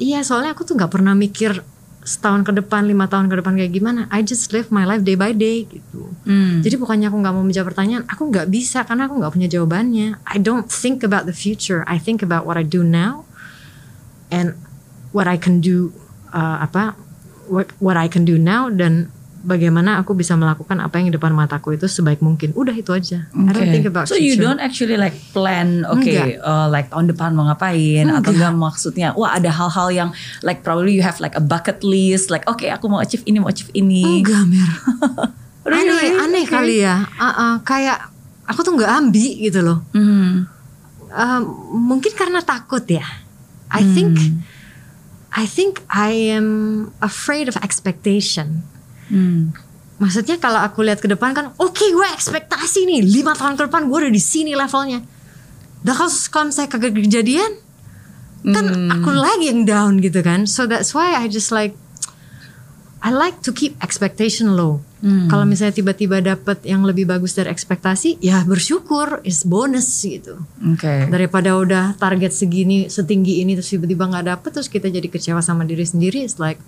iya 0.00 0.24
soalnya 0.24 0.56
aku 0.56 0.64
tuh 0.64 0.80
nggak 0.80 0.92
pernah 0.92 1.12
mikir 1.12 1.60
setahun 2.00 2.48
ke 2.48 2.52
depan, 2.56 2.88
lima 2.88 3.04
tahun 3.04 3.28
ke 3.28 3.44
depan 3.44 3.52
kayak 3.60 3.72
gimana. 3.76 4.08
I 4.08 4.24
just 4.24 4.48
live 4.56 4.72
my 4.72 4.88
life 4.88 5.04
day 5.04 5.12
by 5.12 5.36
day 5.36 5.68
gitu. 5.68 6.08
Hmm. 6.24 6.64
Jadi 6.64 6.80
bukannya 6.80 7.12
aku 7.12 7.20
nggak 7.20 7.34
mau 7.36 7.44
menjawab 7.44 7.76
pertanyaan, 7.76 8.08
aku 8.08 8.32
nggak 8.32 8.48
bisa 8.48 8.88
karena 8.88 9.04
aku 9.04 9.20
nggak 9.20 9.32
punya 9.36 9.48
jawabannya. 9.52 10.16
I 10.24 10.36
don't 10.40 10.64
think 10.66 11.04
about 11.04 11.28
the 11.28 11.36
future. 11.36 11.84
I 11.84 12.00
think 12.00 12.24
about 12.24 12.48
what 12.48 12.56
I 12.56 12.64
do 12.64 12.80
now 12.80 13.28
and 14.32 14.56
what 15.12 15.28
I 15.28 15.36
can 15.36 15.60
do 15.60 15.92
uh, 16.32 16.64
apa 16.64 16.96
what, 17.50 17.68
what 17.82 18.00
I 18.00 18.08
can 18.08 18.24
do 18.24 18.40
now 18.40 18.72
dan 18.72 19.12
bagaimana 19.40 19.96
aku 19.96 20.12
bisa 20.12 20.36
melakukan 20.36 20.78
apa 20.78 21.00
yang 21.00 21.08
di 21.08 21.16
depan 21.16 21.32
mataku 21.32 21.72
itu 21.72 21.84
sebaik 21.84 22.20
mungkin. 22.20 22.52
Udah 22.52 22.72
itu 22.72 22.90
aja. 22.90 23.24
I 23.30 23.50
don't 23.50 23.56
Okay. 23.56 23.72
think 23.72 23.86
about 23.86 24.04
so 24.04 24.14
you 24.14 24.36
future. 24.36 24.44
don't 24.44 24.60
actually 24.60 24.94
like 24.94 25.16
plan, 25.32 25.82
oke, 25.84 26.00
Enggak. 26.00 26.38
uh, 26.38 26.68
like 26.68 26.88
tahun 26.88 27.08
depan 27.08 27.32
mau 27.32 27.48
ngapain 27.48 28.04
atau 28.06 28.30
enggak 28.30 28.52
maksudnya, 28.52 29.08
wah 29.12 29.34
ada 29.34 29.48
hal-hal 29.48 29.88
yang 29.88 30.08
like 30.40 30.60
probably 30.60 30.92
you 30.92 31.00
have 31.00 31.16
like 31.18 31.32
a 31.32 31.42
bucket 31.42 31.80
list, 31.80 32.28
like 32.28 32.44
oke 32.44 32.62
aku 32.62 32.86
mau 32.86 33.00
achieve 33.00 33.24
ini, 33.24 33.36
mau 33.36 33.48
achieve 33.48 33.72
ini. 33.72 34.20
Enggak, 34.20 34.44
Mer. 34.44 34.70
Really? 35.60 36.16
Aneh, 36.16 36.24
aneh 36.24 36.44
Okay. 36.48 36.52
kali 36.52 36.76
ya. 36.80 37.04
Uh-uh, 37.04 37.60
kayak 37.62 38.08
aku 38.44 38.60
tuh 38.60 38.72
nggak 38.74 38.90
ambi 38.90 39.44
gitu 39.44 39.60
loh. 39.60 39.84
Hmm. 39.92 40.48
Uh, 41.06 41.40
mungkin 41.70 42.12
karena 42.12 42.40
takut 42.40 42.82
ya. 42.86 43.04
I 43.70 43.84
think 43.86 44.18
I 45.30 45.44
think 45.44 45.78
I 45.86 46.10
am 46.32 46.48
afraid 46.98 47.46
of 47.46 47.54
expectation. 47.60 48.66
Hmm. 49.10 49.50
Maksudnya 50.00 50.40
kalau 50.40 50.64
aku 50.64 50.80
lihat 50.80 51.02
ke 51.04 51.10
depan 51.10 51.36
kan, 51.36 51.52
oke 51.60 51.84
gue 51.84 52.08
ekspektasi 52.16 52.88
nih 52.88 53.04
lima 53.04 53.36
tahun 53.36 53.60
ke 53.60 53.68
depan 53.68 53.90
gue 53.90 53.98
udah 54.08 54.12
di 54.14 54.22
sini 54.22 54.56
levelnya. 54.56 55.04
Dan 55.84 55.92
kalau 55.92 56.12
kalau 56.32 56.44
misalnya 56.48 56.70
kagak 56.72 56.92
kejadian, 56.96 57.52
kan 58.48 58.64
aku 58.88 59.10
lagi 59.12 59.52
yang 59.52 59.68
down 59.68 60.00
gitu 60.00 60.24
kan. 60.24 60.48
So 60.48 60.64
that's 60.64 60.96
why 60.96 61.12
I 61.12 61.28
just 61.28 61.52
like 61.52 61.76
I 63.00 63.12
like 63.12 63.44
to 63.44 63.52
keep 63.52 63.76
expectation 63.84 64.56
low. 64.56 64.80
Kalau 65.00 65.48
misalnya 65.48 65.72
tiba-tiba 65.72 66.20
dapet 66.20 66.60
yang 66.68 66.84
lebih 66.84 67.08
bagus 67.08 67.32
dari 67.32 67.48
ekspektasi, 67.48 68.20
ya 68.20 68.44
bersyukur, 68.44 69.24
is 69.24 69.48
bonus 69.48 69.88
gitu. 70.04 70.36
Oke. 70.60 71.08
Daripada 71.08 71.56
udah 71.56 71.96
target 71.96 72.36
segini, 72.36 72.92
setinggi 72.92 73.40
ini 73.40 73.56
terus 73.56 73.72
tiba-tiba 73.72 74.12
nggak 74.12 74.26
dapet, 74.28 74.50
terus 74.52 74.68
kita 74.68 74.92
jadi 74.92 75.08
kecewa 75.08 75.40
sama 75.40 75.64
diri 75.64 75.88
sendiri, 75.88 76.20
it's 76.20 76.36
like, 76.36 76.60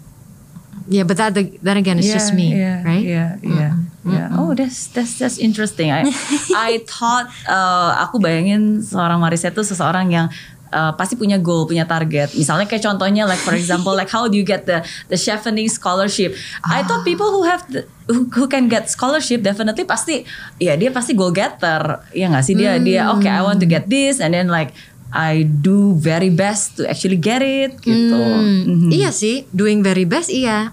yeah, 0.89 1.05
but 1.05 1.17
that, 1.17 1.35
that 1.35 1.77
again 1.77 1.99
is 1.99 2.13
just 2.13 2.35
me, 2.35 2.57
yeah, 2.57 2.83
right? 2.83 3.03
Yeah, 3.03 3.37
yeah, 3.43 3.77
yeah. 4.05 4.29
Oh, 4.39 4.55
that's 4.55 4.89
that's 4.91 5.19
that's 5.19 5.39
interesting. 5.39 5.91
I 5.91 6.09
I 6.57 6.83
thought 6.87 7.31
uh, 7.47 7.99
aku 8.03 8.19
bayangin 8.19 8.83
seorang 8.83 9.23
Marisa 9.23 9.51
itu 9.51 9.63
seseorang 9.63 10.11
yang 10.11 10.27
uh, 10.73 10.93
pasti 10.97 11.15
punya 11.15 11.37
goal, 11.37 11.69
punya 11.69 11.85
target. 11.85 12.33
Misalnya 12.35 12.67
kayak 12.67 12.83
contohnya 12.83 13.29
like 13.29 13.39
for 13.39 13.55
example 13.55 13.93
like 13.93 14.09
how 14.09 14.27
do 14.27 14.35
you 14.35 14.43
get 14.43 14.65
the 14.65 14.81
the 15.13 15.21
chevening 15.21 15.69
scholarship? 15.69 16.35
I 16.65 16.83
thought 16.83 17.05
people 17.05 17.29
who 17.31 17.45
have 17.45 17.63
the, 17.69 17.85
who, 18.09 18.27
who 18.33 18.49
can 18.49 18.67
get 18.67 18.89
scholarship 18.89 19.45
definitely 19.45 19.85
pasti 19.85 20.25
ya 20.59 20.75
dia 20.75 20.91
pasti 20.91 21.13
goal 21.13 21.31
getter. 21.31 22.03
Ya 22.17 22.33
nggak 22.33 22.45
sih 22.45 22.57
dia 22.57 22.81
dia 22.81 23.13
oke 23.13 23.29
I 23.29 23.45
want 23.45 23.61
to 23.61 23.69
get 23.69 23.87
this 23.87 24.19
and 24.19 24.33
then 24.33 24.49
like 24.49 24.73
I 25.13 25.45
do 25.45 25.93
very 25.95 26.33
best 26.33 26.81
to 26.81 26.89
actually 26.89 27.21
get 27.21 27.45
it 27.45 27.77
gitu. 27.79 28.17
Hmm, 28.17 28.65
Mhm. 28.65 28.91
Iya 28.91 29.13
sih, 29.13 29.45
doing 29.53 29.85
very 29.85 30.09
best 30.09 30.33
iya. 30.33 30.73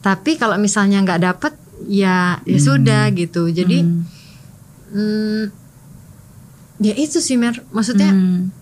Tapi 0.00 0.36
kalau 0.36 0.56
misalnya 0.56 1.00
nggak 1.00 1.20
dapet, 1.22 1.52
ya 1.88 2.44
ya 2.44 2.58
sudah 2.60 3.08
gitu. 3.10 3.48
Jadi, 3.48 3.80
hmm, 4.92 5.42
ya 6.78 6.94
itu 6.94 7.20
sih 7.20 7.36
Mer. 7.36 7.64
Maksudnya, 7.68 8.12
Hmm. 8.12 8.52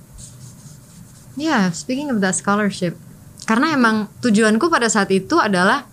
ya 1.35 1.70
speaking 1.70 2.11
of 2.11 2.18
that 2.18 2.35
scholarship, 2.35 2.94
karena 3.42 3.74
emang 3.74 4.07
tujuanku 4.18 4.66
pada 4.66 4.87
saat 4.87 5.11
itu 5.11 5.38
adalah, 5.38 5.87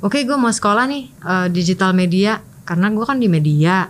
oke 0.00 0.16
gue 0.18 0.36
mau 0.36 0.52
sekolah 0.52 0.84
nih 0.84 1.04
eh, 1.12 1.46
digital 1.48 1.92
media, 1.92 2.40
karena 2.64 2.88
gue 2.88 3.04
kan 3.04 3.16
di 3.16 3.28
media. 3.28 3.88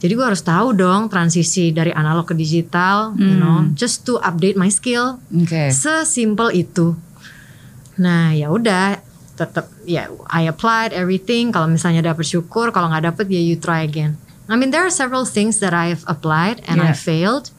Jadi 0.00 0.12
gue 0.16 0.24
harus 0.24 0.40
tahu 0.40 0.72
dong 0.72 1.12
transisi 1.12 1.70
dari 1.70 1.92
analog 1.92 2.24
ke 2.24 2.32
digital, 2.32 3.12
you 3.20 3.36
know, 3.36 3.68
just 3.76 4.08
to 4.08 4.16
update 4.24 4.56
my 4.56 4.72
skill. 4.72 5.20
Oke. 5.28 5.68
Sesimpel 5.68 6.56
itu. 6.56 6.96
Nah, 8.00 8.32
ya 8.32 8.48
udah 8.48 8.96
tetap 9.36 9.68
ya 9.84 10.08
I 10.28 10.48
applied 10.48 10.96
everything. 10.96 11.52
Kalau 11.52 11.68
misalnya 11.68 12.00
dapet 12.00 12.24
syukur, 12.24 12.72
kalau 12.72 12.88
nggak 12.88 13.12
dapet 13.12 13.28
ya 13.28 13.40
you 13.40 13.60
try 13.60 13.84
again. 13.84 14.16
I 14.48 14.56
mean 14.56 14.72
there 14.72 14.80
are 14.80 14.90
several 14.90 15.28
things 15.28 15.60
that 15.60 15.76
I've 15.76 16.00
applied 16.08 16.64
and 16.64 16.80
Yeah. 16.80 16.90
I 16.90 16.96
failed. 16.96 17.52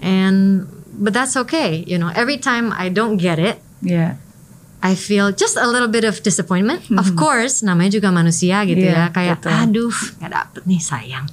And 0.00 0.64
but 0.96 1.12
that's 1.12 1.36
okay, 1.36 1.84
you 1.84 2.00
know. 2.00 2.08
Every 2.12 2.40
time 2.40 2.72
I 2.72 2.88
don't 2.88 3.20
get 3.20 3.36
it, 3.36 3.60
Ya. 3.84 4.16
I 4.80 4.96
feel 4.96 5.28
just 5.28 5.56
a 5.60 5.68
little 5.68 5.88
bit 5.88 6.04
of 6.08 6.20
disappointment. 6.20 6.88
Of 6.88 7.12
course, 7.16 7.60
namanya 7.60 8.00
juga 8.00 8.08
manusia 8.08 8.64
gitu 8.64 8.80
Iya, 8.80 8.92
ya. 8.92 9.04
Kayak 9.12 9.44
betul. 9.44 9.52
aduh, 9.52 9.96
nggak 10.20 10.32
dapet 10.32 10.62
nih 10.64 10.80
sayang. 10.80 11.26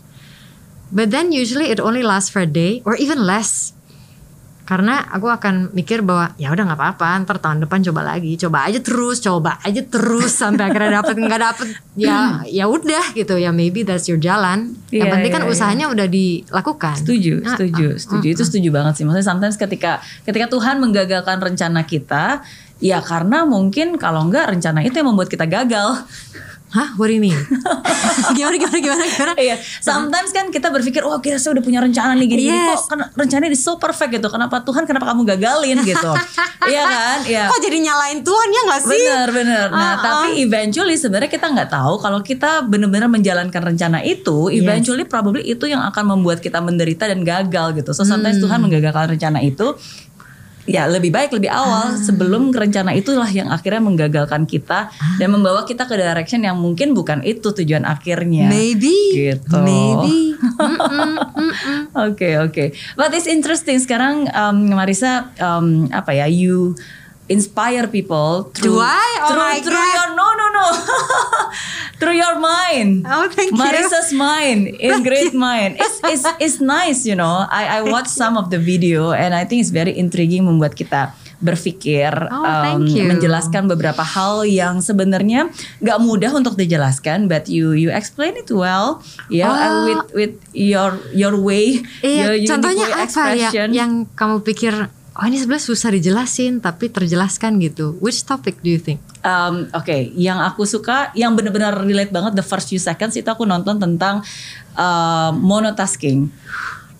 But 0.93 1.09
then 1.09 1.33
usually 1.33 1.73
it 1.73 1.81
only 1.81 2.05
lasts 2.05 2.29
for 2.29 2.45
a 2.45 2.49
day 2.49 2.85
or 2.85 2.93
even 2.95 3.25
less. 3.25 3.73
Karena 4.63 5.03
aku 5.11 5.27
akan 5.27 5.75
mikir 5.75 5.99
bahwa 6.07 6.31
ya 6.39 6.47
udah 6.47 6.63
nggak 6.63 6.79
apa-apa, 6.79 7.09
ntar 7.27 7.35
tahun 7.35 7.67
depan 7.67 7.83
coba 7.83 8.15
lagi, 8.15 8.39
coba 8.39 8.63
aja 8.63 8.79
terus, 8.79 9.19
coba 9.19 9.59
aja 9.59 9.83
terus 9.83 10.31
sampai 10.31 10.71
akhirnya 10.71 11.03
dapet 11.03 11.19
nggak 11.19 11.41
dapet 11.43 11.67
ya 11.99 12.39
ya 12.47 12.71
udah 12.71 13.11
gitu 13.11 13.35
ya 13.35 13.51
maybe 13.51 13.83
that's 13.83 14.07
your 14.07 14.15
jalan. 14.15 14.71
Yang 14.87 15.03
Iya, 15.03 15.11
penting 15.11 15.31
kan 15.35 15.43
iya, 15.43 15.47
iya. 15.49 15.53
usahanya 15.59 15.85
udah 15.91 16.07
dilakukan. 16.07 16.95
Setuju, 16.95 17.43
Ah, 17.43 17.59
setuju, 17.59 17.87
ah, 17.91 17.99
setuju. 17.99 18.27
Itu 18.39 18.43
setuju 18.47 18.69
banget 18.71 18.93
sih. 18.95 19.03
Maksudnya 19.03 19.27
sometimes 19.27 19.59
ketika 19.59 19.99
ketika 20.23 20.47
Tuhan 20.47 20.79
menggagalkan 20.79 21.43
rencana 21.43 21.83
kita, 21.83 22.39
ya 22.79 23.03
karena 23.03 23.43
mungkin 23.43 23.99
kalau 23.99 24.23
enggak 24.23 24.47
rencana 24.47 24.79
itu 24.79 24.95
yang 24.95 25.11
membuat 25.11 25.27
kita 25.27 25.43
gagal. 25.43 26.07
Hah, 26.73 26.97
what 26.97 27.05
do 27.05 27.13
you 27.13 27.21
mean? 27.21 27.37
gimana 28.33 28.57
gimana 28.57 28.77
gimana 28.79 29.03
gimana? 29.05 29.33
Iya, 29.35 29.55
sometimes 29.77 30.33
kan 30.33 30.49
kita 30.49 30.67
berpikir, 30.67 31.05
wah 31.05 31.17
kira 31.17 31.37
saya 31.37 31.53
udah 31.53 31.61
punya 31.61 31.79
rencana 31.79 32.17
nih 32.17 32.25
gini, 32.27 32.43
Yes. 32.45 32.81
kok 32.81 32.89
kan 32.89 32.99
rencananya 33.13 33.47
ini 33.47 33.59
so 33.59 33.77
perfect 33.77 34.09
gitu. 34.11 34.25
Kenapa 34.25 34.59
Tuhan, 34.59 34.83
kenapa 34.83 35.05
kamu 35.07 35.21
gagalin 35.27 35.77
gitu? 35.81 36.11
Iya 36.63 36.79
kan? 36.81 37.17
Iya. 37.27 37.43
Kok 37.45 37.59
jadi 37.59 37.77
nyalain 37.77 38.19
Tuhan 38.23 38.47
ya 38.47 38.61
nggak 38.63 38.81
sih? 38.81 39.03
Bener 39.03 39.29
bener. 39.29 39.67
Nah 39.67 39.83
Ah, 39.83 39.95
tapi 39.99 40.39
eventually 40.39 40.95
sebenarnya 40.95 41.27
kita 41.27 41.45
nggak 41.45 41.67
tahu 41.67 41.99
kalau 41.99 42.23
kita 42.23 42.63
benar-benar 42.63 43.05
menjalankan 43.05 43.61
rencana 43.61 43.99
itu, 43.99 44.47
Yes. 44.47 44.63
eventually 44.63 45.03
probably 45.03 45.43
itu 45.43 45.67
yang 45.67 45.83
akan 45.83 46.09
membuat 46.09 46.39
kita 46.39 46.57
menderita 46.57 47.05
dan 47.05 47.21
gagal 47.21 47.75
gitu. 47.75 47.91
So 47.91 48.01
sometimes 48.01 48.39
Hmm. 48.39 48.47
Tuhan 48.47 48.59
menggagalkan 48.61 49.13
rencana 49.13 49.39
itu. 49.39 49.75
Ya 50.63 50.87
lebih 50.87 51.11
baik 51.11 51.35
lebih 51.35 51.51
awal 51.51 51.91
Ah. 51.91 51.99
sebelum 51.99 52.55
rencana 52.55 52.95
itulah 52.95 53.27
yang 53.27 53.51
akhirnya 53.51 53.83
menggagalkan 53.83 54.47
kita 54.47 54.87
dan 55.19 55.27
membawa 55.27 55.67
kita 55.67 55.83
ke 55.83 55.99
direction 55.99 56.39
yang 56.39 56.55
mungkin 56.55 56.95
bukan 56.95 57.19
itu 57.19 57.51
tujuan 57.51 57.83
akhirnya. 57.83 58.47
Maybe. 58.47 58.95
Gitu. 59.11 59.57
Maybe. 59.59 60.39
Oke 61.93 62.35
oke. 62.37 62.65
But 62.95 63.13
it's 63.13 63.29
interesting 63.29 63.77
sekarang 63.79 64.27
um, 64.33 64.73
Marisa 64.73 65.29
um, 65.37 65.87
apa 65.91 66.11
ya 66.15 66.25
you 66.25 66.73
inspire 67.33 67.89
people 67.89 68.53
through 68.53 68.77
Do 68.77 68.79
I? 68.79 69.09
Oh 69.19 69.27
through, 69.27 69.41
my 69.41 69.57
through 69.59 69.73
God. 69.81 69.95
your 69.97 70.09
no 70.13 70.27
no 70.31 70.45
no 70.51 70.65
through 71.99 72.15
your 72.15 72.37
mind. 72.37 73.03
Oh, 73.03 73.25
thank 73.27 73.51
you. 73.51 73.57
Marisa's 73.57 74.13
mind 74.13 74.69
in 74.79 75.01
great 75.01 75.33
mind. 75.33 75.75
It's 75.77 75.97
it's 76.03 76.25
it's 76.39 76.57
nice 76.59 77.03
you 77.03 77.15
know. 77.15 77.49
I 77.49 77.79
I 77.79 77.89
watched 77.89 78.13
some 78.13 78.35
of 78.35 78.49
the 78.49 78.61
video 78.61 79.11
and 79.11 79.33
I 79.33 79.43
think 79.43 79.61
it's 79.61 79.73
very 79.73 79.95
intriguing 79.95 80.45
membuat 80.45 80.75
kita 80.75 81.11
berpikir 81.43 82.07
Oh, 82.31 82.79
you. 82.79 83.03
menjelaskan 83.03 83.67
beberapa 83.67 83.99
hal 83.99 84.47
yang 84.47 84.79
sebenarnya 84.79 85.51
nggak 85.83 85.99
mudah 85.99 86.31
untuk 86.31 86.55
dijelaskan 86.55 87.27
but 87.27 87.51
you 87.51 87.75
you 87.75 87.91
explain 87.91 88.31
it 88.39 88.47
well 88.47 89.03
ya 89.27 89.51
Oh. 89.51 89.83
with 89.83 90.03
with 90.15 90.33
your 90.55 90.95
your 91.11 91.35
way 91.35 91.83
Iya, 91.99 92.39
your 92.39 92.47
contohnya 92.47 92.87
way 92.87 92.95
apa 92.95 93.03
ya 93.03 93.03
expression. 93.51 93.67
yang 93.75 93.91
kamu 94.15 94.39
pikir 94.39 94.87
oh 95.13 95.25
ini 95.29 95.37
sebenarnya 95.37 95.65
susah 95.69 95.89
dijelasin 95.93 96.57
tapi 96.57 96.89
terjelaskan 96.89 97.61
gitu. 97.61 97.97
Which 98.01 98.25
topic 98.25 98.59
do 98.65 98.69
you 98.73 98.81
think? 98.81 98.97
Um, 99.21 99.69
Oke, 99.77 100.11
yang 100.17 100.41
aku 100.41 100.65
suka, 100.65 101.13
yang 101.13 101.37
benar-benar 101.37 101.77
relate 101.85 102.09
banget 102.09 102.33
the 102.33 102.45
first 102.45 102.69
few 102.69 102.81
seconds 102.81 103.13
itu 103.13 103.27
aku 103.29 103.45
nonton 103.45 103.77
tentang 103.77 104.25
uh, 104.73 105.31
monotasking. 105.31 106.33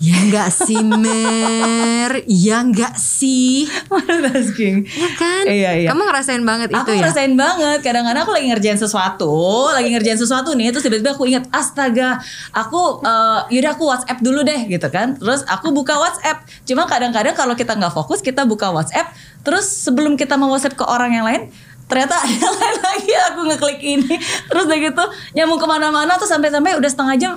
Ya 0.04 0.20
enggak 0.20 0.52
sih 0.52 0.84
Mer, 0.84 2.28
ya 2.28 2.60
enggak 2.60 3.00
sih. 3.00 3.72
monotasking. 3.88 4.84
Ya 4.84 5.10
kan? 5.16 5.44
Iya, 5.48 5.72
iya. 5.80 5.88
Kamu 5.88 6.04
ngerasain 6.04 6.44
banget 6.44 6.76
Aku 6.76 6.92
itu 6.92 6.92
ya? 6.92 7.08
ngerasain 7.08 7.34
banget. 7.39 7.80
Kadang-kadang 7.80 8.28
aku 8.28 8.36
lagi 8.36 8.52
ngerjain 8.52 8.76
sesuatu, 8.76 9.32
lagi 9.72 9.88
ngerjain 9.96 10.20
sesuatu 10.20 10.52
nih, 10.60 10.76
terus 10.76 10.84
tiba-tiba 10.84 11.16
aku 11.16 11.24
ingat, 11.24 11.48
astaga, 11.56 12.20
aku 12.52 13.00
uh, 13.00 13.48
yaudah 13.48 13.80
aku 13.80 13.88
WhatsApp 13.88 14.20
dulu 14.20 14.44
deh, 14.44 14.68
gitu 14.68 14.88
kan. 14.92 15.16
Terus 15.16 15.48
aku 15.48 15.72
buka 15.72 15.96
WhatsApp. 15.96 16.44
Cuma 16.68 16.84
kadang-kadang 16.84 17.32
kalau 17.32 17.56
kita 17.56 17.72
nggak 17.72 17.96
fokus, 17.96 18.20
kita 18.20 18.44
buka 18.44 18.76
WhatsApp, 18.76 19.16
terus 19.48 19.72
sebelum 19.72 20.20
kita 20.20 20.36
mau 20.36 20.52
WhatsApp 20.52 20.76
ke 20.76 20.84
orang 20.84 21.16
yang 21.16 21.24
lain, 21.24 21.48
ternyata 21.88 22.20
ada 22.24 22.28
yang 22.28 22.56
lain 22.60 22.78
lagi 22.84 23.12
aku 23.32 23.39
ngeklik 23.54 23.80
ini 23.84 24.13
terus 24.48 24.63
udah 24.66 24.80
gitu 24.80 25.04
nyambung 25.36 25.60
ke 25.60 25.68
mana-mana 25.68 26.16
tuh 26.16 26.26
sampai-sampai 26.26 26.80
udah 26.80 26.89
setengah 26.89 27.16
jam 27.20 27.34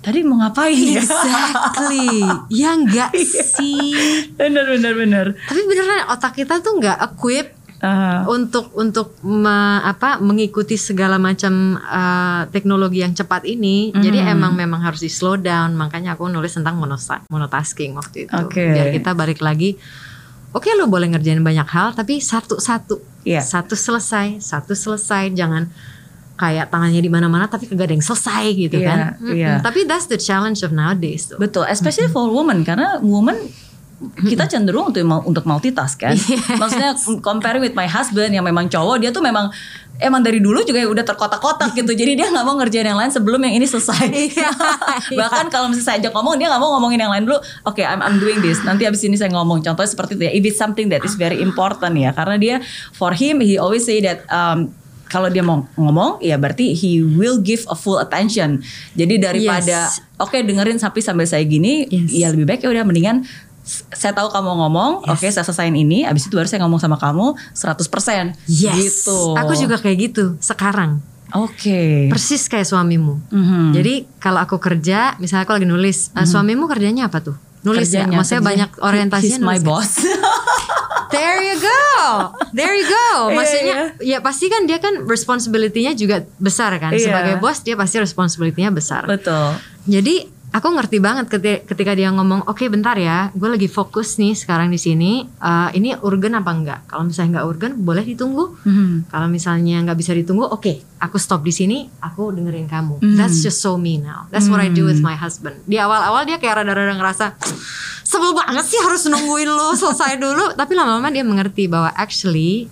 tadi 0.00 0.20
mau 0.20 0.36
ngapain 0.38 0.72
ya 0.72 0.98
Exactly. 0.98 2.24
ya 2.50 2.70
enggak 2.72 3.10
Iya. 3.12 3.42
sih. 3.46 3.92
bener 4.32 4.64
bener 4.66 4.92
bener 4.94 5.26
Tapi 5.38 5.60
beneran 5.62 6.08
otak 6.08 6.32
kita 6.34 6.58
tuh 6.58 6.76
nggak 6.76 6.98
equip 7.06 7.48
Ah, 7.80 8.28
untuk 8.28 8.76
untuk 8.76 9.16
me- 9.22 9.48
apa 9.80 10.20
mengikuti 10.20 10.76
segala 10.76 11.16
macam 11.16 11.80
uh, 11.80 12.44
teknologi 12.46 13.00
yang 13.00 13.16
cepat 13.16 13.48
ini. 13.48 13.88
Jadi 13.90 14.20
Hmm. 14.20 14.36
emang 14.36 14.52
memang 14.52 14.84
harus 14.84 15.00
di 15.00 15.08
slow 15.08 15.40
down. 15.40 15.72
Makanya 15.72 16.12
aku 16.12 16.28
nulis 16.28 16.52
tentang 16.52 16.76
monotasking 16.76 17.96
waktu 17.96 18.28
itu. 18.28 18.36
Oke. 18.36 18.60
Biar 18.68 18.92
kita 18.92 19.16
balik 19.16 19.40
lagi. 19.40 19.80
Oke 20.50 20.68
lo 20.74 20.92
boleh 20.92 21.08
ngerjain 21.08 21.40
banyak 21.40 21.64
hal 21.66 21.96
tapi 21.96 22.20
satu-satu. 22.20 23.00
Iya. 23.24 23.40
Satu 23.40 23.72
selesai, 23.72 24.44
satu 24.44 24.76
selesai. 24.76 25.32
Jangan 25.32 25.72
kayak 26.40 26.72
tangannya 26.72 27.04
di 27.04 27.12
mana-mana 27.12 27.44
tapi 27.44 27.68
kagak 27.68 27.92
ada 27.92 27.94
yang 28.00 28.06
selesai 28.06 28.44
gitu 28.56 28.80
Iya, 28.80 28.88
kan. 28.88 28.98
iya. 29.28 29.52
Tapi 29.60 29.84
that's 29.84 30.08
the 30.08 30.16
challenge 30.16 30.64
of 30.64 30.72
nowadays 30.72 31.28
tuh. 31.28 31.36
Betul, 31.36 31.68
especially 31.68 32.08
for 32.08 32.32
women 32.32 32.64
karena 32.64 32.96
woman 33.04 33.36
kita 34.00 34.48
cenderung 34.48 34.88
untuk 34.88 35.04
untuk 35.28 35.44
multitask 35.44 36.00
kan. 36.00 36.16
Maksudnya 36.62 36.96
comparing 37.20 37.60
with 37.60 37.76
my 37.76 37.84
husband 37.84 38.32
yang 38.32 38.48
memang 38.48 38.72
cowok 38.72 38.96
dia 39.04 39.12
tuh 39.12 39.20
memang 39.20 39.52
emang 40.00 40.24
dari 40.24 40.40
dulu 40.40 40.64
juga 40.64 40.80
udah 40.88 41.04
terkotak-kotak 41.04 41.76
gitu. 41.76 41.92
Jadi 41.92 42.16
dia 42.16 42.32
nggak 42.32 42.44
mau 42.48 42.56
ngerjain 42.56 42.88
yang 42.88 42.96
lain 42.96 43.12
sebelum 43.12 43.36
yang 43.44 43.60
ini 43.60 43.68
selesai. 43.68 44.08
Bahkan 45.20 45.52
kalau 45.52 45.68
misalnya 45.68 45.84
saya 45.84 45.96
ajak 46.00 46.16
ngomong 46.16 46.40
dia 46.40 46.48
nggak 46.48 46.62
mau 46.64 46.80
ngomongin 46.80 47.04
yang 47.04 47.12
lain 47.12 47.28
dulu. 47.28 47.36
Oke, 47.68 47.84
I'm 47.84 48.00
I'm 48.00 48.16
doing 48.16 48.40
this. 48.40 48.64
Nanti 48.64 48.88
abis 48.88 49.04
ini 49.04 49.20
saya 49.20 49.28
ngomong. 49.36 49.60
Contohnya 49.60 49.90
seperti 49.92 50.16
itu 50.16 50.24
ya. 50.24 50.32
If 50.32 50.42
it's 50.48 50.56
something 50.56 50.88
that 50.88 51.04
is 51.04 51.20
very 51.20 51.36
important 51.44 51.92
ya. 52.00 52.16
Karena 52.16 52.40
dia 52.40 52.56
for 52.96 53.12
him 53.12 53.44
he 53.44 53.60
always 53.60 53.84
say 53.84 54.00
that 54.00 54.24
um, 54.32 54.72
kalau 55.10 55.26
dia 55.26 55.42
mau 55.42 55.66
ngomong 55.74 56.22
ya 56.22 56.38
berarti 56.38 56.70
he 56.72 57.02
will 57.02 57.42
give 57.42 57.66
a 57.66 57.74
full 57.74 57.98
attention. 57.98 58.62
Jadi 58.94 59.18
daripada 59.18 59.90
Yes. 59.90 59.98
oke 60.16 60.38
dengerin 60.38 60.78
sampai 60.78 61.02
sampai 61.02 61.26
saya 61.26 61.42
gini 61.42 61.90
Yes. 61.90 62.14
ya 62.14 62.30
lebih 62.30 62.46
baik 62.46 62.62
ya 62.62 62.70
udah 62.70 62.86
mendingan 62.86 63.26
saya 63.92 64.10
tahu 64.16 64.32
kamu 64.32 64.50
ngomong, 64.56 65.04
oke 65.06 65.26
saya 65.30 65.46
selesaiin 65.46 65.76
ini, 65.76 66.02
abis 66.02 66.26
itu 66.26 66.34
baru 66.34 66.48
saya 66.48 66.64
ngomong 66.66 66.80
sama 66.80 66.96
kamu 66.98 67.38
100% 67.54 68.34
Yes. 68.48 68.74
gitu. 69.04 69.36
Aku 69.36 69.52
juga 69.54 69.78
kayak 69.78 70.10
gitu 70.10 70.34
sekarang. 70.42 70.98
Oke. 71.30 72.10
Persis 72.10 72.50
kayak 72.50 72.66
suamimu. 72.66 73.22
Mhm. 73.30 73.70
Jadi 73.70 73.94
kalau 74.18 74.42
aku 74.42 74.58
kerja, 74.58 75.14
misalnya 75.22 75.46
aku 75.46 75.54
lagi 75.54 75.68
nulis, 75.68 76.10
eh, 76.18 76.26
suamimu 76.26 76.66
kerjanya 76.66 77.06
apa 77.06 77.22
tuh? 77.22 77.36
Nulis 77.60 77.88
ya, 77.88 78.04
Kerjanya, 78.08 78.16
maksudnya 78.16 78.40
kerjanya. 78.40 78.66
banyak 78.66 78.70
orientasinya. 78.80 79.36
He's 79.36 79.40
my 79.40 79.56
nulis 79.56 79.62
ya? 79.62 79.68
boss. 79.68 79.92
There 81.10 81.42
you 81.42 81.58
go, 81.58 82.30
there 82.54 82.70
you 82.70 82.86
go. 82.86 83.10
Iya, 83.26 83.34
Maksudnya, 83.34 83.76
ya 83.98 84.18
pasti 84.22 84.46
kan 84.46 84.62
dia 84.70 84.78
kan 84.78 85.02
responsibility-nya 85.02 85.98
juga 85.98 86.22
besar 86.38 86.70
kan. 86.78 86.94
Iya. 86.94 87.10
Sebagai 87.10 87.34
bos 87.42 87.66
dia 87.66 87.74
pasti 87.74 87.98
responsibility-nya 87.98 88.70
besar. 88.70 89.10
Betul. 89.10 89.58
Jadi 89.90 90.30
aku 90.50 90.68
ngerti 90.74 90.98
banget 90.98 91.26
keti- 91.30 91.62
ketika 91.62 91.94
dia 91.94 92.10
ngomong, 92.10 92.46
oke 92.46 92.62
bentar 92.66 92.98
ya, 92.98 93.30
gue 93.30 93.46
lagi 93.46 93.70
fokus 93.70 94.18
nih 94.18 94.34
sekarang 94.34 94.68
di 94.68 94.78
sini. 94.78 95.22
Eh, 95.22 95.68
ini 95.78 95.94
urgen 96.02 96.34
apa 96.34 96.50
enggak? 96.50 96.80
Kalau 96.90 97.06
misalnya 97.06 97.38
nggak 97.38 97.46
urgen, 97.46 97.72
boleh 97.80 98.02
ditunggu. 98.02 98.58
Mhm. 98.66 99.08
Kalau 99.08 99.26
misalnya 99.30 99.76
nggak 99.86 99.98
bisa 99.98 100.12
ditunggu, 100.12 100.44
oke, 100.44 100.98
aku 100.98 101.16
stop 101.16 101.40
di 101.40 101.54
sini, 101.54 101.86
aku 102.02 102.34
dengerin 102.34 102.66
kamu. 102.66 102.98
Hmm. 102.98 103.16
That's 103.16 103.40
just 103.40 103.62
so 103.62 103.78
me 103.78 103.96
now. 103.96 104.26
That's 104.28 104.50
what 104.50 104.58
I 104.58 104.68
do 104.68 104.84
with 104.84 104.98
my 105.00 105.14
husband. 105.14 105.62
Di 105.64 105.78
awal-awal 105.78 106.26
dia 106.26 106.36
kayak 106.36 106.66
rada-rada 106.66 106.98
ngerasa 106.98 107.38
sebel 108.02 108.34
banget 108.34 108.66
sih 108.66 108.80
harus 108.82 109.06
nungguin 109.06 109.46
lo 109.46 109.72
selesai 109.72 110.18
dulu. 110.18 110.58
Tapi 110.58 110.72
lama-lama 110.74 111.08
dia 111.08 111.22
mengerti 111.22 111.70
bahwa 111.70 111.94
actually 111.94 112.66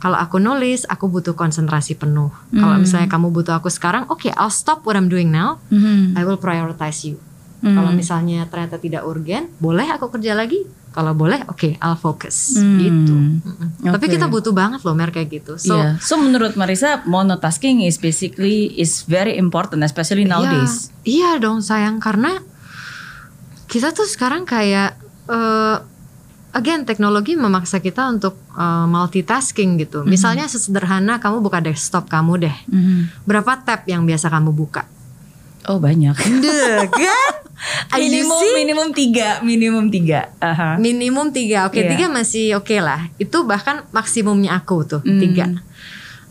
Kalau 0.00 0.16
aku 0.16 0.40
nulis, 0.40 0.88
aku 0.88 1.12
butuh 1.12 1.36
konsentrasi 1.36 1.92
penuh. 1.92 2.32
Kalau 2.50 2.74
Hmm. 2.74 2.82
misalnya 2.82 3.06
kamu 3.06 3.28
butuh 3.30 3.60
aku 3.60 3.68
sekarang, 3.68 4.08
oke, 4.08 4.32
I'll 4.32 4.48
stop 4.48 4.88
what 4.88 4.96
I'm 4.96 5.12
doing 5.12 5.28
now. 5.28 5.60
Mhm. 5.68 6.16
I 6.16 6.24
will 6.24 6.40
prioritize 6.40 7.04
you. 7.04 7.20
Hmm. 7.60 7.76
Kalau 7.76 7.92
misalnya 7.92 8.48
ternyata 8.48 8.80
tidak 8.80 9.04
urgen, 9.04 9.52
boleh 9.60 9.84
aku 9.92 10.08
kerja 10.08 10.32
lagi. 10.32 10.64
Kalau 10.90 11.12
boleh, 11.12 11.44
oke, 11.46 11.76
I'll 11.78 11.94
focus. 11.94 12.56
Hmm. 12.56 12.80
Gitu. 12.80 13.14
Mm-mm. 13.14 13.92
Tapi 13.92 14.06
Oke. 14.08 14.12
kita 14.16 14.26
butuh 14.26 14.50
banget 14.50 14.80
loh, 14.82 14.96
Mer 14.96 15.12
kayak 15.12 15.28
gitu. 15.30 15.54
So, 15.54 15.76
Iya. 15.76 16.00
So 16.00 16.16
menurut 16.16 16.56
Marisa 16.56 17.04
monotasking 17.04 17.84
is 17.84 18.00
basically 18.00 18.72
is 18.74 19.04
very 19.04 19.36
important 19.36 19.84
especially 19.84 20.24
nowadays. 20.24 20.88
Iya, 21.04 21.36
iya 21.36 21.42
dong 21.44 21.60
sayang 21.60 22.00
karena 22.00 22.40
kita 23.68 23.94
tuh 23.94 24.08
sekarang 24.08 24.42
kayak 24.42 24.98
eh, 25.30 25.76
again 26.52 26.82
teknologi 26.82 27.34
memaksa 27.34 27.78
kita 27.78 28.08
untuk 28.08 28.34
eh, 28.52 28.86
multitasking 28.86 29.78
gitu. 29.78 30.02
Mhm. 30.02 30.08
Misalnya 30.08 30.44
sesederhana 30.46 31.18
kamu 31.18 31.40
buka 31.40 31.58
desktop 31.58 32.06
kamu 32.06 32.44
deh. 32.44 32.56
Mhm. 32.66 33.24
Berapa 33.24 33.60
tab 33.60 33.86
yang 33.86 34.04
biasa 34.04 34.28
kamu 34.28 34.50
buka? 34.50 34.84
Oh 35.68 35.76
banyak. 35.76 36.16
Deh, 36.40 36.88
kan? 36.88 37.34
Minimum 38.00 38.40
see? 38.40 38.56
minimum 38.56 38.88
tiga 38.96 39.28
minimum 39.44 39.92
tiga. 39.92 40.32
Aha. 40.40 40.80
Minimum 40.80 41.28
tiga, 41.28 41.68
oke 41.68 41.76
Iya. 41.76 41.92
tiga 41.92 42.06
masih 42.08 42.56
oke 42.56 42.72
lah. 42.80 43.12
Itu 43.20 43.44
bahkan 43.44 43.84
maksimumnya 43.92 44.56
aku 44.56 44.88
tuh 44.88 45.04
Hmm. 45.04 45.20
tiga. 45.20 45.44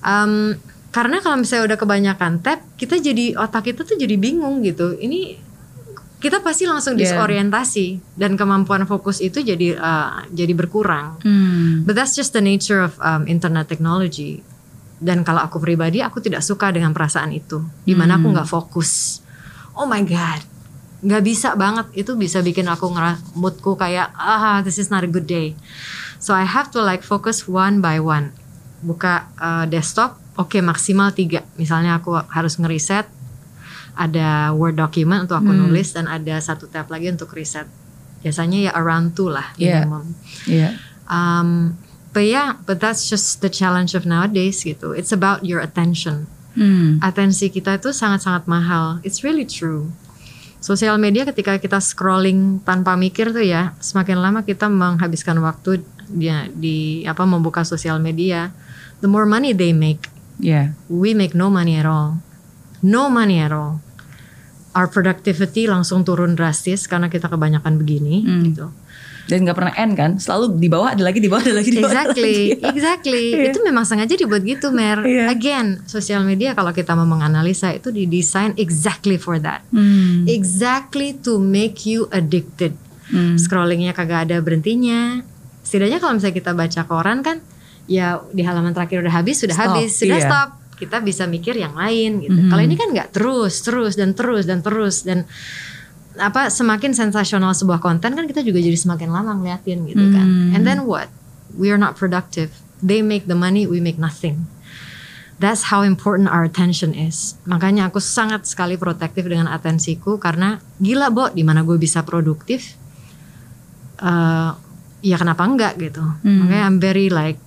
Em, 0.01 0.57
karena 0.89 1.21
kalau 1.21 1.37
misalnya 1.37 1.69
udah 1.69 1.77
kebanyakan 1.77 2.41
tab, 2.41 2.65
kita 2.73 2.97
jadi 2.97 3.37
otak 3.37 3.69
kita 3.69 3.85
tuh 3.85 3.93
jadi 3.93 4.17
bingung 4.17 4.65
gitu. 4.65 4.97
Ini 4.97 5.37
kita 6.19 6.43
pasti 6.43 6.67
langsung 6.67 6.93
Iya. 6.93 7.15
disorientasi 7.15 8.15
dan 8.15 8.35
kemampuan 8.35 8.83
fokus 8.83 9.19
itu 9.19 9.39
jadi 9.39 9.73
eh, 9.73 10.11
jadi 10.29 10.51
berkurang. 10.51 11.19
Hmm. 11.23 11.87
But 11.87 11.95
that's 11.95 12.13
just 12.13 12.31
the 12.31 12.43
nature 12.43 12.79
of 12.79 12.99
um, 12.99 13.23
internet 13.25 13.65
technology. 13.65 14.43
Dan 14.99 15.23
kalau 15.23 15.39
aku 15.39 15.57
pribadi, 15.57 16.03
aku 16.03 16.19
tidak 16.19 16.43
suka 16.43 16.75
dengan 16.75 16.91
perasaan 16.91 17.31
itu, 17.31 17.63
di 17.81 17.95
mana 17.95 18.19
aku 18.19 18.27
Hmm. 18.27 18.35
nggak 18.35 18.49
fokus. 18.49 19.23
Oh 19.71 19.87
my 19.87 20.03
god, 20.03 20.43
nggak 20.99 21.23
bisa 21.23 21.55
banget. 21.55 21.87
Itu 21.95 22.13
bisa 22.13 22.43
bikin 22.43 22.67
aku 22.67 22.91
ngera 22.91 23.15
moodku 23.31 23.79
kayak 23.79 24.11
ah 24.13 24.59
this 24.59 24.75
is 24.75 24.91
not 24.91 25.01
a 25.01 25.09
good 25.09 25.23
day. 25.23 25.55
So 26.19 26.35
I 26.35 26.43
have 26.43 26.67
to 26.75 26.83
like 26.83 26.99
focus 26.99 27.47
one 27.47 27.79
by 27.79 28.03
one. 28.03 28.35
Buka 28.79 29.31
uh, 29.39 29.63
desktop, 29.65 30.19
oke 30.35 30.59
maksimal 30.59 31.15
tiga. 31.15 31.47
Misalnya 31.55 31.95
aku 31.95 32.19
harus 32.19 32.59
ngeriset, 32.59 33.07
ada 33.99 34.55
word 34.55 34.79
document 34.79 35.27
untuk 35.27 35.43
aku 35.43 35.51
Hmm. 35.51 35.67
nulis 35.67 35.91
dan 35.91 36.07
ada 36.07 36.39
satu 36.39 36.71
tab 36.71 36.87
lagi 36.87 37.11
untuk 37.11 37.35
riset. 37.35 37.67
Biasanya 38.23 38.57
ya 38.65 38.71
around 38.73 39.13
two 39.13 39.27
lah 39.27 39.51
Yeah. 39.55 39.83
minimum. 39.83 40.15
Iya. 40.47 40.69
Um, 41.05 41.75
but 42.09 42.23
yeah, 42.23 42.55
but 42.63 42.79
that's 42.79 43.05
just 43.05 43.43
the 43.43 43.51
challenge 43.51 43.91
of 43.91 44.07
nowadays 44.07 44.63
gitu. 44.63 44.95
It's 44.95 45.11
about 45.11 45.43
your 45.43 45.59
attention. 45.59 46.31
Hmm. 46.55 46.97
Atensi 46.99 47.47
kita 47.47 47.75
itu 47.75 47.91
sangat-sangat 47.91 48.47
mahal. 48.47 49.03
It's 49.03 49.21
really 49.21 49.43
true. 49.43 49.91
Sosial 50.59 50.99
media 50.99 51.23
ketika 51.23 51.55
kita 51.55 51.79
scrolling 51.79 52.59
tanpa 52.63 52.95
mikir 52.95 53.31
tuh 53.31 53.43
ya, 53.43 53.71
semakin 53.79 54.19
lama 54.19 54.43
kita 54.43 54.67
menghabiskan 54.67 55.39
waktu 55.39 55.83
dia 56.11 56.51
di 56.51 57.03
apa 57.03 57.23
membuka 57.23 57.63
sosial 57.63 57.99
media. 57.99 58.51
The 58.99 59.07
more 59.07 59.23
money 59.23 59.55
they 59.55 59.71
make, 59.71 60.11
Iya. 60.43 60.75
we 60.91 61.15
make 61.15 61.31
no 61.31 61.47
money 61.47 61.79
at 61.79 61.87
all. 61.87 62.19
No 62.83 63.07
money 63.07 63.39
at 63.39 63.55
all. 63.55 63.79
Our 64.79 64.87
productivity 64.87 65.67
langsung 65.67 66.07
turun 66.07 66.39
drastis 66.39 66.87
karena 66.87 67.11
kita 67.11 67.27
kebanyakan 67.27 67.75
begini 67.75 68.23
Hmm. 68.23 68.43
gitu. 68.47 68.71
Dan 69.27 69.45
nggak 69.45 69.57
pernah 69.59 69.73
end 69.75 69.93
kan? 69.93 70.11
Selalu 70.17 70.57
di 70.57 70.71
bawah 70.71 70.89
ada 70.89 71.03
lagi 71.05 71.19
di 71.19 71.29
bawah 71.29 71.43
ada 71.43 71.53
lagi 71.53 71.69
di 71.69 71.77
bawah. 71.77 71.91
ada 71.91 72.01
Exactly, 72.09 72.33
lagi. 72.33 72.65
exactly. 72.73 73.23
Iya. 73.29 73.45
Itu 73.51 73.59
memang 73.61 73.85
sengaja 73.85 74.15
dibuat 74.15 74.41
gitu, 74.41 74.73
Mer. 74.73 75.05
Iya. 75.05 75.29
Again, 75.29 75.85
sosial 75.85 76.25
media 76.25 76.57
kalau 76.57 76.71
kita 76.71 76.97
mau 76.97 77.05
menganalisa 77.05 77.69
itu 77.69 77.91
didesain 77.91 78.57
exactly 78.57 79.21
for 79.21 79.37
that. 79.37 79.61
Hmm. 79.69 80.25
Exactly 80.25 81.13
to 81.21 81.37
make 81.37 81.85
you 81.85 82.09
addicted. 82.09 82.73
Hmm. 83.13 83.37
Scrollingnya 83.37 83.93
kagak 83.93 84.31
ada 84.31 84.41
berhentinya. 84.41 85.21
Setidaknya 85.61 86.01
kalau 86.01 86.17
misalnya 86.17 86.33
kita 86.33 86.51
baca 86.57 86.81
koran 86.89 87.21
kan, 87.21 87.37
ya 87.85 88.25
di 88.33 88.41
halaman 88.41 88.73
terakhir 88.73 89.05
udah 89.05 89.13
habis, 89.13 89.45
sudah 89.45 89.53
Stop, 89.53 89.77
habis, 89.77 89.93
sudah 89.93 90.17
iya. 90.17 90.25
stop. 90.25 90.49
Kita 90.79 91.03
bisa 91.03 91.27
mikir 91.27 91.59
yang 91.59 91.75
lain 91.75 92.23
gitu. 92.23 92.39
Mhm. 92.39 92.49
Kalau 92.49 92.63
ini 92.63 92.75
kan 92.79 92.89
nggak 92.95 93.11
terus, 93.11 93.59
terus 93.59 93.99
dan 93.99 94.15
terus 94.15 94.47
dan 94.47 94.63
terus 94.63 95.03
dan 95.03 95.27
apa 96.19 96.47
semakin 96.51 96.91
sensasional 96.91 97.51
sebuah 97.55 97.79
konten 97.79 98.11
kan 98.11 98.25
kita 98.27 98.43
juga 98.43 98.59
jadi 98.59 98.75
semakin 98.75 99.11
lama 99.11 99.35
ngeliatin 99.39 99.85
gitu 99.87 100.05
kan. 100.11 100.27
Hmm. 100.27 100.55
And 100.55 100.63
then 100.63 100.87
what? 100.87 101.11
We 101.55 101.69
are 101.69 101.79
not 101.79 101.99
productive. 101.99 102.55
They 102.79 103.03
make 103.03 103.27
the 103.27 103.35
money, 103.35 103.67
we 103.67 103.83
make 103.83 103.99
nothing. 103.99 104.47
That's 105.39 105.71
how 105.71 105.87
important 105.87 106.27
our 106.27 106.43
attention 106.43 106.91
is. 106.91 107.39
Makanya 107.47 107.87
aku 107.87 108.03
sangat 108.03 108.43
sekali 108.43 108.75
protektif 108.75 109.23
dengan 109.23 109.47
atensiku 109.47 110.19
karena 110.19 110.59
gila 110.83 111.07
Bo, 111.11 111.31
di 111.31 111.43
mana 111.47 111.63
gue 111.63 111.79
bisa 111.79 112.03
produktif? 112.03 112.79
eh 113.99 114.51
ya 114.99 115.15
kenapa 115.15 115.43
enggak 115.47 115.79
gitu. 115.79 116.03
Hmm. 116.03 116.47
Makanya 116.47 116.63
I'm 116.67 116.79
very 116.79 117.07
like 117.07 117.39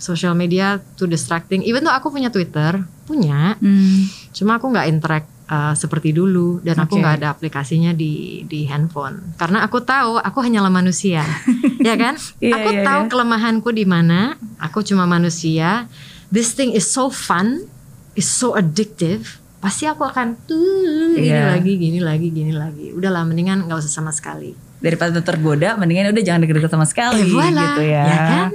social 0.00 0.32
media 0.32 0.80
too 0.96 1.04
distracting. 1.04 1.60
Even 1.62 1.84
though 1.84 1.92
aku 1.92 2.08
punya 2.08 2.32
Twitter, 2.32 2.80
punya, 3.04 3.54
Hmm. 3.60 4.08
cuma 4.32 4.56
aku 4.56 4.72
nggak 4.72 4.88
interact 4.88 5.28
uh, 5.46 5.76
seperti 5.76 6.10
dulu. 6.10 6.58
Dan 6.64 6.80
aku 6.80 6.96
Oke. 6.96 7.04
nggak 7.04 7.14
ada 7.20 7.28
aplikasinya 7.30 7.92
di 7.92 8.42
di 8.48 8.64
handphone. 8.64 9.36
Karena 9.36 9.60
aku 9.60 9.84
tahu 9.84 10.16
aku 10.16 10.38
hanyalah 10.40 10.72
manusia. 10.72 11.22
Ya 11.80 11.96
kan? 11.96 12.12
Iya, 12.44 12.60
aku 12.60 12.70
iya, 12.76 12.84
tahu 12.84 13.00
iya. 13.04 13.08
kelemahanku 13.08 13.68
di 13.72 13.84
mana. 13.88 14.36
Aku 14.60 14.84
cuma 14.84 15.08
manusia. 15.08 15.88
This 16.28 16.52
thing 16.52 16.76
is 16.76 16.84
so 16.84 17.08
fun. 17.08 17.64
Is 18.12 18.28
so 18.28 18.52
addictive. 18.52 19.40
Pasti 19.64 19.88
aku 19.88 20.04
akan 20.04 20.36
tuh 20.44 21.16
gini 21.16 21.32
Iya. 21.32 21.56
lagi 21.56 21.72
gini 21.80 22.00
lagi 22.00 22.28
gini 22.28 22.52
lagi. 22.52 22.92
Udahlah 22.92 23.24
mendingan 23.24 23.64
nggak 23.64 23.80
usah 23.80 23.92
sama 23.92 24.12
sekali 24.12 24.69
Daripada 24.80 25.20
tergoda, 25.20 25.76
mendingan 25.76 26.16
udah 26.16 26.24
jangan 26.24 26.40
deket-deket 26.44 26.72
sama 26.72 26.88
sekali 26.88 27.28
eh 27.28 27.36
voilà, 27.36 27.62
gitu 27.76 27.82
ya. 27.84 28.04
ya 28.04 28.16
kan. 28.16 28.48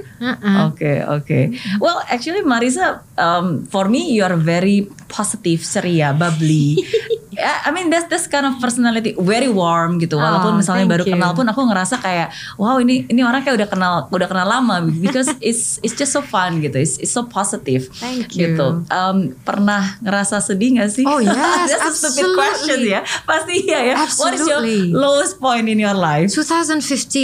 Oke 0.66 0.92
oke. 1.06 1.40
Well 1.78 2.02
actually 2.10 2.42
Marisa, 2.42 3.06
um, 3.14 3.62
for 3.70 3.86
me 3.86 4.10
you 4.10 4.26
are 4.26 4.34
very 4.34 4.90
positive, 5.06 5.62
ceria, 5.62 6.10
bubbly. 6.10 6.82
Yeah, 7.36 7.60
I 7.62 7.70
mean 7.70 7.88
that's 7.88 8.08
that's 8.08 8.24
kind 8.24 8.42
of 8.42 8.56
personality, 8.56 9.12
very 9.14 9.46
warm 9.46 10.00
gitu. 10.00 10.16
Walaupun 10.16 10.52
Oh, 10.52 10.58
misalnya 10.58 10.88
baru 10.88 11.04
you. 11.04 11.12
kenal 11.12 11.32
pun 11.32 11.44
aku 11.44 11.60
ngerasa 11.62 12.00
kayak 12.00 12.28
wow 12.56 12.76
ini 12.76 13.04
ini 13.06 13.20
orang 13.20 13.44
kayak 13.44 13.60
udah 13.60 13.68
kenal 13.68 13.94
udah 14.08 14.24
kenal 14.24 14.46
lama 14.46 14.80
because 14.88 15.28
it's 15.44 15.76
it's 15.80 15.92
just 15.92 16.10
so 16.10 16.20
fun 16.20 16.58
gitu. 16.58 16.76
It's, 16.76 16.96
it's 16.96 17.12
so 17.12 17.22
positive. 17.22 17.92
Thank 17.94 18.32
you. 18.34 18.56
Gitu. 18.56 18.66
Um, 18.88 19.36
pernah 19.42 20.00
ngerasa 20.00 20.40
sedih 20.40 20.80
gak 20.80 20.90
sih? 20.90 21.04
Oh, 21.04 21.20
yes, 21.20 21.36
that's 21.68 22.00
a 22.00 22.08
stupid 22.08 22.32
absolutely. 22.32 22.36
question 22.40 22.78
ya. 22.88 23.00
Pasti 23.22 23.54
iya 23.62 23.78
ya. 23.84 23.94
What 24.16 24.32
is 24.32 24.42
your 24.42 24.64
Absolutely. 24.64 24.80
lowest 24.90 25.36
point 25.36 25.66
in 25.66 25.76
your 25.76 25.92
life? 25.92 26.32
2015 26.32 26.80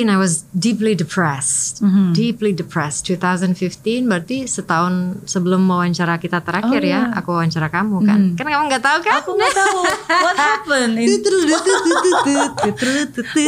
I 0.07 0.17
was 0.17 0.45
deeply 0.53 0.93
depressed. 0.93 1.81
Mhm. 1.81 2.13
Deeply 2.13 2.53
depressed. 2.53 3.09
2015 3.09 4.05
berarti 4.05 4.45
setahun 4.45 5.25
sebelum 5.25 5.65
wawancara 5.65 6.19
kita 6.19 6.39
Oh, 6.39 6.45
terakhir 6.45 6.83
ya, 6.83 6.91
iya. 6.91 7.01
aku 7.15 7.33
wawancara 7.33 7.69
kamu 7.69 7.97
kan. 8.03 8.21
Mhm. 8.33 8.37
Kan 8.37 8.47
kamu 8.47 8.65
nggak 8.69 8.85
tahu 8.85 8.99
kan? 9.01 9.13
Aku 9.19 9.31
nggak 9.33 9.55
tahu 9.55 9.79
what 10.25 10.37
happened 10.37 10.99
in 10.99 11.09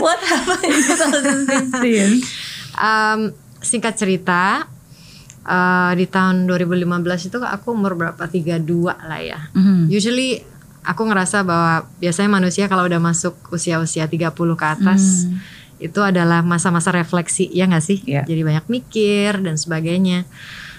What 0.01 0.21
happened 0.23 0.65
in 0.65 0.81
2016? 0.81 2.25
Um, 2.75 3.21
singkat 3.61 3.95
cerita, 3.95 4.67
uh, 5.45 5.93
di 5.95 6.07
tahun 6.07 6.49
2015 6.49 7.29
itu 7.29 7.37
aku 7.41 7.73
umur 7.73 7.95
berapa? 7.95 8.23
32 8.25 8.65
lah 8.89 9.21
ya. 9.21 9.39
Mhm. 9.53 9.89
Usually 9.89 10.41
aku 10.85 11.03
ngerasa 11.09 11.43
bahwa 11.43 11.89
biasanya 11.99 12.31
manusia 12.31 12.65
kalau 12.69 12.85
udah 12.85 13.01
masuk 13.01 13.35
usia-usia 13.51 14.05
30 14.07 14.55
ke 14.55 14.67
atas 14.69 15.25
Hmm. 15.27 15.41
itu 15.81 16.01
adalah 16.01 16.41
masa-masa 16.41 16.95
refleksi 16.95 17.51
ya 17.51 17.67
nggak 17.67 17.83
sih? 17.83 17.99
Iya. 18.07 18.23
Jadi 18.25 18.41
banyak 18.47 18.67
mikir 18.71 19.43
dan 19.43 19.59
sebagainya. 19.59 20.23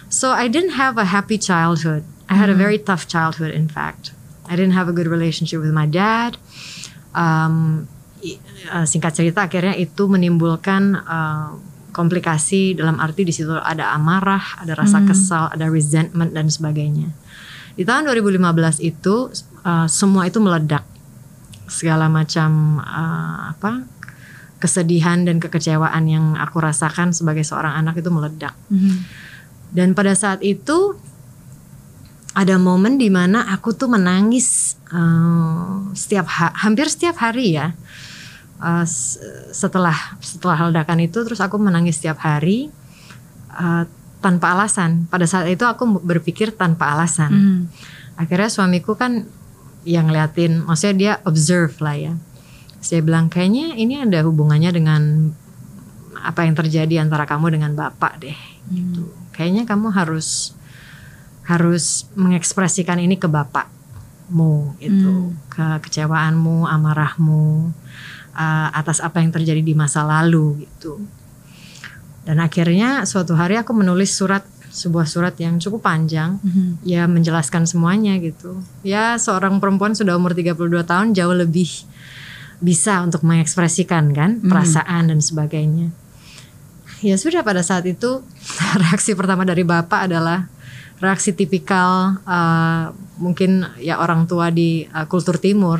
So 0.08 0.32
I 0.32 0.48
didn't 0.48 0.78
have 0.80 0.96
a 0.96 1.10
happy 1.10 1.36
childhood. 1.36 2.06
I 2.26 2.40
had 2.40 2.50
a 2.50 2.58
very 2.58 2.82
tough 2.82 3.06
childhood 3.06 3.54
in 3.54 3.70
fact. 3.70 4.15
I 4.46 4.54
didn't 4.54 4.78
have 4.78 4.90
a 4.90 4.96
good 4.96 5.10
relationship 5.10 5.62
with 5.62 5.74
my 5.74 5.90
dad. 5.90 6.38
Um, 7.16 7.88
uh, 8.70 8.86
singkat 8.86 9.16
cerita 9.16 9.46
akhirnya 9.46 9.74
itu 9.78 10.06
menimbulkan 10.10 10.98
uh, 11.06 11.56
komplikasi 11.96 12.76
dalam 12.76 13.00
arti 13.00 13.24
di 13.24 13.32
situ 13.32 13.56
ada 13.56 13.96
amarah, 13.96 14.60
ada 14.60 14.76
rasa 14.76 15.00
kesal, 15.08 15.48
ada 15.48 15.72
resentment 15.72 16.36
dan 16.36 16.52
sebagainya. 16.52 17.16
Di 17.76 17.88
tahun 17.88 18.08
2015 18.12 18.84
itu 18.84 19.32
uh, 19.64 19.88
semua 19.88 20.28
itu 20.28 20.44
meledak. 20.44 20.84
Segala 21.72 22.12
macam 22.12 22.84
uh, 22.84 23.56
apa 23.56 23.88
kesedihan 24.60 25.24
dan 25.28 25.40
kekecewaan 25.40 26.04
yang 26.08 26.36
aku 26.40 26.64
rasakan 26.64 27.12
sebagai 27.12 27.44
seorang 27.44 27.76
anak 27.76 28.00
itu 28.00 28.12
meledak. 28.12 28.56
Mhm. 28.72 28.96
Dan 29.76 29.92
pada 29.92 30.16
saat 30.16 30.40
itu 30.40 30.96
ada 32.36 32.60
momen 32.60 33.00
di 33.00 33.08
mana 33.08 33.48
aku 33.48 33.72
tuh 33.72 33.88
menangis 33.88 34.76
eh, 34.92 35.74
setiap 35.96 36.28
ha- 36.28 36.56
hampir 36.56 36.92
setiap 36.92 37.16
hari 37.18 37.56
ya. 37.56 37.72
S- 38.84 39.20
setelah 39.52 39.96
setelah 40.20 40.68
ledakan 40.72 41.04
itu 41.04 41.24
terus 41.24 41.40
aku 41.40 41.56
menangis 41.56 41.98
setiap 41.98 42.20
hari. 42.20 42.68
Eh, 43.56 43.86
tanpa 44.26 44.58
alasan. 44.58 45.06
Pada 45.06 45.30
saat 45.30 45.46
itu 45.54 45.62
aku 45.70 46.02
berpikir 46.02 46.50
tanpa 46.58 46.98
alasan. 46.98 47.30
Hmm. 47.30 47.60
Akhirnya 48.18 48.50
suamiku 48.50 48.98
kan 48.98 49.30
yang 49.86 50.10
ngeliatin, 50.10 50.66
maksudnya 50.66 50.96
dia 50.98 51.14
observe 51.30 51.78
lah 51.78 51.94
ya. 51.94 52.14
Saya 52.82 53.06
bilang 53.06 53.30
kayaknya 53.30 53.78
ini 53.78 54.02
ada 54.02 54.26
hubungannya 54.26 54.74
dengan 54.74 55.30
apa 56.26 56.42
yang 56.42 56.58
terjadi 56.58 57.06
antara 57.06 57.30
kamu 57.30 57.54
dengan 57.54 57.78
bapak 57.78 58.18
deh. 58.18 58.38
Gitu. 58.74 59.06
Kayaknya 59.30 59.70
kamu 59.70 59.94
harus 59.94 60.58
harus 61.46 62.10
mengekspresikan 62.18 62.98
ini 62.98 63.16
ke 63.16 63.30
bapakmu 63.30 64.76
gitu, 64.82 65.34
ke 65.48 65.66
kecewaanmu, 65.86 66.66
amarahmu 66.66 67.70
uh, 68.34 68.68
atas 68.74 68.98
apa 69.00 69.22
yang 69.22 69.30
terjadi 69.30 69.62
di 69.62 69.74
masa 69.74 70.02
lalu 70.02 70.66
gitu. 70.66 71.00
Dan 72.26 72.42
akhirnya 72.42 73.06
suatu 73.06 73.38
hari 73.38 73.56
aku 73.56 73.72
menulis 73.78 74.10
surat 74.10 74.42
sebuah 74.76 75.08
surat 75.08 75.32
yang 75.40 75.56
cukup 75.56 75.88
panjang 75.88 76.36
Mhm. 76.44 76.84
ya 76.84 77.08
menjelaskan 77.08 77.64
semuanya 77.64 78.18
gitu. 78.20 78.60
Ya 78.84 79.16
seorang 79.16 79.62
perempuan 79.64 79.96
sudah 79.96 80.18
umur 80.20 80.36
32 80.36 80.84
tahun 80.84 81.16
jauh 81.16 81.32
lebih 81.32 81.70
bisa 82.60 83.00
untuk 83.06 83.24
mengekspresikan 83.24 84.12
kan 84.12 84.44
perasaan 84.44 85.14
dan 85.14 85.20
sebagainya. 85.24 85.94
Ya 87.00 87.16
sudah 87.16 87.46
pada 87.46 87.62
saat 87.64 87.86
itu 87.86 88.26
reaksi 88.84 89.16
pertama 89.16 89.46
dari 89.48 89.64
bapak 89.64 90.12
adalah 90.12 90.50
reaksi 91.04 91.36
tipikal 91.36 92.24
uh, 92.24 92.96
mungkin 93.20 93.68
ya 93.80 94.00
orang 94.00 94.28
tua 94.28 94.52
di 94.52 94.88
uh, 94.88 95.08
kultur 95.08 95.36
timur 95.40 95.80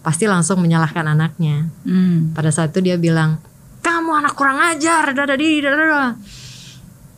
pasti 0.00 0.24
langsung 0.24 0.60
menyalahkan 0.64 1.04
anaknya. 1.12 1.68
Hmm. 1.84 2.32
Pada 2.32 2.48
saat 2.48 2.72
itu 2.72 2.80
dia 2.80 2.96
bilang, 2.96 3.36
kamu 3.84 4.24
anak 4.24 4.32
kurang 4.32 4.56
ajar, 4.60 5.12
dadadi, 5.12 5.60
dadada. 5.60 6.16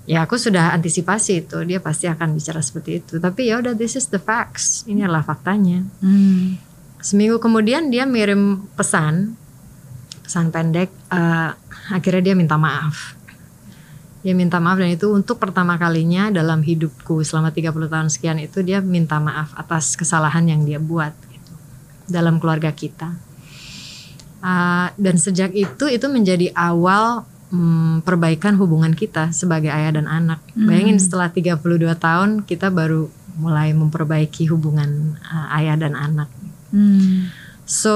Ya 0.02 0.26
aku 0.26 0.34
sudah 0.34 0.74
antisipasi 0.74 1.46
itu, 1.46 1.62
dia 1.62 1.78
pasti 1.78 2.10
akan 2.10 2.34
bicara 2.34 2.58
seperti 2.58 2.98
itu. 2.98 3.22
Tapi 3.22 3.54
ya 3.54 3.62
udah, 3.62 3.78
this 3.78 3.94
is 3.94 4.10
the 4.10 4.18
facts, 4.18 4.82
ini 4.90 5.06
adalah 5.06 5.22
faktanya. 5.22 5.86
Hmm. 6.02 6.58
Seminggu 6.98 7.38
kemudian 7.38 7.86
dia 7.86 8.02
mirim 8.02 8.66
pesan, 8.74 9.38
pesan 10.26 10.50
pendek. 10.50 10.90
eh, 10.90 11.50
akhirnya 11.94 12.22
dia 12.30 12.34
minta 12.34 12.58
maaf. 12.58 13.14
Dia 14.22 14.38
minta 14.38 14.62
maaf 14.62 14.78
dan 14.78 14.94
itu 14.94 15.10
untuk 15.10 15.42
pertama 15.42 15.74
kalinya 15.74 16.30
dalam 16.30 16.62
hidupku 16.62 17.26
selama 17.26 17.50
30 17.50 17.90
tahun 17.90 18.08
sekian 18.08 18.38
itu 18.38 18.62
dia 18.62 18.78
minta 18.78 19.18
maaf 19.18 19.50
atas 19.58 19.98
kesalahan 19.98 20.46
yang 20.46 20.62
dia 20.62 20.78
buat 20.78 21.10
gitu, 21.26 21.52
dalam 22.06 22.38
keluarga 22.38 22.70
kita. 22.70 23.18
Uh, 24.42 24.90
dan 24.98 25.18
sejak 25.18 25.54
itu 25.54 25.86
itu 25.90 26.06
menjadi 26.06 26.54
awal 26.54 27.26
mm, 27.50 28.06
perbaikan 28.06 28.54
hubungan 28.58 28.94
kita 28.94 29.34
sebagai 29.34 29.74
ayah 29.74 29.98
dan 29.98 30.06
anak. 30.06 30.38
Bayangin 30.54 30.98
setelah 31.02 31.30
32 31.30 31.58
tahun 31.98 32.46
kita 32.46 32.70
baru 32.70 33.10
mulai 33.42 33.74
memperbaiki 33.74 34.46
hubungan 34.50 35.18
uh, 35.26 35.56
ayah 35.58 35.74
dan 35.74 35.98
anak. 35.98 36.30
Hmm. 36.70 37.34
So 37.66 37.94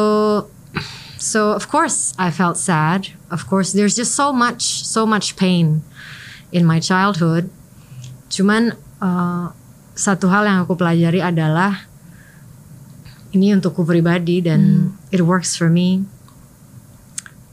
so 1.23 1.55
of 1.55 1.71
course 1.71 2.19
I 2.19 2.35
felt 2.35 2.59
sad. 2.59 3.15
Of 3.31 3.47
course 3.47 3.71
there's 3.71 3.95
just 3.95 4.15
so 4.19 4.35
much 4.35 4.83
so 4.83 5.07
much 5.07 5.39
pain 5.39 5.87
in 6.57 6.65
my 6.65 6.81
childhood. 6.81 7.53
Cuman 8.33 8.73
uh, 9.05 9.53
satu 9.93 10.33
hal 10.33 10.49
yang 10.49 10.65
aku 10.65 10.73
pelajari 10.81 11.21
adalah 11.21 11.85
ini 13.37 13.53
untukku 13.53 13.85
pribadi 13.85 14.41
dan 14.41 14.93
it 15.13 15.21
works 15.21 15.53
for 15.61 15.69
me. 15.69 16.09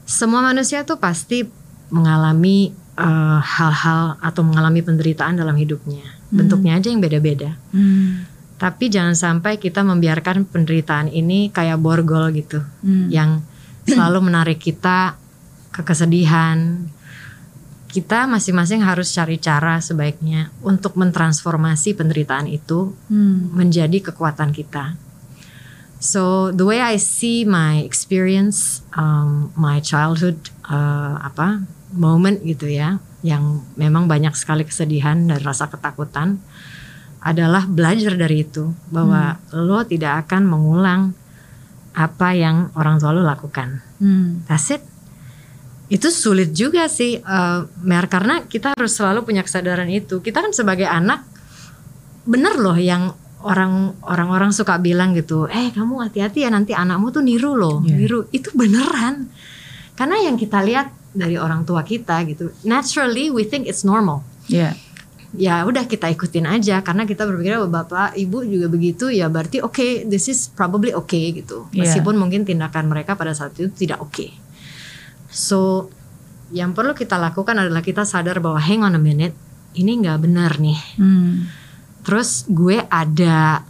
Semua 0.08 0.40
manusia 0.40 0.88
tuh 0.88 0.96
pasti 0.96 1.44
mengalami 1.92 2.72
uh, 2.96 3.40
hal-hal 3.44 4.16
atau 4.24 4.40
mengalami 4.40 4.80
penderitaan 4.80 5.36
dalam 5.36 5.56
hidupnya. 5.60 6.04
Bentuknya 6.34 6.80
aja 6.80 6.88
yang 6.90 7.04
beda-beda. 7.04 7.54
Hmm. 7.70 8.26
Tapi 8.58 8.88
jangan 8.88 9.14
sampai 9.14 9.60
kita 9.60 9.84
membiarkan 9.84 10.48
penderitaan 10.48 11.12
ini 11.12 11.52
kayak 11.52 11.78
borgol 11.78 12.32
gitu, 12.32 12.64
Hmm. 12.80 13.06
yang 13.12 13.30
selalu 13.84 14.24
menarik 14.24 14.58
kita 14.58 15.20
ke 15.70 15.84
kesedihan. 15.84 16.88
Kita 17.94 18.26
masing-masing 18.26 18.82
harus 18.82 19.14
cari 19.14 19.38
cara 19.38 19.78
sebaiknya 19.78 20.50
untuk 20.66 20.98
mentransformasi 20.98 21.94
penderitaan 21.94 22.50
itu 22.50 22.90
Hmm. 23.06 23.54
menjadi 23.54 24.10
kekuatan 24.10 24.50
kita. 24.50 24.98
So 26.02 26.50
the 26.50 26.66
way 26.66 26.82
I 26.82 26.98
see 26.98 27.46
my 27.46 27.80
experience, 27.86 28.82
um, 28.98 29.54
my 29.54 29.78
childhood, 29.78 30.50
uh, 30.66 31.22
apa 31.22 31.62
moment 31.94 32.42
gitu 32.42 32.66
ya, 32.66 32.98
yang 33.22 33.62
memang 33.78 34.10
banyak 34.10 34.34
sekali 34.34 34.66
kesedihan 34.66 35.30
dan 35.30 35.38
rasa 35.40 35.70
ketakutan, 35.70 36.42
adalah 37.24 37.64
belajar 37.64 38.18
dari 38.20 38.44
itu 38.44 38.76
bahwa 38.92 39.40
lo 39.56 39.80
tidak 39.86 40.28
akan 40.28 40.44
mengulang 40.44 41.16
apa 41.96 42.36
yang 42.36 42.68
orang 42.76 43.00
tua 43.00 43.16
lo 43.16 43.24
lakukan. 43.24 43.80
Hmm. 43.96 44.44
That's 44.44 44.76
it. 44.76 44.82
Itu 45.92 46.08
sulit 46.08 46.56
juga 46.56 46.88
sih, 46.88 47.20
uh, 47.20 47.68
Mer, 47.84 48.08
karena 48.08 48.40
kita 48.44 48.72
harus 48.72 48.96
selalu 48.96 49.24
punya 49.28 49.44
kesadaran 49.44 49.88
itu. 49.88 50.24
Kita 50.24 50.40
kan 50.40 50.50
sebagai 50.56 50.88
anak, 50.88 51.22
bener 52.24 52.56
loh 52.56 52.74
yang 52.74 53.12
orang 53.44 53.92
orang-orang 54.00 54.48
suka 54.50 54.80
bilang 54.80 55.12
gitu, 55.12 55.44
eh 55.52 55.68
kamu 55.68 56.08
hati-hati 56.08 56.48
ya 56.48 56.50
nanti 56.50 56.72
anakmu 56.72 57.12
tuh 57.12 57.20
niru 57.20 57.52
loh, 57.52 57.84
Iya. 57.84 57.92
niru. 58.00 58.18
Itu 58.32 58.48
beneran. 58.56 59.28
Karena 59.92 60.16
yang 60.24 60.40
kita 60.40 60.64
lihat 60.64 60.88
dari 61.12 61.36
orang 61.36 61.62
tua 61.62 61.84
kita 61.84 62.24
gitu, 62.24 62.50
naturally 62.64 63.28
we 63.28 63.44
think 63.44 63.68
it's 63.68 63.84
normal 63.84 64.24
Ya. 64.50 64.74
ya 65.30 65.62
udah 65.62 65.86
kita 65.86 66.10
ikutin 66.10 66.42
aja 66.44 66.82
karena 66.82 67.06
kita 67.06 67.22
berpikir 67.24 67.54
bahwa 67.62 67.86
bapak 67.86 68.18
ibu 68.18 68.42
juga 68.42 68.66
begitu 68.66 69.08
ya 69.08 69.30
berarti 69.30 69.62
oke 69.62 70.04
this 70.04 70.26
is 70.26 70.50
probably 70.50 70.90
okay 70.90 71.30
gitu 71.32 71.70
Iya. 71.70 71.86
meskipun 71.86 72.18
mungkin 72.18 72.42
tindakan 72.42 72.90
mereka 72.90 73.14
pada 73.14 73.30
saat 73.30 73.54
itu 73.54 73.70
tidak 73.70 74.02
oke 74.02 74.26
so 75.34 75.90
yang 76.54 76.70
perlu 76.70 76.94
kita 76.94 77.18
lakukan 77.18 77.58
adalah 77.58 77.82
kita 77.82 78.06
sadar 78.06 78.38
bahwa 78.38 78.62
hang 78.62 78.86
on 78.86 78.94
a 78.94 79.02
minute 79.02 79.34
ini 79.74 79.98
nggak 79.98 80.22
benar 80.22 80.62
nih 80.62 80.78
Hmm. 80.94 81.50
terus 82.06 82.46
gue 82.46 82.78
ada 82.86 83.66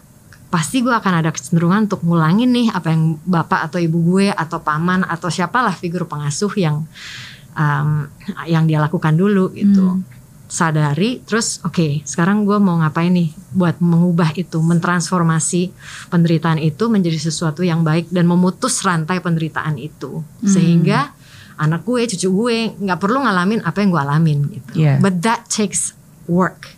pasti 0.52 0.84
gue 0.84 0.92
akan 0.92 1.18
ada 1.18 1.32
kecenderungan 1.32 1.88
untuk 1.88 2.04
ngulangin 2.04 2.52
nih 2.52 2.68
apa 2.70 2.92
yang 2.92 3.16
bapak 3.24 3.66
atau 3.66 3.80
ibu 3.80 3.98
gue 4.14 4.30
atau 4.30 4.60
paman 4.60 5.02
atau 5.02 5.26
siapalah 5.26 5.72
figur 5.72 6.04
pengasuh 6.04 6.52
yang 6.54 6.84
um, 7.54 8.06
yang 8.44 8.68
dia 8.68 8.78
lakukan 8.78 9.16
dulu 9.16 9.50
gitu 9.50 9.98
Hmm. 9.98 10.06
sadari 10.44 11.24
terus 11.24 11.58
oke 11.64 12.04
sekarang 12.06 12.44
gue 12.44 12.60
mau 12.60 12.78
ngapain 12.78 13.10
nih 13.10 13.32
buat 13.50 13.80
mengubah 13.82 14.36
itu 14.36 14.60
mentransformasi 14.60 15.72
penderitaan 16.06 16.60
itu 16.60 16.86
menjadi 16.86 17.18
sesuatu 17.18 17.66
yang 17.66 17.82
baik 17.82 18.12
dan 18.12 18.28
memutus 18.28 18.78
rantai 18.84 19.18
penderitaan 19.18 19.74
itu 19.80 20.22
sehingga 20.44 21.10
anak 21.56 21.86
gue 21.86 22.02
cucu 22.10 22.28
gue 22.28 22.56
nggak 22.82 22.98
perlu 22.98 23.22
ngalamin 23.22 23.62
apa 23.62 23.78
yang 23.82 23.90
gue 23.94 24.02
alamin 24.02 24.38
gitu. 24.50 24.70
Yeah. 24.74 24.98
but 24.98 25.22
that 25.22 25.46
takes 25.46 25.94
work. 26.26 26.74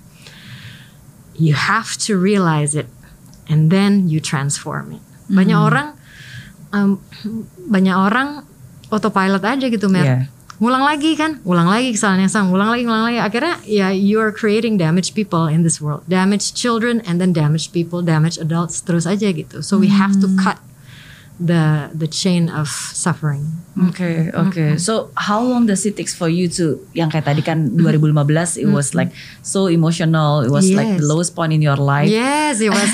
You 1.36 1.52
have 1.52 2.00
to 2.08 2.16
realize 2.16 2.72
it 2.72 2.88
and 3.48 3.68
then 3.68 4.08
you 4.08 4.20
transform 4.20 4.96
it. 4.96 5.02
Banyak 5.28 5.58
orang 5.58 5.92
um, 6.72 7.00
banyak 7.68 7.92
orang 7.92 8.44
autopilot 8.88 9.42
aja 9.44 9.66
gitu 9.68 9.90
Mer 9.90 10.04
Yeah. 10.06 10.22
ngulang 10.56 10.88
lagi 10.88 11.12
kan? 11.20 11.44
Ngulang 11.44 11.68
lagi 11.68 11.92
kesalahan 11.92 12.24
yang 12.24 12.32
sama 12.32 12.48
ngulang 12.48 12.70
lagi 12.72 12.82
ngulang 12.88 13.04
lagi. 13.12 13.18
Akhirnya 13.20 13.54
ya 13.68 13.92
you 13.92 14.16
are 14.16 14.32
creating 14.32 14.80
damaged 14.80 15.12
people 15.12 15.44
in 15.44 15.60
this 15.60 15.84
world. 15.84 16.00
Damaged 16.08 16.56
children 16.56 17.04
and 17.04 17.20
then 17.20 17.36
damaged 17.36 17.76
people 17.76 18.00
damaged 18.00 18.40
adults 18.40 18.80
terus 18.80 19.04
aja 19.04 19.28
gitu. 19.28 19.60
So 19.60 19.76
we 19.76 19.92
have 19.92 20.16
to 20.24 20.28
cut 20.40 20.56
the 21.36 21.62
the 21.92 22.08
chain 22.08 22.48
of 22.48 22.64
suffering 22.92 23.44
Oke, 23.76 24.32
oke. 24.32 24.80
So 24.80 25.12
how 25.12 25.44
long 25.44 25.68
does 25.68 25.84
it 25.84 26.00
takes 26.00 26.16
for 26.16 26.32
you 26.32 26.48
to 26.56 26.80
yang 26.96 27.12
kayak 27.12 27.28
tadi 27.28 27.44
kan 27.44 27.76
2015 27.76 28.56
it 28.56 28.72
was 28.72 28.96
like 28.96 29.12
so 29.44 29.68
emotional. 29.68 30.40
It 30.40 30.48
was 30.48 30.64
like 30.72 30.96
the 30.96 31.04
Yes. 31.04 31.12
lowest 31.12 31.36
point 31.36 31.52
in 31.52 31.60
your 31.60 31.76
life. 31.76 32.08
yes 32.08 32.56
it 32.64 32.72
was 32.72 32.88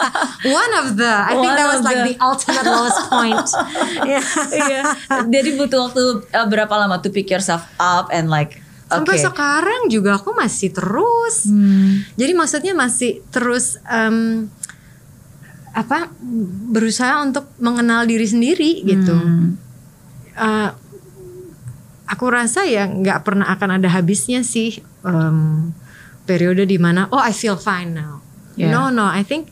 one 0.48 0.72
of 0.80 0.96
the 0.96 1.12
I 1.12 1.36
think 1.36 1.52
One 1.52 1.56
that 1.60 1.68
of 1.68 1.72
was 1.76 1.82
like 1.84 2.00
the- 2.00 2.08
the 2.08 2.16
ultimate 2.24 2.64
lowest 2.64 3.00
point 3.12 3.44
yeah. 4.08 4.24
Iya. 4.48 4.82
Jadi 5.36 5.48
butuh 5.60 5.92
waktu 5.92 6.02
uh, 6.32 6.46
berapa 6.48 6.72
lama 6.72 6.96
to 7.04 7.12
pick 7.12 7.28
yourself 7.28 7.68
up 7.76 8.08
and 8.08 8.32
like 8.32 8.56
sampai 8.88 9.16
okay. 9.16 9.24
sekarang 9.24 9.88
juga 9.88 10.16
aku 10.16 10.32
masih 10.32 10.72
terus 10.72 11.44
Hmm. 11.44 12.08
Jadi 12.16 12.32
maksudnya 12.32 12.72
masih 12.72 13.20
terus 13.28 13.76
em, 13.84 14.48
apa 15.72 16.12
berusaha 16.68 17.24
untuk 17.24 17.48
mengenal 17.56 18.04
diri 18.04 18.28
sendiri 18.28 18.84
gitu. 18.84 19.16
Hmm. 19.16 19.56
Eh, 20.36 20.70
aku 22.08 22.24
rasa 22.28 22.68
ya 22.68 22.84
nggak 22.84 23.24
pernah 23.24 23.48
akan 23.48 23.80
ada 23.80 23.88
habisnya 23.88 24.44
sih 24.44 24.84
em, 25.04 25.72
periode 26.28 26.68
di 26.68 26.76
mana 26.76 27.08
oh 27.08 27.20
I 27.20 27.32
feel 27.32 27.56
fine 27.56 27.96
now. 27.96 28.20
Yeah. 28.56 28.68
No 28.68 28.92
no 28.92 29.08
I 29.08 29.24
think 29.24 29.48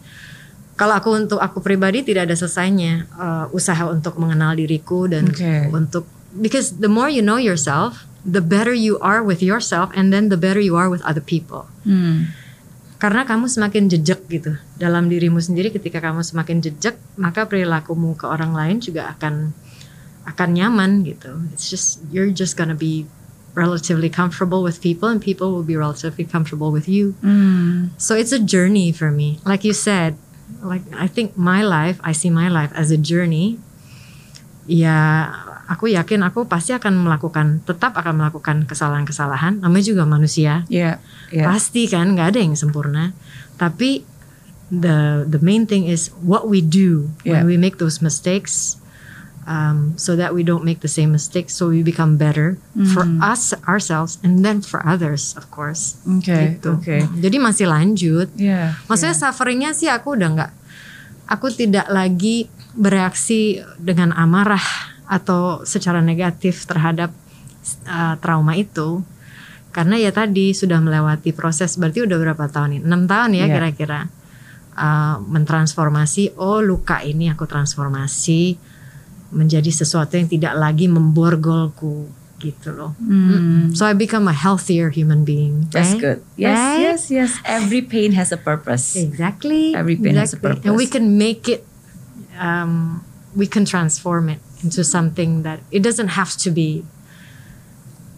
kalau 0.77 0.97
aku 0.97 1.12
untuk 1.12 1.41
aku 1.41 1.64
pribadi 1.64 2.05
tidak 2.05 2.29
ada 2.29 2.37
selesainya 2.37 3.09
eh, 3.09 3.47
usaha 3.57 3.89
untuk 3.89 4.21
mengenal 4.21 4.61
diriku 4.61 5.09
dan 5.09 5.33
Oke. 5.33 5.73
untuk 5.73 6.05
because 6.37 6.77
the 6.85 6.89
more 6.89 7.09
you 7.09 7.25
know 7.25 7.41
yourself 7.41 8.05
the 8.29 8.45
better 8.45 8.77
you 8.77 9.01
are 9.01 9.25
with 9.25 9.41
yourself 9.41 9.89
and 9.97 10.12
then 10.12 10.29
the 10.29 10.37
better 10.37 10.61
you 10.61 10.77
are 10.77 10.93
with 10.93 11.01
other 11.09 11.25
people. 11.25 11.64
Hmm. 11.89 12.29
Karena 13.01 13.25
kamu 13.25 13.49
semakin 13.49 13.89
jejak 13.89 14.29
gitu 14.29 14.61
dalam 14.77 15.09
dirimu 15.09 15.41
sendiri 15.41 15.73
ketika 15.73 16.05
kamu 16.05 16.21
semakin 16.21 16.61
jejak, 16.61 17.01
maka 17.17 17.49
perilakumu 17.49 18.13
ke 18.13 18.29
orang 18.29 18.53
lain 18.53 18.77
juga 18.77 19.17
akan 19.17 19.57
akan 20.29 20.49
nyaman 20.53 21.01
gitu. 21.09 21.33
It's 21.57 21.73
just 21.73 22.05
you're 22.13 22.29
just 22.29 22.61
gonna 22.61 22.77
be 22.77 23.09
relatively 23.57 24.13
comfortable 24.13 24.63
with 24.63 24.85
people 24.85 25.09
and 25.09 25.19
people 25.19 25.51
will 25.51 25.65
be 25.67 25.81
relatively 25.81 26.29
comfortable 26.29 26.71
with 26.71 26.93
you. 26.93 27.17
Hmm. 27.25 27.97
So 27.97 28.15
it's 28.15 28.37
a 28.37 28.39
journey 28.39 28.93
for 28.93 29.11
me. 29.11 29.41
Like 29.49 29.65
you 29.65 29.73
said, 29.73 30.21
like 30.63 30.85
I 30.93 31.09
think 31.09 31.41
my 31.41 31.65
life, 31.65 31.99
I 32.05 32.13
see 32.13 32.31
my 32.31 32.53
life 32.53 32.71
as 32.77 32.93
a 32.93 33.01
journey. 33.01 33.59
Ya, 34.69 35.33
aku 35.71 35.87
yakin 35.95 36.27
aku 36.27 36.51
pasti 36.51 36.75
akan 36.75 37.07
melakukan, 37.07 37.62
tetap 37.62 37.95
akan 37.95 38.18
melakukan 38.18 38.66
kesalahan-kesalahan. 38.66 39.62
Namanya 39.62 39.87
juga 39.87 40.03
manusia. 40.03 40.66
Yeah. 40.66 40.99
Yeah. 41.31 41.47
Pasti 41.47 41.87
kan, 41.87 42.18
nggak 42.18 42.35
ada 42.35 42.39
yang 42.43 42.59
sempurna. 42.59 43.14
Tapi 43.55 44.03
the 44.75 45.23
the 45.31 45.39
main 45.39 45.71
thing 45.71 45.87
is 45.87 46.11
what 46.27 46.51
we 46.51 46.59
do 46.59 47.14
Yeah. 47.23 47.43
when 47.43 47.47
we 47.47 47.55
make 47.55 47.79
those 47.79 48.03
mistakes. 48.03 48.83
Um, 49.51 49.99
so 49.99 50.14
that 50.14 50.31
we 50.31 50.47
don't 50.47 50.62
make 50.62 50.79
the 50.79 50.87
same 50.87 51.11
mistakes, 51.11 51.59
so 51.59 51.75
we 51.75 51.83
become 51.83 52.14
better 52.14 52.55
for 52.95 53.03
us 53.18 53.51
ourselves 53.66 54.21
and 54.23 54.47
then 54.47 54.62
for 54.62 54.79
others, 54.87 55.35
of 55.35 55.51
course. 55.51 55.99
Oke. 56.07 56.31
Gitu. 56.31 56.71
Oke. 56.79 57.03
Jadi 57.18 57.37
masih 57.41 57.66
lanjut. 57.66 58.31
Yeah. 58.39 58.79
Maksudnya 58.87 59.16
sufferingnya 59.16 59.75
sih 59.75 59.91
aku 59.91 60.14
udah 60.14 60.29
nggak, 60.39 60.53
aku 61.27 61.51
tidak 61.51 61.91
lagi 61.91 62.47
bereaksi 62.79 63.59
dengan 63.81 64.14
amarah 64.14 64.62
atau 65.11 65.67
secara 65.67 65.99
negatif 65.99 66.63
terhadap 66.71 67.11
uh, 67.85 68.15
trauma 68.23 68.55
itu, 68.55 69.03
karena 69.75 69.99
ya 69.99 70.15
tadi 70.15 70.55
sudah 70.55 70.79
melewati 70.79 71.35
proses. 71.35 71.75
Berarti 71.75 72.07
udah 72.07 72.15
berapa 72.15 72.47
tahun 72.47 72.79
ini? 72.79 72.83
Enam 72.87 73.11
tahun 73.11 73.35
ya 73.35 73.51
Iya. 73.51 73.55
kira-kira. 73.59 74.01
Uh, 74.71 75.19
mentransformasi. 75.27 76.39
Oh 76.39 76.63
luka 76.63 77.03
ini 77.03 77.27
aku 77.29 77.43
transformasi 77.45 78.55
menjadi 79.35 79.69
sesuatu 79.69 80.15
yang 80.15 80.31
tidak 80.31 80.55
lagi 80.57 80.87
memborgolku 80.87 82.07
gitu 82.41 82.73
loh. 82.73 82.97
Hmm. 82.97 83.75
So 83.77 83.85
I 83.85 83.93
become 83.93 84.25
a 84.25 84.33
healthier 84.33 84.89
human 84.89 85.27
being. 85.29 85.69
That's 85.69 85.93
right? 85.93 86.01
good. 86.01 86.19
Yes, 86.41 86.57
Right? 86.57 86.81
yes, 86.81 87.01
yes. 87.13 87.31
Every 87.45 87.83
pain 87.85 88.17
has 88.17 88.33
a 88.33 88.41
purpose. 88.41 88.97
Exactly. 88.97 89.77
Every 89.77 90.01
pain 90.01 90.17
has 90.17 90.33
a 90.33 90.41
exactly. 90.41 90.65
And 90.65 90.79
we 90.79 90.89
purpose. 90.89 90.97
can 90.97 91.19
make 91.21 91.45
it, 91.51 91.63
um, 92.41 93.05
we 93.37 93.45
can 93.45 93.69
transform 93.69 94.33
it 94.33 94.41
into 94.63 94.85
something 94.85 95.43
that 95.43 95.61
it 95.71 95.83
doesn't 95.83 96.17
have 96.17 96.37
to 96.37 96.51
be 96.51 96.85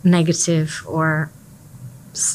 negative 0.05 0.83
or 0.87 1.31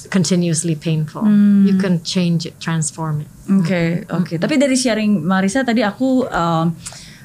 continuously 0.09 0.73
painful. 0.73 1.21
Hmm. 1.21 1.67
You 1.67 1.77
can 1.77 2.01
change 2.01 2.45
it, 2.45 2.57
transform 2.59 3.21
it. 3.21 3.29
Oke, 3.47 4.03
oke. 4.09 4.33
Tapi 4.41 4.55
dari 4.57 4.73
sharing 4.73 5.21
Marisa 5.21 5.61
tadi 5.61 5.85
aku 5.85 6.25
um, 6.25 6.73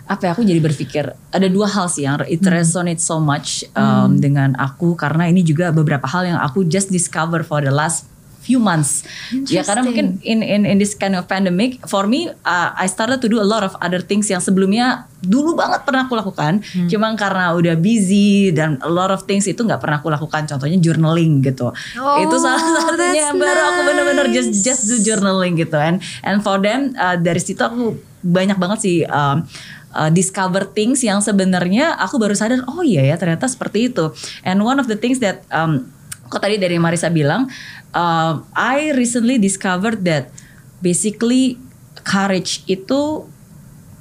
apa 0.03 0.28
ya 0.28 0.30
aku 0.37 0.45
jadi 0.45 0.61
berpikir 0.61 1.05
ada 1.33 1.49
dua 1.49 1.70
hal 1.70 1.89
sih 1.89 2.05
yang 2.05 2.20
it 2.28 2.45
resonate 2.45 3.01
so 3.01 3.16
much 3.16 3.64
um, 3.72 4.20
dengan 4.20 4.53
aku 4.61 4.93
karena 4.99 5.30
ini 5.30 5.41
juga 5.41 5.72
beberapa 5.72 6.05
hal 6.05 6.28
yang 6.28 6.39
aku 6.43 6.68
just 6.68 6.93
discover 6.93 7.41
for 7.41 7.64
the 7.64 7.72
last 7.72 8.11
few 8.43 8.59
months. 8.59 9.07
Ya 9.49 9.62
karena 9.62 9.86
mungkin 9.86 10.18
in 10.26 10.43
in 10.43 10.66
in 10.66 10.76
this 10.82 10.99
kind 10.99 11.14
of 11.14 11.30
pandemic 11.30 11.78
for 11.86 12.11
me 12.11 12.28
uh, 12.43 12.74
I 12.74 12.90
started 12.90 13.22
to 13.22 13.28
do 13.30 13.38
a 13.38 13.47
lot 13.47 13.62
of 13.62 13.78
other 13.78 14.03
things 14.03 14.26
yang 14.26 14.43
sebelumnya 14.43 15.07
dulu 15.22 15.55
banget 15.55 15.86
pernah 15.86 16.11
aku 16.11 16.18
lakukan. 16.18 16.61
Cuma 16.90 17.14
karena 17.14 17.55
udah 17.55 17.78
busy 17.78 18.51
dan 18.51 18.82
a 18.82 18.90
lot 18.90 19.14
of 19.14 19.22
things 19.30 19.47
itu 19.47 19.62
nggak 19.62 19.78
pernah 19.78 20.03
aku 20.03 20.11
lakukan. 20.11 20.51
Contohnya 20.51 20.82
journaling 20.82 21.40
gitu. 21.47 21.70
Oh, 21.97 22.18
itu 22.18 22.36
salah 22.43 22.59
satunya 22.59 23.30
that's 23.30 23.38
baru 23.38 23.62
aku 23.62 23.80
bener-bener 23.86 24.26
just 24.34 24.51
nice. 24.51 24.64
just 24.66 24.82
do 24.90 24.97
journaling 25.01 25.55
gitu 25.55 25.78
and 25.78 26.03
and 26.26 26.43
for 26.43 26.59
them 26.59 26.93
uh, 26.99 27.14
dari 27.14 27.38
situ 27.38 27.62
aku 27.62 27.97
banyak 28.22 28.59
banget 28.59 28.78
sih 28.82 28.97
um, 29.07 29.47
uh, 29.95 30.11
discover 30.11 30.66
things 30.72 31.03
yang 31.03 31.20
sebenarnya 31.20 31.99
aku 31.99 32.16
baru 32.18 32.34
sadar 32.34 32.64
oh 32.70 32.82
iya 32.82 33.03
ya 33.05 33.16
ternyata 33.18 33.47
seperti 33.47 33.93
itu 33.93 34.14
and 34.47 34.62
one 34.62 34.78
of 34.78 34.86
the 34.88 34.99
things 34.99 35.18
that 35.20 35.45
um, 35.51 35.90
tadi 36.37 36.57
dari 36.57 36.76
Marisa 36.76 37.09
bilang 37.09 37.49
uh, 37.91 38.33
I 38.53 38.93
recently 38.93 39.37
discovered 39.37 40.05
that 40.05 40.30
basically 40.78 41.59
courage 42.03 42.62
itu 42.66 43.26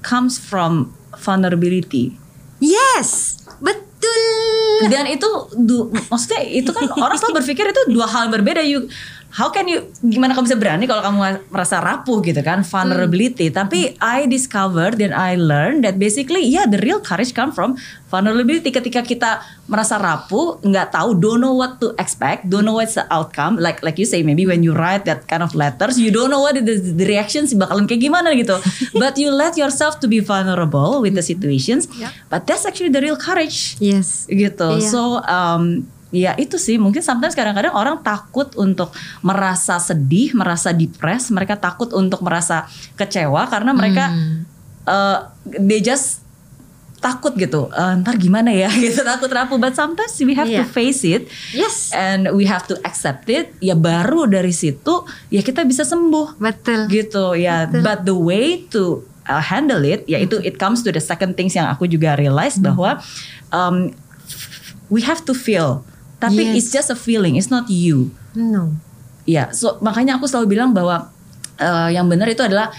comes 0.01 0.35
from 0.35 0.91
vulnerability 1.17 2.15
Yes, 2.61 3.41
betul. 3.57 4.85
dan 4.85 5.05
itu 5.05 5.25
du- 5.57 5.89
maksudnya 6.09 6.45
itu 6.45 6.69
kan 6.69 6.89
orang 6.93 7.17
selalu 7.17 7.41
berpikir 7.41 7.65
itu 7.65 7.81
dua 7.89 8.05
hal 8.05 8.29
yang 8.29 8.33
berbeda 8.33 8.61
you 8.61 8.85
how 9.31 9.47
can 9.47 9.65
you 9.65 9.79
gimana 10.01 10.31
kamu 10.31 10.45
bisa 10.45 10.57
berani 10.57 10.85
kalau 10.85 11.01
kamu 11.01 11.17
merasa 11.47 11.79
rapuh 11.79 12.19
gitu 12.19 12.39
kan 12.39 12.61
vulnerability 12.61 13.47
tapi 13.47 13.95
I 13.97 14.27
discovered 14.27 14.99
dan 14.99 15.11
I 15.11 15.35
learned 15.35 15.87
that 15.87 15.95
basically 15.95 16.43
yeah 16.45 16.67
the 16.67 16.77
real 16.77 16.99
courage 16.99 17.31
come 17.31 17.49
from 17.49 17.79
vulnerability 18.07 18.69
ketika 18.69 18.99
kita 19.01 19.39
merasa 19.65 19.95
rapuh 19.95 20.59
nggak 20.59 20.91
tahu 20.91 21.15
don't 21.15 21.39
know 21.39 21.55
what 21.55 21.79
to 21.79 21.95
expect 21.95 22.43
don't 22.45 22.67
know 22.67 22.75
what's 22.75 22.99
the 22.99 23.07
outcome 23.07 23.55
like 23.55 23.79
like 23.79 23.95
you 23.95 24.03
say 24.03 24.19
maybe 24.19 24.43
when 24.43 24.59
you 24.61 24.75
write 24.75 25.07
that 25.07 25.23
kind 25.25 25.39
of 25.39 25.55
letters 25.55 25.95
you 25.95 26.11
don't 26.11 26.27
know 26.27 26.43
what 26.43 26.51
the, 26.53 26.75
the 26.75 27.07
reactions 27.07 27.55
bakalan 27.55 27.87
kayak 27.87 28.03
gimana 28.03 28.35
gitu 28.35 28.59
but 29.01 29.15
you 29.15 29.31
let 29.31 29.55
yourself 29.55 29.95
to 29.97 30.11
be 30.11 30.19
vulnerable 30.19 30.99
with 30.99 31.15
the 31.15 31.23
situations 31.23 31.87
Yeah. 31.93 32.11
but 32.27 32.43
that's 32.43 32.63
actually 32.63 32.89
the 32.89 32.99
real 32.99 33.15
courage 33.15 33.77
Yes. 33.77 34.27
gitu. 34.27 34.75
Iya. 34.75 34.89
So 34.89 35.01
um, 35.23 35.85
ya 36.11 36.35
itu 36.35 36.55
sih 36.55 36.75
mungkin 36.75 36.99
sometimes 36.99 37.33
kadang-kadang 37.33 37.71
orang 37.71 37.99
takut 37.99 38.51
untuk 38.55 38.91
merasa 39.19 39.79
sedih, 39.79 40.35
merasa 40.35 40.69
depres, 40.69 41.31
mereka 41.31 41.55
takut 41.55 41.91
untuk 41.91 42.19
merasa 42.19 42.67
kecewa 42.93 43.47
karena 43.47 43.71
mereka 43.71 44.11
Hmm. 44.11 44.43
uh, 44.83 45.17
they 45.47 45.79
just 45.79 46.19
takut 46.99 47.33
gitu. 47.33 47.65
"Eh, 47.71 47.93
ntar 47.97 48.13
gimana 48.13 48.53
ya 48.53 48.69
gitu 48.83 49.01
takut 49.01 49.25
rapuh. 49.27 49.57
But 49.57 49.73
sometimes 49.73 50.13
we 50.21 50.37
have 50.37 50.45
to 50.45 50.61
Iya. 50.61 50.69
face 50.69 51.01
it 51.01 51.25
Yes. 51.49 51.89
and 51.89 52.29
we 52.29 52.45
have 52.45 52.69
to 52.69 52.77
accept 52.85 53.25
it. 53.25 53.57
Ya 53.57 53.73
baru 53.73 54.29
dari 54.29 54.53
situ 54.53 55.01
ya 55.27 55.41
kita 55.41 55.65
bisa 55.65 55.81
sembuh 55.81 56.37
Betul. 56.37 56.85
gitu 56.87 57.33
ya 57.33 57.65
Betul. 57.65 57.81
but 57.81 57.99
the 58.05 58.13
way 58.13 58.45
to 58.69 59.01
uh, 59.25 59.41
handle 59.41 59.81
it 59.81 60.05
yaitu 60.05 60.37
it 60.43 60.59
comes 60.59 60.83
to 60.83 60.91
the 60.91 61.01
second 61.01 61.33
things 61.33 61.55
yang 61.55 61.65
aku 61.67 61.87
juga 61.87 62.13
realize 62.13 62.61
bahwa 62.61 63.01
um, 63.49 63.89
we 64.89 65.01
have 65.01 65.25
to 65.25 65.33
feel 65.33 65.81
tapi 66.21 66.45
Yes. 66.45 66.53
it's 66.55 66.69
just 66.69 66.87
a 66.87 66.97
feeling 66.97 67.33
it's 67.35 67.49
not 67.49 67.65
you 67.67 68.13
No. 68.31 68.77
ya 69.25 69.49
so 69.51 69.81
makanya 69.81 70.15
aku 70.15 70.29
selalu 70.29 70.53
bilang 70.53 70.71
bahwa 70.71 71.09
uh, 71.57 71.89
yang 71.89 72.05
benar 72.05 72.29
itu 72.29 72.39
adalah 72.39 72.69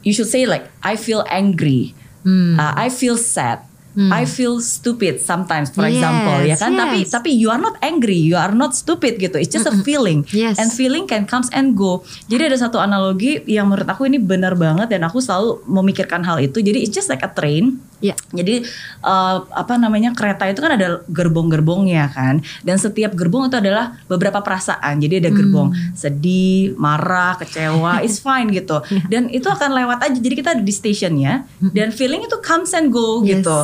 you 0.00 0.10
should 0.10 0.26
say 0.26 0.48
like 0.48 0.66
I 0.80 0.96
feel 0.96 1.22
angry 1.28 1.92
Hmm. 2.20 2.60
Uh, 2.60 2.76
I 2.76 2.92
feel 2.92 3.16
sad. 3.16 3.64
I 3.96 4.22
feel 4.22 4.62
stupid 4.62 5.18
sometimes, 5.18 5.72
for 5.72 5.82
Yes, 5.82 5.98
example, 5.98 6.40
ya 6.46 6.54
kan? 6.54 6.72
Tapi 6.72 7.04
yes. 7.04 7.10
tapi 7.10 7.32
you 7.32 7.48
are 7.48 7.58
not 7.58 7.74
angry, 7.80 8.16
you 8.16 8.36
are 8.36 8.52
not 8.52 8.72
stupid 8.72 9.16
gitu. 9.16 9.34
It's 9.34 9.50
just 9.50 9.66
a 9.66 9.74
feeling, 9.82 10.22
Yes. 10.30 10.56
and 10.56 10.70
feeling 10.70 11.04
can 11.04 11.24
comes 11.26 11.48
and 11.50 11.74
go. 11.74 12.04
Jadi 12.28 12.48
ada 12.48 12.56
satu 12.56 12.78
analogi 12.78 13.40
yang 13.44 13.66
menurut 13.66 13.88
aku 13.88 14.06
ini 14.06 14.20
benar 14.20 14.54
banget 14.54 14.94
dan 14.94 15.02
aku 15.02 15.18
selalu 15.18 15.64
memikirkan 15.66 16.22
hal 16.22 16.38
itu. 16.38 16.60
Jadi 16.60 16.80
it's 16.80 16.92
just 16.92 17.08
like 17.08 17.20
a 17.20 17.32
train. 17.32 17.82
Ya. 18.00 18.16
Jadi 18.32 18.64
uh, 19.00 19.44
apa 19.52 19.76
namanya 19.76 20.16
kereta 20.16 20.48
itu 20.48 20.58
kan 20.58 20.72
ada 20.72 21.04
gerbong-gerbongnya 21.06 22.08
kan, 22.08 22.40
dan 22.60 22.76
setiap 22.76 23.12
gerbong 23.12 23.46
itu 23.46 23.56
adalah 23.56 24.00
beberapa 24.08 24.40
perasaan. 24.40 24.98
Jadi 24.98 25.20
ada 25.20 25.30
gerbong 25.30 25.68
sedih, 25.92 26.72
marah, 26.74 27.36
kecewa, 27.36 28.00
it's 28.04 28.16
fine 28.18 28.48
gitu. 28.50 28.80
Dan 29.06 29.28
itu 29.28 29.44
akan 29.46 29.76
lewat 29.76 29.98
aja. 30.02 30.16
Jadi 30.16 30.34
kita 30.34 30.56
ada 30.56 30.64
di 30.64 30.72
stationnya, 30.72 31.44
dan 31.70 31.92
feeling 31.92 32.24
itu 32.24 32.40
comes 32.40 32.72
and 32.72 32.88
go 32.88 33.20
Yes. 33.20 33.36
gitu. 33.36 33.58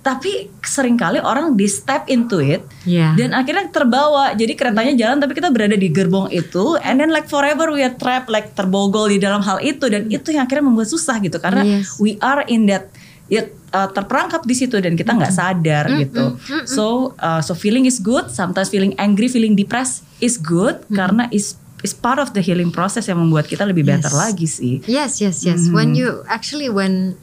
Tapi 0.00 0.46
sering 0.62 0.94
kali 0.94 1.18
orang 1.18 1.52
di 1.52 1.66
step 1.66 2.06
into 2.06 2.38
it, 2.38 2.62
Ya. 2.86 3.10
dan 3.12 3.34
akhirnya 3.34 3.66
terbawa. 3.68 4.32
Jadi 4.32 4.54
keretanya 4.54 4.94
jalan, 4.94 5.18
tapi 5.18 5.34
kita 5.34 5.50
berada 5.50 5.74
di 5.74 5.90
gerbong 5.90 6.30
itu, 6.30 6.78
and 6.80 6.96
then 6.96 7.10
like 7.10 7.26
forever 7.26 7.74
we 7.74 7.82
are 7.82 7.90
trapped, 7.92 8.30
like 8.30 8.54
terbogol 8.54 9.10
di 9.10 9.18
dalam 9.18 9.42
hal 9.42 9.58
itu, 9.58 9.82
dan 9.84 10.06
itu 10.06 10.30
yang 10.30 10.46
akhirnya 10.46 10.64
membuat 10.64 10.86
susah 10.86 11.18
gitu, 11.18 11.36
karena 11.36 11.66
Yes. 11.66 11.98
we 11.98 12.14
are 12.22 12.46
in 12.46 12.70
that 12.70 12.86
ya 13.26 13.42
uh, 13.74 13.90
terperangkap 13.90 14.46
di 14.46 14.54
situ 14.54 14.78
dan 14.78 14.94
kita 14.94 15.10
nggak 15.10 15.34
sadar 15.34 15.90
gitu. 15.98 16.38
So 16.64 17.16
uh, 17.18 17.42
so 17.42 17.52
feeling 17.52 17.84
is 17.84 17.98
good, 17.98 18.30
sometimes 18.30 18.70
feeling 18.70 18.94
angry, 18.96 19.26
feeling 19.26 19.54
depressed 19.54 20.06
is 20.18 20.38
good 20.38 20.78
karena 20.90 21.26
is 21.30 21.58
is 21.82 21.92
part 21.92 22.16
of 22.16 22.32
the 22.32 22.40
healing 22.40 22.70
process 22.70 23.06
yang 23.06 23.18
membuat 23.18 23.46
kita 23.46 23.66
lebih 23.66 23.82
better 23.82 24.08
Yes. 24.08 24.16
lagi 24.16 24.46
sih. 24.46 24.74
Yes, 24.86 25.18
yes, 25.18 25.42
yes. 25.42 25.68
When 25.68 25.92
you 25.92 26.22
actually 26.26 26.70
when 26.70 27.18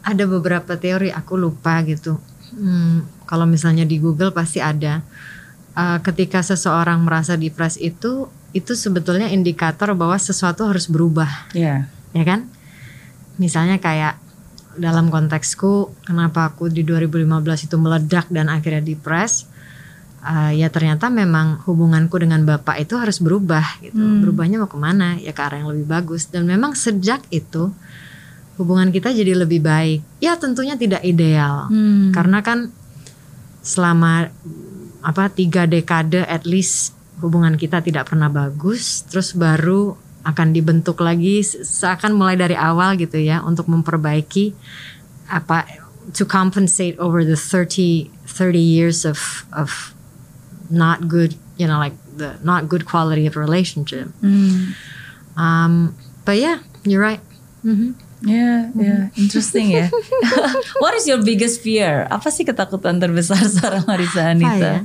ada 0.00 0.24
beberapa 0.24 0.76
teori 0.76 1.08
aku 1.08 1.36
lupa 1.36 1.80
gitu. 1.84 2.16
Hmm, 2.52 3.04
kalau 3.24 3.44
misalnya 3.44 3.84
di 3.84 3.96
Google 3.96 4.30
pasti 4.30 4.60
ada. 4.60 5.00
Uh, 5.70 6.02
ketika 6.02 6.42
seseorang 6.42 7.06
merasa 7.06 7.38
depres 7.38 7.78
itu 7.78 8.26
itu 8.50 8.72
sebetulnya 8.74 9.30
indikator 9.30 9.94
bahwa 9.94 10.18
sesuatu 10.18 10.66
harus 10.66 10.90
berubah, 10.90 11.30
Ya. 11.54 11.86
ya 12.10 12.24
kan? 12.26 12.50
Misalnya 13.38 13.78
kayak 13.78 14.18
dalam 14.78 15.10
konteksku 15.10 15.90
kenapa 16.06 16.54
aku 16.54 16.70
di 16.70 16.86
2015 16.86 17.66
itu 17.66 17.76
meledak 17.80 18.26
dan 18.30 18.46
akhirnya 18.46 18.82
depres. 18.84 19.46
uh, 20.20 20.52
ya 20.52 20.68
ternyata 20.68 21.08
memang 21.08 21.64
hubunganku 21.64 22.20
dengan 22.20 22.44
bapak 22.44 22.76
itu 22.84 22.94
harus 23.00 23.18
berubah 23.24 23.80
gitu. 23.80 23.96
Hmm. 23.96 24.20
Berubahnya 24.20 24.60
mau 24.60 24.68
ke 24.68 24.76
mana? 24.76 25.16
Ya 25.16 25.32
ke 25.32 25.40
arah 25.40 25.64
yang 25.64 25.72
lebih 25.72 25.88
bagus. 25.88 26.28
Dan 26.28 26.44
memang 26.44 26.76
sejak 26.76 27.24
itu 27.32 27.72
hubungan 28.60 28.92
kita 28.92 29.10
jadi 29.16 29.32
lebih 29.32 29.64
baik. 29.64 30.04
Ya 30.20 30.36
tentunya 30.36 30.76
tidak 30.76 31.00
ideal 31.02 31.72
Hmm. 31.72 32.12
karena 32.12 32.44
kan 32.44 32.68
selama 33.64 34.28
apa 35.00 35.32
tiga 35.32 35.64
dekade 35.64 36.20
at 36.28 36.44
least 36.44 36.92
hubungan 37.24 37.56
kita 37.56 37.80
tidak 37.80 38.12
pernah 38.12 38.28
bagus. 38.28 39.08
Terus 39.08 39.32
baru 39.32 39.96
akan 40.20 40.52
dibentuk 40.52 41.00
lagi 41.00 41.40
se- 41.40 41.64
seakan 41.64 42.12
mulai 42.12 42.34
dari 42.34 42.52
awal 42.52 42.94
gitu 42.94 43.16
ya 43.16 43.40
untuk 43.40 43.66
memperbaiki 43.66 44.52
apa 45.26 45.64
to 46.12 46.24
compensate 46.24 46.98
over 46.98 47.22
the 47.22 47.38
30 47.38 48.10
30 48.26 48.58
years 48.58 49.02
of 49.02 49.44
of 49.50 49.94
not 50.68 51.06
good 51.06 51.34
you 51.56 51.64
know 51.64 51.76
like 51.76 51.94
the 52.14 52.36
not 52.42 52.68
good 52.68 52.84
quality 52.84 53.24
of 53.24 53.34
relationship 53.34 54.10
Hmm. 54.20 54.76
um 55.34 55.94
but 56.22 56.36
yeah 56.36 56.60
you're 56.84 57.00
right 57.00 57.22
Mhm. 57.60 57.96
Ya, 58.20 58.68
ya, 58.76 59.08
interesting 59.16 59.72
ya. 59.72 59.88
What 60.84 60.92
is 60.92 61.08
your 61.08 61.24
biggest 61.24 61.64
fear? 61.64 62.04
Apa 62.04 62.28
sih 62.28 62.44
ketakutan 62.44 63.00
terbesar 63.00 63.40
seorang 63.56 63.88
Marisa 63.88 64.28
Anita? 64.28 64.84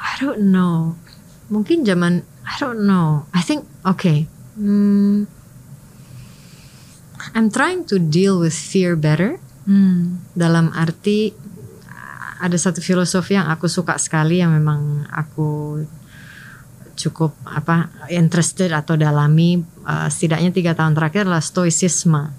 I 0.00 0.12
don't 0.20 0.48
know 0.48 0.96
mungkin 1.50 1.84
zaman 1.84 2.24
I 2.50 2.58
don't 2.58 2.82
know 2.82 3.30
I 3.30 3.46
think 3.46 3.64
okay 3.86 4.26
hmm, 4.58 5.30
I'm 7.30 7.48
trying 7.54 7.86
to 7.94 8.02
deal 8.02 8.42
with 8.42 8.52
fear 8.52 8.98
better 8.98 9.38
Hmm. 9.70 10.24
dalam 10.34 10.72
arti 10.72 11.30
ada 12.40 12.56
satu 12.56 12.80
filosofi 12.80 13.36
yang 13.36 13.52
aku 13.52 13.68
suka 13.68 14.00
sekali 14.00 14.40
yang 14.40 14.56
memang 14.56 15.04
aku 15.12 15.78
cukup 16.96 17.36
apa 17.44 17.92
interested 18.08 18.72
atau 18.72 18.96
dalami 18.96 19.60
uh, 19.84 20.08
setidaknya 20.08 20.50
tiga 20.50 20.72
tahun 20.72 20.96
terakhir 20.96 21.28
adalah 21.28 21.44
stoicisme. 21.44 22.32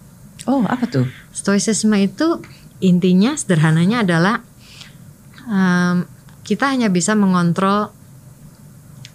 Oh, 0.50 0.66
apa 0.66 0.90
tuh? 0.90 1.06
Stoicisme 1.30 1.94
itu 2.02 2.42
intinya 2.82 3.38
sederhananya 3.38 4.02
adalah 4.02 4.36
um, 5.46 6.10
kita 6.42 6.74
hanya 6.74 6.90
bisa 6.90 7.14
mengontrol 7.14 7.94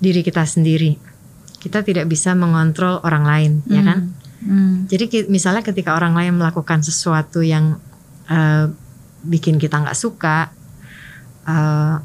diri 0.01 0.21
kita 0.21 0.45
sendiri. 0.45 0.97
Kita 1.57 1.83
tidak 1.83 2.07
bisa 2.07 2.37
mengontrol 2.37 3.03
orang 3.03 3.25
lain, 3.27 3.53
ya 3.67 3.83
kan? 3.83 4.13
Hmm. 4.45 4.87
Jadi 4.87 5.27
misalnya 5.27 5.65
ketika 5.67 5.97
orang 5.97 6.15
lain 6.15 6.39
melakukan 6.39 6.85
sesuatu 6.85 7.43
yang 7.43 7.81
eh, 8.31 8.71
bikin 9.27 9.59
kita 9.59 9.83
nggak 9.83 9.99
suka, 9.99 10.53
eh, 11.49 11.97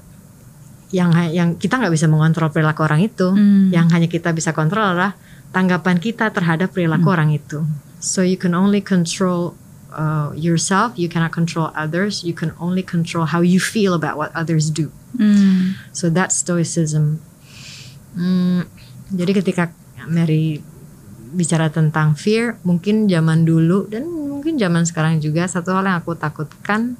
yang 0.91 1.09
yang 1.31 1.49
kita 1.55 1.77
nggak 1.77 1.93
bisa 1.93 2.07
mengontrol 2.09 2.49
perilaku 2.49 2.83
orang 2.83 3.05
itu, 3.05 3.31
Hmm. 3.31 3.69
yang 3.71 3.87
hanya 3.93 4.09
kita 4.09 4.33
bisa 4.35 4.51
kontrol 4.51 4.95
adalah 4.95 5.15
tanggapan 5.51 5.99
kita 5.99 6.31
terhadap 6.31 6.71
perilaku 6.71 7.11
orang 7.11 7.31
itu. 7.35 7.63
So 8.01 8.25
you 8.25 8.39
can 8.39 8.57
only 8.57 8.81
control 8.81 9.53
uh, 9.93 10.31
yourself, 10.33 10.95
you 10.95 11.11
cannot 11.11 11.35
control 11.35 11.69
others, 11.75 12.23
you 12.23 12.33
can 12.33 12.55
only 12.57 12.81
control 12.81 13.29
how 13.29 13.43
you 13.43 13.59
feel 13.59 13.93
about 13.93 14.17
what 14.17 14.31
others 14.33 14.71
do. 14.71 14.89
Hmm. 15.15 15.77
So 15.91 16.09
that's 16.09 16.39
stoicism. 16.39 17.19
Hmm, 18.15 18.67
jadi 19.11 19.31
ketika 19.35 19.71
Mary 20.07 20.59
bicara 21.31 21.71
tentang 21.71 22.15
fear, 22.19 22.59
mungkin 22.67 23.07
zaman 23.07 23.47
dulu 23.47 23.87
dan 23.87 24.07
mungkin 24.07 24.59
zaman 24.59 24.83
sekarang 24.83 25.23
juga 25.23 25.47
satu 25.47 25.71
hal 25.75 25.87
yang 25.87 25.97
aku 25.99 26.17
takutkan 26.19 26.99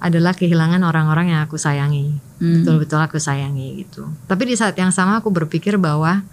adalah 0.00 0.32
kehilangan 0.32 0.80
orang-orang 0.80 1.36
yang 1.36 1.40
aku 1.44 1.60
sayangi. 1.60 2.16
Hmm. 2.40 2.64
Betul-betul 2.64 3.00
aku 3.00 3.20
sayangi 3.20 3.84
gitu. 3.84 4.08
Tapi 4.24 4.42
di 4.48 4.54
saat 4.56 4.76
yang 4.80 4.92
sama 4.92 5.20
aku 5.20 5.28
berpikir 5.28 5.76
bahwa 5.76 6.24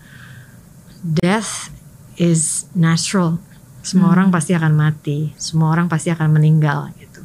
death 1.03 1.71
is 2.15 2.65
natural. 2.71 3.39
Semua 3.83 4.11
orang 4.11 4.31
pasti 4.31 4.51
akan 4.51 4.73
mati, 4.75 5.31
semua 5.39 5.71
orang 5.71 5.87
pasti 5.87 6.11
akan 6.11 6.27
meninggal 6.35 6.91
gitu. 6.99 7.23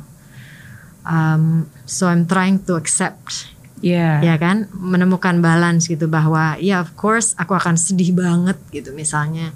Um, 1.02 1.66
so 1.82 2.06
I'm 2.06 2.30
trying 2.30 2.62
to 2.70 2.78
accept 2.78 3.50
Ya. 3.82 4.22
ya 4.22 4.38
kan? 4.38 4.70
Menemukan 4.72 5.42
balance 5.42 5.90
gitu 5.90 6.06
bahwa 6.06 6.56
ya 6.62 6.80
of 6.80 6.94
course 6.94 7.34
aku 7.34 7.52
akan 7.58 7.74
sedih 7.74 8.14
banget 8.14 8.56
gitu. 8.70 8.94
Misalnya 8.94 9.50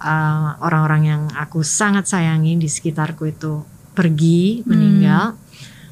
uh, 0.00 0.56
orang-orang 0.62 1.02
yang 1.04 1.22
aku 1.34 1.66
sangat 1.66 2.06
sayangi 2.06 2.56
di 2.56 2.70
sekitarku 2.70 3.26
itu 3.26 3.66
pergi 3.92 4.62
meninggal. 4.64 5.34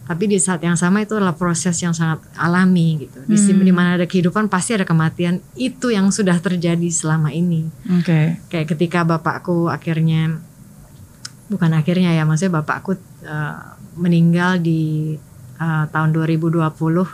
Tapi 0.04 0.28
di 0.28 0.36
saat 0.36 0.60
yang 0.60 0.76
sama 0.76 1.00
itu 1.00 1.16
adalah 1.16 1.32
proses 1.32 1.80
yang 1.80 1.96
sangat 1.96 2.20
alami 2.36 3.08
gitu. 3.08 3.24
Di 3.24 3.40
sini 3.40 3.64
di 3.64 3.72
mana 3.72 3.96
ada 3.96 4.04
kehidupan 4.04 4.52
pasti 4.52 4.76
ada 4.76 4.84
kematian. 4.84 5.40
Itu 5.56 5.88
yang 5.88 6.12
sudah 6.12 6.36
terjadi 6.38 6.88
selama 6.92 7.32
ini. 7.32 7.66
Oke. 7.88 8.36
kayak 8.52 8.68
ketika 8.76 9.00
bapakku 9.02 9.72
akhirnya 9.72 10.38
bukan 11.48 11.72
akhirnya 11.72 12.12
ya 12.12 12.28
maksudnya 12.28 12.60
bapakku 12.60 13.00
uh, 13.24 13.56
meninggal 13.96 14.60
di 14.60 15.16
uh, 15.58 15.84
tahun 15.90 16.10
2020 16.14 16.62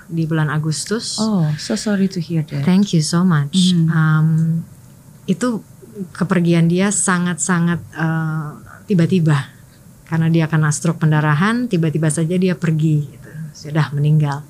di 0.08 0.24
bulan 0.24 0.48
Agustus. 0.48 1.20
Oh, 1.20 1.48
so 1.56 1.76
sorry 1.76 2.08
to 2.08 2.20
hear 2.20 2.44
that. 2.48 2.64
Thank 2.64 2.92
you 2.96 3.02
so 3.04 3.24
much. 3.24 3.74
Mhm. 3.74 3.86
Um, 3.90 4.28
itu 5.28 5.62
kepergian 6.16 6.70
dia 6.70 6.88
sangat-sangat 6.88 7.80
uh, 7.94 8.56
tiba-tiba 8.88 9.36
karena 10.10 10.26
dia 10.26 10.50
kena 10.50 10.74
stroke 10.74 11.06
pendarahan, 11.06 11.70
tiba-tiba 11.70 12.10
saja 12.10 12.34
dia 12.34 12.58
pergi, 12.58 13.06
gitu. 13.06 13.30
sudah 13.54 13.94
meninggal. 13.94 14.42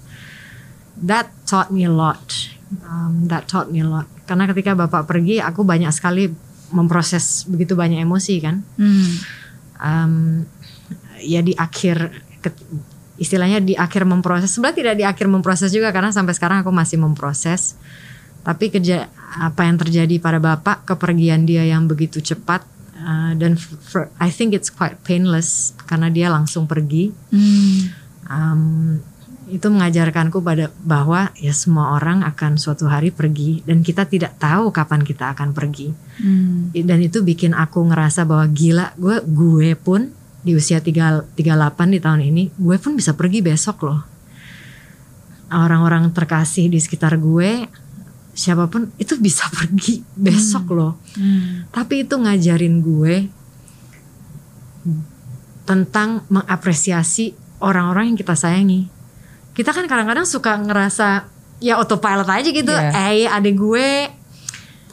That 0.97 1.29
taught 1.45 1.69
me 1.69 1.85
a 1.85 1.93
lot. 1.93 2.49
Um, 2.81 3.29
that 3.29 3.45
taught 3.45 3.69
me 3.69 3.85
a 3.85 3.89
lot. 3.89 4.09
Karena 4.25 4.49
ketika 4.49 4.73
bapak 4.73 5.05
pergi, 5.05 5.37
aku 5.37 5.61
banyak 5.61 5.93
sekali 5.93 6.33
memproses 6.73 7.45
begitu 7.45 7.77
banyak 7.77 8.01
emosi 8.01 8.35
kan. 8.41 8.65
Hmm. 8.81 9.13
Um, 9.81 10.15
ya 11.21 11.45
di 11.45 11.53
akhir 11.53 12.09
istilahnya 13.21 13.61
di 13.61 13.77
akhir 13.77 14.09
memproses 14.09 14.49
sebenarnya 14.49 14.79
tidak 14.81 14.95
di 14.97 15.05
akhir 15.05 15.27
memproses 15.29 15.69
juga 15.71 15.93
karena 15.93 16.09
sampai 16.09 16.33
sekarang 16.33 16.65
aku 16.65 16.73
masih 16.73 16.97
memproses 16.97 17.77
tapi 18.41 18.73
kerja 18.73 19.13
apa 19.37 19.69
yang 19.69 19.77
terjadi 19.77 20.17
pada 20.17 20.41
bapak 20.41 20.89
kepergian 20.89 21.45
dia 21.45 21.61
yang 21.63 21.85
begitu 21.85 22.25
cepat 22.25 22.65
uh, 22.97 23.37
dan 23.37 23.61
for- 23.61 24.09
I 24.17 24.33
think 24.33 24.57
it's 24.57 24.73
quite 24.73 24.97
painless 25.05 25.77
karena 25.85 26.09
dia 26.09 26.33
langsung 26.33 26.65
pergi 26.65 27.13
Hmm. 27.29 27.93
Um, 28.31 28.63
itu 29.51 29.67
mengajarkanku 29.67 30.39
pada 30.39 30.71
bahwa 30.87 31.35
ya 31.35 31.51
semua 31.51 31.99
orang 31.99 32.23
akan 32.23 32.55
suatu 32.55 32.87
hari 32.87 33.11
pergi 33.11 33.67
dan 33.67 33.83
kita 33.83 34.07
tidak 34.07 34.39
tahu 34.39 34.71
kapan 34.71 35.03
kita 35.03 35.35
akan 35.35 35.51
pergi 35.51 35.91
Hmm. 36.23 36.71
dan 36.71 37.03
itu 37.03 37.21
bikin 37.21 37.53
aku 37.53 37.83
ngerasa 37.85 38.25
bahwa 38.25 38.47
gila 38.49 38.95
gue 38.95 39.19
gue 39.27 39.75
pun 39.75 40.15
di 40.41 40.57
usia 40.57 40.81
3, 40.81 41.37
38 41.37 41.95
di 41.95 41.99
tahun 42.01 42.21
ini 42.25 42.43
gue 42.57 42.77
pun 42.81 42.97
bisa 42.97 43.13
pergi 43.13 43.45
besok 43.45 43.85
loh. 43.85 44.01
Orang-orang 45.51 46.15
terkasih 46.15 46.71
di 46.71 46.79
sekitar 46.79 47.19
gue 47.21 47.69
siapa 48.31 48.71
pun 48.71 48.89
itu 48.97 49.19
bisa 49.21 49.51
pergi 49.57 50.01
besok 50.17 50.73
loh. 50.73 50.93
Hmm. 51.19 51.67
tapi 51.75 52.07
itu 52.07 52.15
ngajarin 52.15 52.81
gue 52.81 53.15
tentang 55.69 56.25
mengapresiasi 56.33 57.37
orang-orang 57.63 58.15
yang 58.15 58.19
kita 58.19 58.35
sayangi. 58.35 58.89
Kita 59.55 59.71
kan 59.71 59.85
kadang-kadang 59.87 60.25
suka 60.25 60.57
ngerasa 60.57 61.29
ya 61.61 61.77
autopilot 61.77 62.27
aja 62.27 62.49
gitu. 62.49 62.73
Iya. 62.73 62.91
eh 63.13 63.29
adik 63.29 63.55
gue 63.61 64.20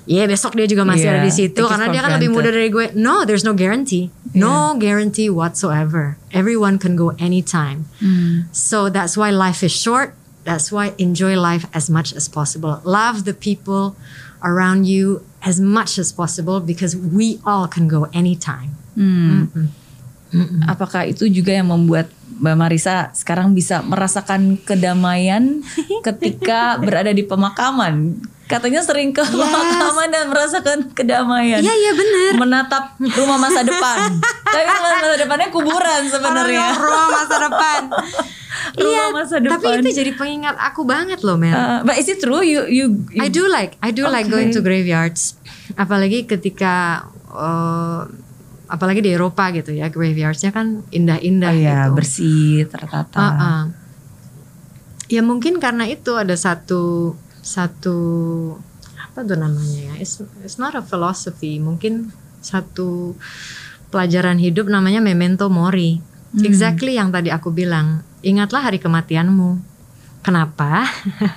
ya 0.08 0.24
besok 0.24 0.56
dia 0.56 0.64
juga 0.66 0.82
masih 0.82 1.04
Iya, 1.04 1.14
ada 1.14 1.22
di 1.22 1.30
situ 1.30 1.62
karena 1.62 1.92
dia 1.92 2.00
kan 2.00 2.16
lebih 2.16 2.32
muda 2.32 2.48
dari 2.48 2.72
gue 2.72 2.96
no 2.96 3.28
there's 3.28 3.44
no 3.44 3.52
guarantee 3.52 4.08
no 4.32 4.72
guarantee 4.80 5.28
whatsoever 5.28 6.16
everyone 6.32 6.80
can 6.80 6.96
go 6.96 7.12
anytime 7.20 7.84
Hmm. 8.00 8.48
so 8.56 8.88
that's 8.88 9.20
why 9.20 9.28
life 9.28 9.62
is 9.62 9.76
short. 9.76 10.16
That's 10.48 10.72
why 10.72 10.96
enjoy 10.96 11.36
life 11.36 11.68
as 11.76 11.92
much 11.92 12.16
as 12.16 12.32
possible. 12.32 12.80
Love 12.88 13.28
the 13.28 13.36
people 13.36 14.00
around 14.40 14.88
you 14.88 15.20
as 15.44 15.60
much 15.60 16.00
as 16.00 16.16
possible 16.16 16.64
because 16.64 16.96
we 16.96 17.44
all 17.44 17.68
can 17.68 17.92
go 17.92 18.08
anytime. 18.16 18.80
Hmm. 18.96 19.52
Apakah 20.64 21.04
itu 21.04 21.28
juga 21.28 21.52
yang 21.52 21.68
membuat 21.68 22.08
Mbak 22.40 22.56
Marisa 22.56 23.12
sekarang 23.12 23.52
bisa 23.52 23.84
merasakan 23.84 24.56
kedamaian 24.64 25.60
ketika 26.08 26.80
berada 26.80 27.12
di 27.12 27.28
pemakaman? 27.28 28.16
Katanya 28.48 28.80
sering 28.80 29.12
ke 29.12 29.20
pemakaman 29.22 30.08
dan 30.08 30.32
merasakan 30.32 30.80
kedamaian. 30.96 31.60
Iya 31.60 31.74
iya 31.76 31.92
benar. 31.92 32.32
Menatap 32.40 32.84
rumah 32.96 33.38
masa 33.38 33.60
depan. 33.62 34.16
Tapi 34.56 34.64
rumah 34.64 34.92
masa 34.96 35.16
depannya 35.20 35.48
kuburan 35.52 36.02
sebenarnya. 36.08 36.66
Rumah 36.74 37.08
masa 37.12 37.36
depan. 37.44 37.82
Rumah 38.58 38.90
iya, 38.90 39.04
masa 39.14 39.36
tapi 39.38 39.70
itu 39.80 39.90
jadi 39.94 40.12
pengingat 40.18 40.58
aku 40.58 40.82
banget 40.82 41.22
loh, 41.22 41.38
Mel. 41.38 41.54
Uh, 41.54 41.80
but 41.82 41.94
is 41.94 42.10
it 42.10 42.18
true 42.18 42.42
you 42.42 42.66
you, 42.66 43.06
you 43.10 43.22
I 43.22 43.30
do 43.30 43.46
like 43.46 43.78
I 43.82 43.94
do 43.94 44.06
like 44.06 44.26
Okay. 44.28 44.34
going 44.34 44.50
to 44.54 44.62
graveyards. 44.62 45.38
Apalagi 45.78 46.26
ketika 46.26 47.06
uh, 47.30 48.06
apalagi 48.68 49.02
di 49.02 49.14
Eropa 49.14 49.50
gitu 49.54 49.72
ya, 49.72 49.88
graveyardsnya 49.88 50.52
kan 50.52 50.84
indah-indah 50.90 51.54
Oh 51.54 51.58
ya 51.58 51.78
gitu. 51.86 51.94
bersih 51.96 52.66
tertata. 52.68 53.18
Uh-uh. 53.20 53.62
ya 55.08 55.22
mungkin 55.24 55.62
karena 55.64 55.88
itu 55.88 56.18
ada 56.18 56.36
satu 56.36 57.16
satu 57.48 57.98
apa 59.00 59.24
tuh 59.24 59.40
namanya 59.40 59.80
ya 59.88 59.94
it's, 59.98 60.20
it's 60.44 60.60
not 60.60 60.76
a 60.76 60.84
philosophy 60.84 61.58
mungkin 61.58 62.12
satu 62.44 63.16
pelajaran 63.88 64.36
hidup 64.38 64.68
namanya 64.68 65.00
memento 65.00 65.48
mori 65.48 66.04
Hmm. 66.28 66.44
exactly 66.44 67.00
yang 67.00 67.08
tadi 67.08 67.32
aku 67.32 67.56
bilang 67.56 68.04
ingatlah 68.20 68.60
hari 68.60 68.84
kematianmu 68.84 69.64
kenapa 70.20 70.84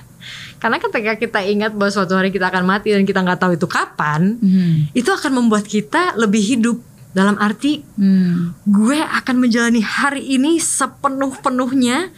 karena 0.61 0.77
ketika 0.77 1.15
kita 1.15 1.41
ingat 1.47 1.71
bahwa 1.73 1.95
suatu 1.95 2.19
hari 2.19 2.35
kita 2.35 2.51
akan 2.51 2.67
mati 2.67 2.91
dan 2.91 3.07
kita 3.07 3.23
nggak 3.23 3.39
tahu 3.39 3.55
itu 3.55 3.71
kapan 3.71 4.35
Hmm. 4.43 4.91
itu 4.91 5.07
akan 5.07 5.31
membuat 5.31 5.63
kita 5.63 6.19
lebih 6.19 6.43
hidup 6.43 6.83
dalam 7.15 7.39
arti 7.39 7.87
Hmm. 7.95 8.51
gue 8.67 8.99
akan 8.99 9.37
menjalani 9.39 9.79
hari 9.79 10.27
ini 10.27 10.59
sepenuh-penuhnya 10.59 12.11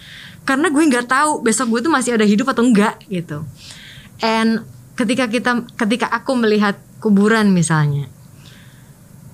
karena 0.48 0.72
gue 0.72 0.82
nggak 0.82 1.06
tahu 1.06 1.44
besok 1.44 1.76
gue 1.76 1.80
tuh 1.86 1.92
masih 1.92 2.16
ada 2.16 2.24
hidup 2.24 2.50
atau 2.50 2.64
enggak 2.64 2.98
gitu. 3.06 3.44
And 4.22 4.62
ketika 4.94 5.26
kita 5.26 5.66
ketika 5.74 6.06
aku 6.08 6.38
melihat 6.38 6.78
kuburan 7.02 7.50
misalnya, 7.50 8.06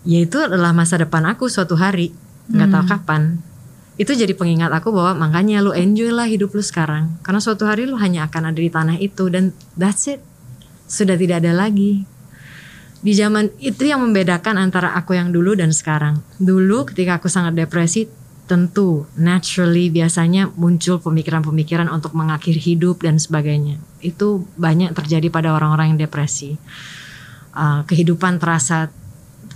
ya 0.08 0.24
itu 0.24 0.40
adalah 0.40 0.72
masa 0.72 0.96
depan 0.96 1.28
aku 1.28 1.46
suatu 1.52 1.76
hari 1.76 2.16
nggak 2.48 2.68
tahu 2.72 2.84
kapan. 2.88 3.22
Itu 4.00 4.14
jadi 4.14 4.32
pengingat 4.32 4.72
aku 4.72 4.94
bahwa 4.94 5.28
makanya 5.28 5.60
lu 5.60 5.74
enjoy 5.76 6.08
lah 6.14 6.24
hidup 6.24 6.54
lu 6.54 6.62
sekarang 6.62 7.18
karena 7.20 7.42
suatu 7.42 7.66
hari 7.66 7.84
lu 7.84 7.98
hanya 7.98 8.30
akan 8.30 8.54
ada 8.54 8.60
di 8.62 8.70
tanah 8.70 8.96
itu 8.96 9.28
dan 9.28 9.52
that's 9.76 10.08
it. 10.08 10.24
Sudah 10.88 11.20
tidak 11.20 11.44
ada 11.44 11.52
lagi 11.52 12.08
di 12.98 13.14
zaman 13.14 13.54
itu 13.62 13.86
yang 13.86 14.02
membedakan 14.02 14.58
antara 14.58 14.94
aku 14.98 15.14
yang 15.14 15.30
dulu 15.30 15.54
dan 15.54 15.70
sekarang. 15.70 16.18
Dulu 16.42 16.90
ketika 16.90 17.22
aku 17.22 17.30
sangat 17.30 17.54
depresi, 17.54 18.10
tentu 18.48 19.04
naturally 19.14 19.92
biasanya 19.92 20.48
muncul 20.56 20.96
pemikiran-pemikiran 20.98 21.92
untuk 21.92 22.16
mengakhiri 22.16 22.58
hidup 22.58 23.04
dan 23.04 23.20
sebagainya. 23.20 23.76
Itu 24.00 24.48
banyak 24.56 24.96
terjadi 24.96 25.28
pada 25.28 25.52
orang-orang 25.52 25.94
yang 25.94 26.08
depresi. 26.08 26.56
Uh, 27.52 27.82
kehidupan 27.84 28.40
terasa 28.40 28.88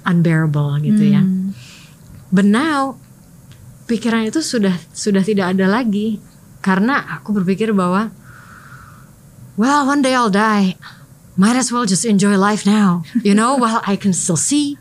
unbearable 0.04 0.76
gitu 0.84 1.02
ya. 1.08 1.24
Hmm. 1.24 1.54
But 2.28 2.44
now 2.44 3.00
pikiran 3.86 4.28
itu 4.28 4.44
sudah 4.44 4.76
sudah 4.92 5.22
tidak 5.24 5.56
ada 5.56 5.66
lagi 5.68 6.20
karena 6.62 7.02
aku 7.18 7.34
berpikir 7.36 7.74
bahwa 7.74 8.14
well 9.58 9.84
one 9.84 10.00
day 10.00 10.14
I'll 10.14 10.32
die 10.32 10.78
might 11.36 11.56
as 11.56 11.72
well 11.72 11.86
just 11.88 12.04
enjoy 12.04 12.36
life 12.36 12.66
now 12.66 13.02
you 13.24 13.32
know 13.34 13.56
while 13.56 13.80
I 13.86 13.96
can 13.96 14.12
still 14.12 14.36
see 14.36 14.76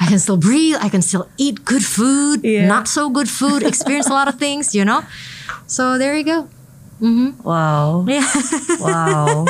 I 0.00 0.06
can 0.10 0.18
still 0.18 0.36
breathe 0.36 0.76
I 0.82 0.88
can 0.90 1.02
still 1.02 1.28
eat 1.38 1.64
good 1.64 1.84
food 1.84 2.42
Yeah. 2.42 2.66
not 2.66 2.88
so 2.88 3.08
good 3.10 3.30
food 3.30 3.62
experience 3.70 4.08
a 4.10 4.14
lot 4.14 4.26
of 4.26 4.34
things 4.38 4.74
you 4.74 4.84
know 4.84 5.02
so 5.66 5.98
there 5.98 6.16
you 6.18 6.24
go 6.24 6.48
Mm-hmm. 7.02 7.42
Wow. 7.42 8.06
Yeah. 8.06 8.22
Wow. 8.78 9.42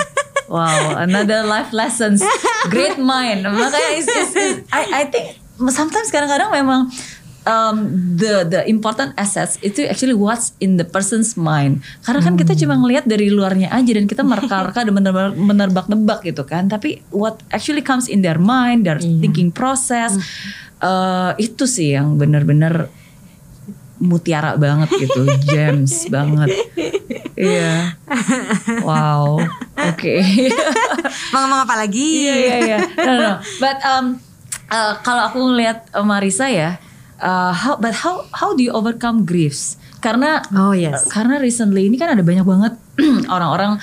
Wow, 0.49 0.97
another 0.97 1.45
life 1.45 1.69
lessons. 1.77 2.25
Great 2.73 2.97
mind. 2.97 3.45
Makanya 3.45 3.93
it's, 4.01 4.09
it's, 4.09 4.33
it's- 4.37 4.65
I 4.73 5.05
I 5.05 5.13
think 5.13 5.37
sometimes 5.69 6.09
kadang-kadang 6.09 6.49
memang 6.49 6.89
um, 7.47 7.91
the 8.19 8.47
the 8.47 8.61
important 8.71 9.15
assets 9.19 9.59
itu 9.63 9.87
actually 9.87 10.15
what's 10.15 10.55
in 10.63 10.79
the 10.79 10.87
person's 10.87 11.35
mind. 11.35 11.83
Karena 12.07 12.21
kan 12.23 12.35
kita 12.39 12.55
cuma 12.59 12.79
ngelihat 12.79 13.05
dari 13.07 13.31
luarnya 13.31 13.71
aja 13.71 13.91
dan 13.95 14.07
kita 14.07 14.23
mereka-reka 14.23 14.87
dan 14.87 14.95
menerbak- 14.95 15.39
menerbak-nebak 15.51 16.21
gitu 16.27 16.43
kan. 16.47 16.71
Tapi 16.71 17.03
what 17.11 17.43
actually 17.51 17.83
comes 17.83 18.07
in 18.07 18.23
their 18.23 18.39
mind, 18.39 18.87
their 18.87 18.99
thinking 18.99 19.51
process, 19.51 20.19
uh, 20.83 21.35
itu 21.39 21.67
sih 21.67 21.95
yang 21.99 22.19
benar-benar 22.19 22.91
mutiara 24.03 24.59
banget 24.59 24.91
gitu, 24.99 25.23
gems 25.51 26.11
banget. 26.11 26.51
Iya. 27.39 27.97
Wow. 28.83 29.39
Oke. 29.95 30.21
mau 31.33 31.39
ngomong 31.47 31.65
apa 31.65 31.75
lagi 31.87 32.29
Iya 32.29 32.35
iya 32.35 32.57
iya. 32.61 32.79
No 32.99 33.13
no. 33.15 33.33
But 33.63 33.79
um 33.87 34.05
uh, 34.69 34.93
kalau 35.01 35.31
aku 35.31 35.39
ngelihat 35.39 35.87
uh, 35.95 36.05
Marisa 36.05 36.51
ya, 36.51 36.83
uh, 37.23 37.55
how 37.55 37.79
but 37.79 37.95
how 38.03 38.27
how 38.35 38.53
do 38.53 38.61
you 38.61 38.75
overcome 38.75 39.23
griefs? 39.23 39.79
Karena 40.03 40.43
oh 40.53 40.75
yes 40.75 41.07
karena 41.09 41.39
recently 41.39 41.87
ini 41.87 41.97
kan 41.97 42.11
ada 42.11 42.21
banyak 42.21 42.43
banget 42.43 42.75
orang-orang 43.35 43.79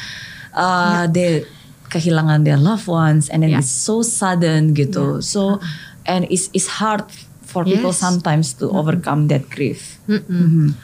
uh, 0.52 1.08
they 1.08 1.48
kehilangan 1.88 2.44
their 2.44 2.60
loved 2.60 2.86
ones 2.86 3.32
and 3.32 3.42
then 3.42 3.50
Yeah. 3.50 3.64
it's 3.64 3.72
so 3.72 4.04
sudden 4.04 4.76
gitu. 4.76 5.24
So 5.24 5.58
and 6.04 6.28
it's 6.28 6.52
it's 6.52 6.78
hard 6.78 7.08
for 7.42 7.66
people 7.66 7.90
Yes. 7.90 7.98
sometimes 7.98 8.54
to 8.60 8.70
overcome 8.70 9.26
that 9.28 9.48
grief. 9.48 9.98
Mm-mm. 10.06 10.78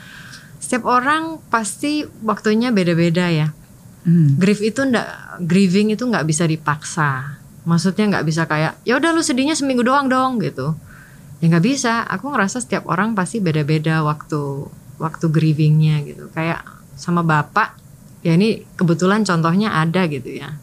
setiap 0.58 0.90
orang 0.90 1.38
pasti 1.48 2.10
waktunya 2.22 2.74
beda-beda 2.74 3.30
ya 3.30 3.54
Hmm. 4.02 4.38
grief 4.38 4.62
itu 4.62 4.82
ndak 4.82 5.06
grieving 5.46 5.90
itu 5.90 6.06
nggak 6.06 6.26
bisa 6.26 6.46
dipaksa 6.46 7.38
maksudnya 7.66 8.06
nggak 8.06 8.26
bisa 8.26 8.46
kayak 8.46 8.78
ya 8.82 8.98
udah 8.98 9.10
lu 9.10 9.22
sedihnya 9.22 9.54
seminggu 9.54 9.82
doang 9.82 10.06
dong 10.06 10.38
gitu 10.38 10.78
ya 11.40 11.46
nggak 11.52 11.66
bisa. 11.66 12.04
Aku 12.08 12.32
ngerasa 12.32 12.64
setiap 12.64 12.88
orang 12.88 13.14
pasti 13.18 13.44
beda-beda 13.44 14.04
waktu 14.04 14.70
waktu 15.00 15.26
grievingnya 15.32 16.04
gitu. 16.08 16.32
Kayak 16.32 16.64
sama 16.96 17.22
bapak 17.22 17.76
ya 18.24 18.34
ini 18.34 18.64
kebetulan 18.80 19.28
contohnya 19.28 19.76
ada 19.76 20.08
gitu 20.08 20.32
ya. 20.32 20.58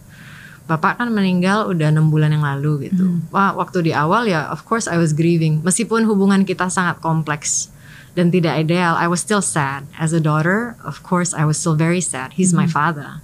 Bapak 0.62 1.02
kan 1.02 1.10
meninggal 1.10 1.68
udah 1.68 1.90
enam 1.90 2.08
bulan 2.08 2.32
yang 2.32 2.46
lalu 2.46 2.88
gitu. 2.88 3.20
Wah 3.34 3.52
waktu 3.52 3.90
di 3.90 3.92
awal 3.92 4.30
ya 4.30 4.48
of 4.48 4.64
course 4.64 4.88
I 4.88 4.96
was 4.96 5.12
grieving. 5.12 5.60
Meskipun 5.60 6.06
hubungan 6.08 6.46
kita 6.48 6.70
sangat 6.72 7.02
kompleks 7.02 7.68
dan 8.16 8.32
tidak 8.32 8.56
ideal 8.56 8.96
I 8.96 9.10
was 9.10 9.20
still 9.20 9.44
sad. 9.44 9.84
As 9.98 10.16
a 10.16 10.22
daughter 10.22 10.78
of 10.86 11.04
course 11.04 11.36
I 11.36 11.44
was 11.44 11.60
still 11.60 11.76
very 11.76 12.00
sad. 12.00 12.38
He's 12.38 12.56
my 12.56 12.70
father. 12.70 13.20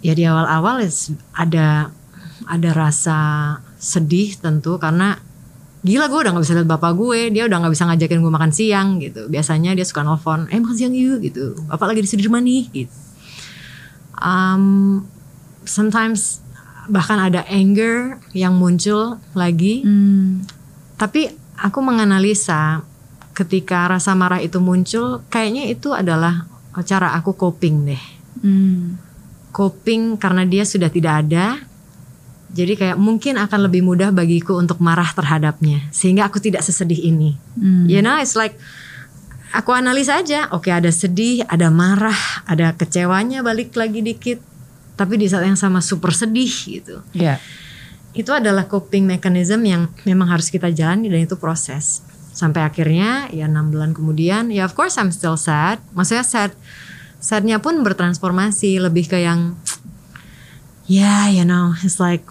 Ya 0.00 0.16
di 0.16 0.24
awal-awal 0.24 0.80
ada 1.36 1.92
ada 2.48 2.70
rasa 2.72 3.18
sedih 3.76 4.40
tentu 4.40 4.80
karena 4.80 5.20
gila 5.80 6.12
gue 6.12 6.20
udah 6.20 6.30
nggak 6.36 6.44
bisa 6.44 6.54
lihat 6.60 6.68
bapak 6.68 6.92
gue 6.92 7.32
dia 7.32 7.48
udah 7.48 7.56
nggak 7.64 7.72
bisa 7.72 7.88
ngajakin 7.88 8.20
gue 8.20 8.32
makan 8.32 8.52
siang 8.52 8.88
gitu 9.00 9.32
biasanya 9.32 9.72
dia 9.72 9.84
suka 9.84 10.04
nelfon 10.04 10.44
eh 10.52 10.60
makan 10.60 10.76
siang 10.76 10.92
yuk 10.92 11.24
gitu 11.24 11.56
bapak 11.66 11.96
lagi 11.96 12.04
di 12.04 12.08
Sudirman 12.08 12.44
nih 12.44 12.64
gitu 12.68 12.96
um, 14.20 15.00
sometimes 15.64 16.44
bahkan 16.84 17.16
ada 17.16 17.48
anger 17.48 18.20
yang 18.36 18.56
muncul 18.60 19.16
lagi 19.32 19.80
Hmm. 19.80 20.44
tapi 21.00 21.32
aku 21.56 21.80
menganalisa 21.80 22.84
ketika 23.32 23.88
rasa 23.88 24.12
marah 24.12 24.42
itu 24.42 24.60
muncul 24.60 25.24
kayaknya 25.32 25.64
itu 25.72 25.96
adalah 25.96 26.44
cara 26.84 27.16
aku 27.16 27.32
coping 27.32 27.88
deh 27.88 28.04
Hmm. 28.40 28.96
coping 29.52 30.16
karena 30.16 30.48
dia 30.48 30.64
sudah 30.64 30.88
tidak 30.88 31.26
ada. 31.26 31.60
Jadi 32.50 32.74
kayak 32.74 32.98
mungkin 32.98 33.38
akan 33.38 33.70
lebih 33.70 33.86
mudah 33.86 34.10
bagiku 34.10 34.58
untuk 34.58 34.82
marah 34.82 35.06
terhadapnya 35.14 35.86
sehingga 35.94 36.26
aku 36.26 36.42
tidak 36.42 36.66
sesedih 36.66 36.98
ini. 36.98 37.38
Hmm. 37.54 37.86
You 37.86 38.02
know, 38.02 38.18
it's 38.18 38.34
like 38.34 38.58
aku 39.54 39.70
analisa 39.70 40.18
aja. 40.18 40.50
Oke, 40.50 40.74
ada 40.74 40.90
sedih, 40.90 41.46
ada 41.46 41.70
marah, 41.70 42.42
ada 42.50 42.74
kecewanya 42.74 43.46
balik 43.46 43.74
lagi 43.78 44.02
dikit. 44.02 44.42
Tapi 44.98 45.14
di 45.16 45.30
saat 45.30 45.46
yang 45.46 45.56
sama 45.56 45.78
super 45.78 46.10
sedih 46.10 46.50
gitu. 46.50 47.00
Ya. 47.14 47.38
Itu 48.10 48.34
adalah 48.34 48.66
coping 48.66 49.06
mechanism 49.06 49.62
yang 49.62 49.86
memang 50.02 50.26
harus 50.26 50.50
kita 50.50 50.74
jalani 50.74 51.06
dan 51.06 51.22
itu 51.22 51.38
proses. 51.38 52.02
Sampai 52.34 52.66
akhirnya 52.66 53.30
ya 53.30 53.46
enam 53.46 53.70
bulan 53.70 53.94
kemudian 53.94 54.50
ya 54.50 54.66
of 54.66 54.74
course 54.74 54.98
I'm 54.98 55.14
still 55.14 55.38
sad. 55.38 55.78
Maksudnya 55.94 56.26
sad 56.26 56.52
sadnya 57.22 57.62
pun 57.62 57.84
bertransformasi 57.84 58.80
lebih 58.80 59.12
ke 59.12 59.20
yang 59.22 59.54
yeah 60.88 61.28
you 61.28 61.44
know 61.44 61.76
it's 61.84 62.00
like 62.00 62.24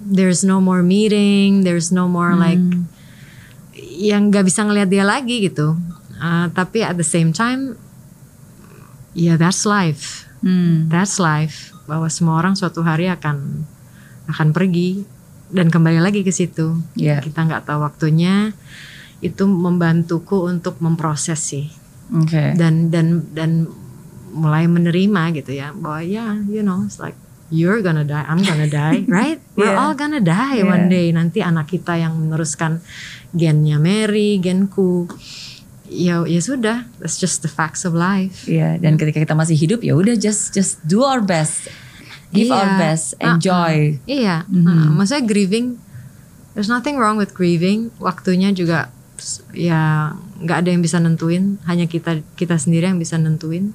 there's 0.00 0.40
no 0.40 0.58
more 0.58 0.80
meeting 0.80 1.60
there's 1.62 1.92
no 1.92 2.08
more 2.08 2.32
like 2.34 2.60
yang 3.76 4.32
nggak 4.32 4.44
bisa 4.44 4.64
ngelihat 4.64 4.88
dia 4.88 5.04
lagi 5.04 5.44
gitu 5.44 5.76
Uh, 6.20 6.52
tapi 6.52 6.84
at 6.84 7.00
the 7.00 7.04
same 7.06 7.32
time 7.32 7.80
ya 9.16 9.40
that's 9.40 9.64
life 9.64 10.28
Hmm. 10.40 10.88
that's 10.88 11.16
life 11.16 11.72
bahwa 11.84 12.08
semua 12.08 12.40
orang 12.40 12.56
suatu 12.56 12.80
hari 12.80 13.08
akan 13.08 13.64
akan 14.24 14.48
pergi 14.52 15.04
dan 15.48 15.68
kembali 15.68 16.00
lagi 16.00 16.20
ke 16.20 16.28
situ 16.28 16.80
Ya. 16.92 17.20
kita 17.20 17.44
nggak 17.44 17.64
tahu 17.64 17.84
waktunya 17.84 18.52
itu 19.20 19.44
membantuku 19.44 20.44
untuk 20.44 20.76
memproses 20.80 21.40
sih 21.40 21.68
Oke. 22.12 22.56
dan 22.56 22.88
dan 22.88 23.24
dan 23.36 23.68
mulai 24.32 24.64
menerima 24.64 25.32
gitu 25.36 25.56
ya 25.56 25.72
bahwa 25.72 26.00
ya 26.00 26.40
you 26.48 26.60
know 26.60 26.84
it's 26.84 26.96
like 26.96 27.16
you're 27.50 27.82
gonna 27.82 28.02
die 28.02 28.22
I'm 28.24 28.40
gonna 28.40 28.66
die 28.66 29.04
right 29.10 29.38
we're 29.54 29.68
Yeah. 29.68 29.78
all 29.78 29.92
gonna 29.92 30.18
die 30.18 30.62
Yeah. 30.62 30.70
one 30.70 30.86
day 30.86 31.10
nanti 31.10 31.42
anak 31.42 31.68
kita 31.68 31.94
yang 31.94 32.16
meneruskan 32.16 32.80
gennya 33.30 33.76
Mary 33.76 34.38
genku 34.38 35.06
ya 35.86 36.22
ya 36.22 36.38
sudah 36.38 36.86
that's 37.02 37.18
just 37.18 37.42
the 37.42 37.50
facts 37.50 37.82
of 37.82 37.90
life 37.92 38.46
Iya, 38.46 38.78
dan 38.78 38.94
ketika 38.94 39.18
kita 39.20 39.34
masih 39.34 39.58
hidup 39.58 39.82
ya 39.82 39.98
udah 39.98 40.14
just 40.14 40.54
just 40.54 40.78
do 40.86 41.02
our 41.02 41.18
best. 41.18 41.66
Give 42.30 42.46
Iya. 42.46 42.62
our 42.62 42.70
best, 42.78 43.06
enjoy. 43.18 43.98
iya 44.06 44.46
Mhm. 44.46 44.66
uh, 44.70 44.88
maksudnya 44.94 45.26
grieving 45.26 45.82
there's 46.54 46.70
nothing 46.70 46.94
wrong 46.94 47.18
with 47.18 47.34
grieving 47.34 47.90
waktunya 47.98 48.54
juga 48.54 48.94
ya 49.50 50.14
nggak 50.38 50.62
ada 50.62 50.68
yang 50.70 50.80
bisa 50.80 50.96
nentuin 50.96 51.58
hanya 51.66 51.84
kita 51.84 52.22
kita 52.38 52.54
sendiri 52.54 52.86
yang 52.86 52.96
bisa 52.96 53.18
nentuin 53.18 53.74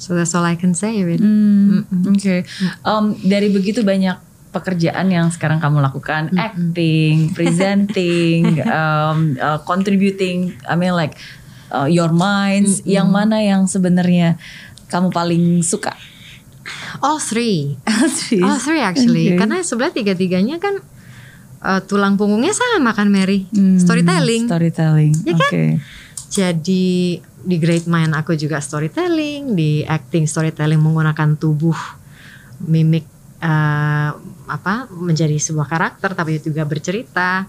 So 0.00 0.16
that's 0.16 0.32
all 0.32 0.48
I 0.48 0.56
can 0.56 0.72
say. 0.72 1.04
Really. 1.04 1.20
Hmm, 1.20 1.84
Oke, 2.08 2.48
Um, 2.82 3.12
dari 3.20 3.52
begitu 3.52 3.84
banyak 3.84 4.16
pekerjaan 4.50 5.12
yang 5.12 5.30
sekarang 5.30 5.62
kamu 5.62 5.78
lakukan, 5.84 6.34
acting, 6.34 7.28
presenting, 7.36 8.64
um, 8.66 9.38
uh, 9.38 9.60
contributing, 9.62 10.56
I 10.66 10.74
mean 10.74 10.96
like 10.96 11.14
uh, 11.70 11.86
your 11.86 12.10
minds, 12.10 12.82
yang 12.82 13.12
mana 13.12 13.38
yang 13.38 13.68
sebenarnya 13.70 14.40
kamu 14.90 15.14
paling 15.14 15.44
suka? 15.62 15.94
All 16.98 17.22
three. 17.22 17.78
Serius? 18.18 18.42
All 18.42 18.58
three 18.58 18.82
actually. 18.82 19.34
Okay. 19.34 19.38
Karena 19.38 19.62
sebenarnya 19.62 19.94
tiga-tiganya 20.02 20.56
kan 20.58 20.82
uh, 21.62 21.80
tulang 21.86 22.18
punggungnya 22.18 22.50
sama 22.50 22.90
kan 22.96 23.06
Mary. 23.12 23.46
Hmm, 23.54 23.78
Storytelling. 23.78 24.50
Storytelling. 24.50 25.12
Ya 25.22 25.34
kan? 25.38 25.50
Oke. 25.50 25.64
Jadi 26.30 27.18
di 27.44 27.56
Great 27.56 27.88
Mind 27.88 28.12
aku 28.12 28.36
juga 28.36 28.60
storytelling, 28.60 29.56
di 29.56 29.84
acting 29.84 30.28
storytelling 30.28 30.80
menggunakan 30.80 31.36
tubuh, 31.36 31.76
mimik 32.64 33.04
eh, 33.40 34.10
apa 34.50 34.74
menjadi 34.90 35.36
sebuah 35.38 35.68
karakter 35.70 36.12
tapi 36.12 36.42
juga 36.42 36.66
bercerita, 36.68 37.46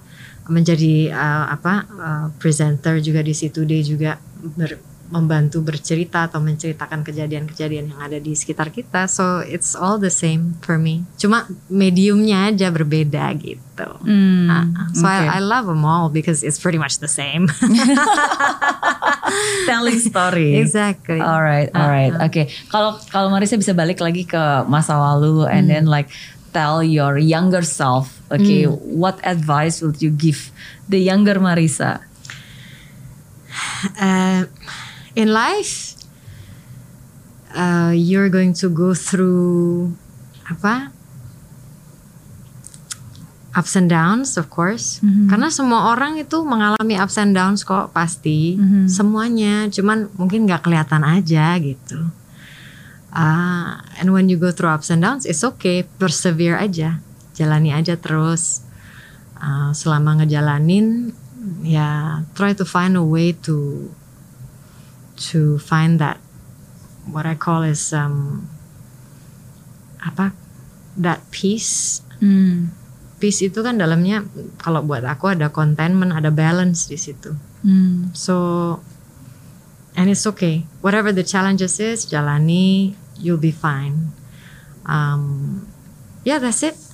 menjadi 0.48 1.12
eh, 1.12 1.46
apa 1.52 1.74
eh, 1.88 2.28
presenter 2.40 3.00
juga 3.04 3.20
di 3.24 3.36
situ 3.36 3.64
dia 3.68 3.82
juga 3.84 4.12
ber- 4.56 4.91
membantu 5.12 5.60
bercerita 5.60 6.26
atau 6.26 6.40
menceritakan 6.40 7.04
kejadian-kejadian 7.04 7.92
yang 7.92 8.00
ada 8.00 8.18
di 8.18 8.32
sekitar 8.32 8.72
kita. 8.72 9.06
So 9.06 9.44
it's 9.44 9.76
all 9.76 10.00
the 10.00 10.10
same 10.10 10.56
for 10.64 10.80
me. 10.80 11.04
Cuma 11.20 11.46
mediumnya 11.68 12.50
aja 12.50 12.72
berbeda 12.72 13.28
gitu. 13.36 13.88
Hmm, 14.02 14.48
Ah, 14.48 14.66
so 14.96 15.04
oke. 15.04 15.12
I, 15.12 15.38
I 15.38 15.40
love 15.44 15.68
them 15.68 15.84
all 15.84 16.08
because 16.08 16.42
it's 16.42 16.58
pretty 16.58 16.80
much 16.80 16.98
the 16.98 17.12
same. 17.12 17.52
telling 19.68 20.00
story. 20.00 20.56
exactly. 20.58 21.20
Alright, 21.20 21.70
alright. 21.76 22.14
Oke. 22.20 22.50
Kalau 22.68 22.98
kalau 23.10 23.28
Marisa 23.30 23.56
bisa 23.56 23.72
balik 23.72 24.00
lagi 24.00 24.24
ke 24.24 24.40
masa 24.68 24.96
lalu 24.98 25.46
and 25.48 25.68
Hmm. 25.68 25.70
then 25.70 25.86
like 25.86 26.10
tell 26.52 26.84
your 26.84 27.16
younger 27.16 27.64
self, 27.64 28.20
okay, 28.28 28.68
what 28.68 29.16
advice 29.24 29.80
would 29.80 30.04
you 30.04 30.12
give 30.12 30.52
the 30.88 31.00
younger 31.00 31.40
Marisa? 31.40 32.04
uh, 33.96 34.44
in 35.16 35.32
life 35.34 35.92
uh, 37.56 37.92
you're 37.96 38.30
going 38.30 38.54
to 38.56 38.68
go 38.72 38.94
through 38.96 39.92
apa? 40.48 40.92
Ups 43.52 43.76
and 43.76 43.92
downs 43.92 44.40
of 44.40 44.48
course. 44.48 45.04
Karena 45.28 45.52
semua 45.52 45.92
orang 45.92 46.16
itu 46.16 46.40
mengalami 46.48 46.96
ups 46.96 47.20
and 47.20 47.36
downs 47.36 47.68
kok 47.68 47.92
pasti. 47.92 48.56
Semuanya. 48.88 49.68
Cuman 49.68 50.08
mungkin 50.16 50.48
nggak 50.48 50.64
kelihatan 50.64 51.04
aja 51.04 51.60
gitu. 51.60 52.00
Ah, 53.12 53.84
and 54.00 54.16
when 54.16 54.32
you 54.32 54.40
go 54.40 54.56
through 54.56 54.72
ups 54.72 54.88
and 54.88 55.04
downs 55.04 55.28
it's 55.28 55.44
okay. 55.44 55.84
Persevere 55.84 56.64
aja. 56.64 57.04
Jalani 57.36 57.76
aja 57.76 58.00
terus. 58.00 58.64
Ah, 59.36 59.76
selama 59.76 60.24
ngejalanin 60.24 61.12
ya 61.66 62.22
try 62.38 62.56
to 62.56 62.64
find 62.64 62.96
a 62.96 63.04
way 63.04 63.36
to 63.36 63.90
to 65.30 65.62
find 65.62 66.02
that 66.02 66.18
what 67.06 67.26
I 67.26 67.38
call 67.38 67.62
is 67.62 67.94
um 67.94 68.50
apa 70.02 70.34
that 70.98 71.22
peace. 71.30 72.02
Hmm. 72.22 72.74
peace 73.22 73.46
itu 73.46 73.62
kan 73.62 73.78
dalamnya 73.78 74.26
kalau 74.58 74.82
buat 74.82 75.06
aku 75.06 75.38
ada 75.38 75.54
contentment 75.54 76.10
ada 76.10 76.34
balance 76.34 76.90
di 76.90 76.98
situ. 76.98 77.34
Hmm. 77.62 78.10
so 78.18 78.78
and 79.94 80.10
it's 80.10 80.26
okay. 80.26 80.66
Whatever 80.82 81.14
the 81.14 81.26
challenges 81.26 81.78
is 81.78 82.10
jalani 82.10 82.98
you'll 83.22 83.42
be 83.42 83.54
fine. 83.54 84.14
Um 84.90 85.66
yeah 86.26 86.42
that's 86.42 86.66
it 86.66 86.91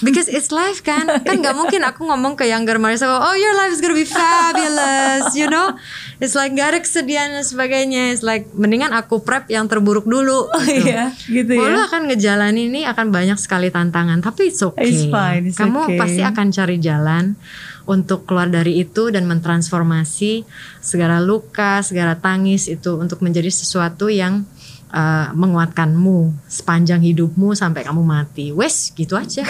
because 0.00 0.28
it's 0.28 0.50
life 0.50 0.80
kan? 0.80 1.06
Kan 1.26 1.40
nggak 1.40 1.56
mungkin 1.56 1.82
aku 1.82 2.06
ngomong 2.06 2.34
ke 2.34 2.46
younger 2.46 2.78
Marisa 2.78 3.08
oh 3.08 3.34
your 3.34 3.54
life 3.54 3.72
is 3.72 3.80
gonna 3.80 3.96
be 3.96 4.06
fabulous 4.06 5.34
you 5.34 5.48
know? 5.48 5.74
It's 6.18 6.34
like 6.34 6.58
gak 6.58 6.74
ada 6.74 6.78
kesedihan 6.82 7.30
dan 7.30 7.46
sebagainya. 7.46 8.10
It's 8.10 8.26
like 8.26 8.50
mendingan 8.50 8.90
aku 8.90 9.22
prep 9.22 9.46
yang 9.46 9.70
terburuk 9.70 10.02
dulu. 10.02 10.50
Oh 10.50 10.66
iya, 10.66 11.14
gitu 11.30 11.54
Oh, 11.54 11.62
lu 11.70 11.78
ya. 11.78 11.86
akan 11.86 12.10
ngejalanin 12.10 12.74
ini 12.74 12.82
akan 12.82 13.14
banyak 13.14 13.38
sekali 13.38 13.70
tantangan, 13.70 14.18
tapi 14.18 14.50
it's 14.50 14.58
okay. 14.58 14.90
It's 14.90 15.06
fine, 15.06 15.46
it's 15.46 15.62
Kamu 15.62 15.86
okay. 15.86 15.94
pasti 15.94 16.22
akan 16.26 16.46
cari 16.50 16.76
jalan 16.82 17.38
untuk 17.86 18.26
keluar 18.26 18.50
dari 18.50 18.82
itu 18.82 19.14
dan 19.14 19.30
mentransformasi 19.30 20.42
segala 20.82 21.22
luka, 21.22 21.80
segala 21.86 22.18
tangis 22.18 22.66
itu 22.66 22.98
untuk 22.98 23.22
menjadi 23.22 23.48
sesuatu 23.48 24.10
yang 24.10 24.42
uh, 24.88 25.30
menguatkanmu 25.32 26.32
sepanjang 26.44 27.00
hidupmu 27.00 27.52
sampai 27.52 27.84
kamu 27.84 28.00
mati. 28.00 28.52
Wes, 28.52 28.92
gitu 28.92 29.14
aja. 29.14 29.44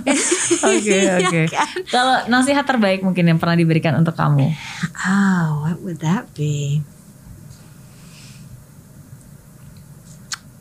Oke, 0.68 0.86
Iya 0.86 1.18
oke. 1.22 1.42
kan? 1.50 1.68
Kalau 1.88 2.14
nasihat 2.26 2.62
terbaik 2.62 3.02
mungkin 3.02 3.26
yang 3.26 3.38
pernah 3.38 3.54
diberikan 3.54 3.94
untuk 3.94 4.14
kamu. 4.14 4.46
Oh, 5.02 5.44
what 5.66 5.78
would 5.82 5.98
that 6.00 6.30
be? 6.34 6.82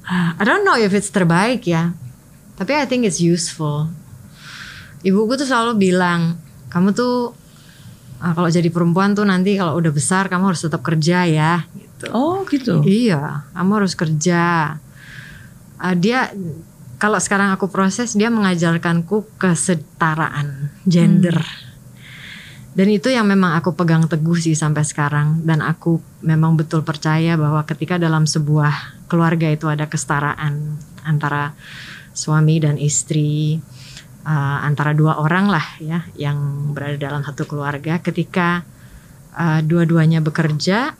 Ah, 0.06 0.36
I 0.36 0.44
don't 0.44 0.68
know 0.68 0.76
if 0.76 0.92
it's 0.92 1.08
terbaik 1.08 1.64
ya. 1.64 1.96
Tapi 2.58 2.76
I 2.76 2.86
think 2.86 3.08
it's 3.08 3.24
useful. 3.24 3.90
Ibuku 5.02 5.34
tuh 5.34 5.48
selalu 5.48 5.82
bilang, 5.82 6.38
kamu 6.70 6.94
tuh 6.94 7.34
ah, 8.22 8.34
kalau 8.38 8.48
jadi 8.48 8.70
perempuan 8.70 9.18
tuh 9.18 9.26
nanti 9.26 9.58
kalau 9.58 9.76
udah 9.82 9.92
besar 9.92 10.30
kamu 10.30 10.54
harus 10.54 10.62
tetap 10.62 10.86
kerja 10.86 11.26
ya. 11.26 11.66
Gitu. 11.74 12.06
Oh, 12.14 12.46
gitu. 12.46 12.86
Iya, 12.86 13.50
kamu 13.58 13.72
harus 13.82 13.94
kerja. 13.98 14.78
Ah, 15.82 15.96
dia 15.98 16.30
kalau 17.02 17.18
sekarang 17.18 17.50
aku 17.58 17.66
proses 17.74 18.14
dia 18.14 18.30
mengajarkanku 18.30 19.26
kesetaraan 19.42 20.70
gender. 20.86 21.42
Dan 22.72 22.88
itu 22.88 23.12
yang 23.12 23.28
memang 23.28 23.60
aku 23.60 23.76
pegang 23.76 24.08
teguh 24.08 24.40
sih 24.40 24.56
sampai 24.56 24.88
sekarang 24.88 25.44
dan 25.44 25.60
aku 25.60 26.00
memang 26.24 26.56
betul 26.56 26.88
percaya 26.88 27.36
bahwa 27.36 27.68
ketika 27.68 28.00
dalam 28.00 28.24
sebuah 28.24 29.04
keluarga 29.12 29.52
itu 29.52 29.68
ada 29.68 29.92
kesetaraan 29.92 30.80
antara 31.04 31.52
suami 32.16 32.64
dan 32.64 32.80
istri 32.80 33.60
uh, 34.24 34.58
antara 34.62 34.94
dua 34.94 35.18
orang 35.18 35.48
lah 35.48 35.66
ya 35.78 36.06
yang 36.16 36.72
berada 36.74 36.98
dalam 36.98 37.22
satu 37.22 37.46
keluarga 37.46 38.00
ketika 38.00 38.64
uh, 39.34 39.60
dua-duanya 39.62 40.20
bekerja 40.20 40.94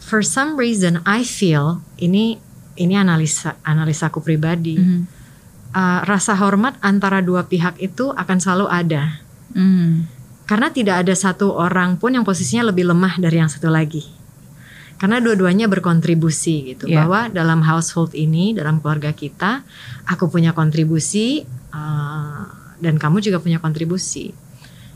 for 0.00 0.20
some 0.20 0.56
reason 0.56 1.00
I 1.06 1.22
feel 1.22 1.80
ini 1.96 2.38
ini 2.76 2.94
analisa 2.96 3.58
analisaku 3.62 4.20
pribadi 4.20 4.78
Mhm. 4.78 5.00
uh, 5.72 6.00
rasa 6.04 6.34
hormat 6.38 6.78
antara 6.80 7.20
dua 7.20 7.44
pihak 7.44 7.78
itu 7.78 8.10
akan 8.12 8.38
selalu 8.38 8.66
ada 8.68 9.22
Hmm. 9.50 10.06
karena 10.46 10.70
tidak 10.70 11.02
ada 11.02 11.10
satu 11.10 11.50
orang 11.50 11.98
pun 11.98 12.14
yang 12.14 12.22
posisinya 12.22 12.70
lebih 12.70 12.86
lemah 12.86 13.18
dari 13.18 13.42
yang 13.42 13.50
satu 13.50 13.66
lagi 13.66 14.06
karena 15.00 15.16
dua-duanya 15.16 15.64
berkontribusi 15.64 16.76
gitu 16.76 16.84
Iya. 16.84 17.02
bahwa 17.02 17.32
dalam 17.32 17.64
household 17.64 18.12
ini 18.12 18.52
dalam 18.52 18.78
keluarga 18.78 19.16
kita 19.16 19.64
aku 20.04 20.28
punya 20.28 20.52
kontribusi 20.52 21.40
uh, 21.72 22.44
dan 22.76 23.00
kamu 23.00 23.24
juga 23.24 23.40
punya 23.40 23.56
kontribusi 23.58 24.28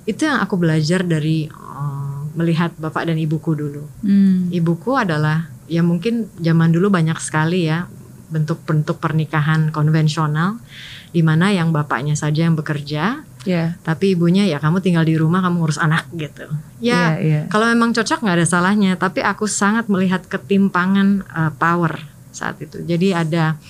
itu 0.05 0.21
yang 0.21 0.45
aku 0.45 0.61
belajar 0.61 1.01
dari 1.01 1.49
uh, 1.49 2.29
melihat 2.37 2.77
bapak 2.77 3.09
dan 3.09 3.17
ibuku 3.17 3.57
dulu 3.57 3.89
Hmm. 4.05 4.53
ibuku 4.53 4.93
adalah 4.93 5.49
ya 5.65 5.81
mungkin 5.81 6.29
zaman 6.37 6.69
dulu 6.69 6.93
banyak 6.93 7.17
sekali 7.17 7.65
ya 7.65 7.89
bentuk-bentuk 8.29 9.01
pernikahan 9.01 9.73
konvensional 9.73 10.61
di 11.09 11.25
mana 11.25 11.49
yang 11.49 11.73
bapaknya 11.73 12.13
saja 12.13 12.45
yang 12.45 12.59
bekerja 12.59 13.25
Ya. 13.45 13.76
tapi 13.84 14.16
ibunya 14.16 14.49
ya 14.49 14.57
kamu 14.57 14.80
tinggal 14.80 15.05
di 15.05 15.14
rumah 15.20 15.45
kamu 15.45 15.57
ngurus 15.61 15.76
anak 15.76 16.09
gitu 16.16 16.49
ya 16.80 17.14
Iya, 17.14 17.20
iya. 17.20 17.40
kalau 17.53 17.68
memang 17.68 17.92
cocok 17.92 18.24
nggak 18.24 18.36
ada 18.40 18.49
salahnya 18.49 18.97
tapi 18.97 19.20
aku 19.20 19.45
sangat 19.45 19.86
melihat 19.92 20.24
ketimpangan 20.24 21.22
uh, 21.28 21.53
power 21.57 22.01
saat 22.32 22.59
itu 22.64 22.80
jadi 22.82 23.20
ada 23.24 23.61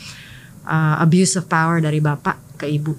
uh, 0.65 1.03
abuse 1.03 1.37
of 1.37 1.51
power 1.51 1.83
dari 1.83 1.99
bapak 1.99 2.59
ke 2.59 2.71
ibu 2.71 2.95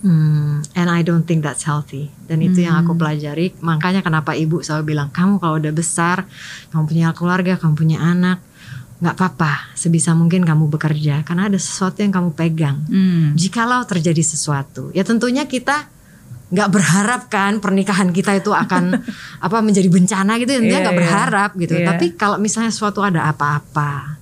Hmm, 0.00 0.64
and 0.72 0.88
I 0.88 1.04
don't 1.04 1.28
think 1.28 1.44
that's 1.44 1.68
healthy. 1.68 2.08
Dan 2.24 2.40
itu 2.40 2.64
yang 2.64 2.72
aku 2.80 2.96
pelajari. 2.96 3.52
Makanya 3.60 4.00
kenapa 4.00 4.32
ibu 4.32 4.64
selalu 4.64 4.96
bilang, 4.96 5.12
kamu 5.12 5.36
kalau 5.36 5.60
udah 5.60 5.76
besar, 5.76 6.24
kamu 6.72 6.84
punya 6.88 7.08
keluarga, 7.12 7.60
kamu 7.60 7.74
punya 7.76 7.98
anak, 8.00 8.40
nggak 9.00 9.14
apa-apa. 9.16 9.72
Sebisa 9.72 10.12
mungkin 10.12 10.44
kamu 10.44 10.68
bekerja, 10.68 11.24
karena 11.24 11.48
ada 11.48 11.56
sesuatu 11.56 12.00
yang 12.04 12.12
kamu 12.12 12.36
pegang. 12.36 12.84
Hmm. 12.86 13.32
Jikalau 13.32 13.84
terjadi 13.88 14.20
sesuatu, 14.20 14.92
ya 14.92 15.02
tentunya 15.02 15.48
kita 15.48 15.88
nggak 16.50 16.68
berharap 16.68 17.22
kan 17.30 17.62
pernikahan 17.62 18.10
kita 18.10 18.34
itu 18.34 18.50
akan 18.50 18.98
apa 19.46 19.56
menjadi 19.64 19.88
bencana 19.88 20.36
gitu. 20.36 20.52
Intinya 20.52 20.78
Iya, 20.78 20.84
nggak 20.84 20.96
iya. 20.96 21.02
berharap 21.02 21.50
gitu. 21.56 21.74
Iya. 21.80 21.86
Tapi 21.94 22.06
kalau 22.14 22.36
misalnya 22.36 22.70
suatu 22.74 23.00
ada 23.00 23.30
apa-apa, 23.30 24.20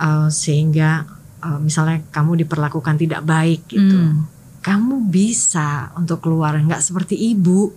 uh, 0.00 0.28
sehingga 0.32 1.04
uh, 1.44 1.60
misalnya 1.60 2.02
kamu 2.10 2.44
diperlakukan 2.46 2.96
tidak 2.96 3.22
baik 3.22 3.68
gitu 3.68 3.96
Hmm. 4.00 4.26
kamu 4.60 5.08
bisa 5.08 5.88
untuk 5.96 6.20
keluar 6.20 6.52
nggak 6.56 6.84
seperti 6.84 7.16
ibu 7.16 7.72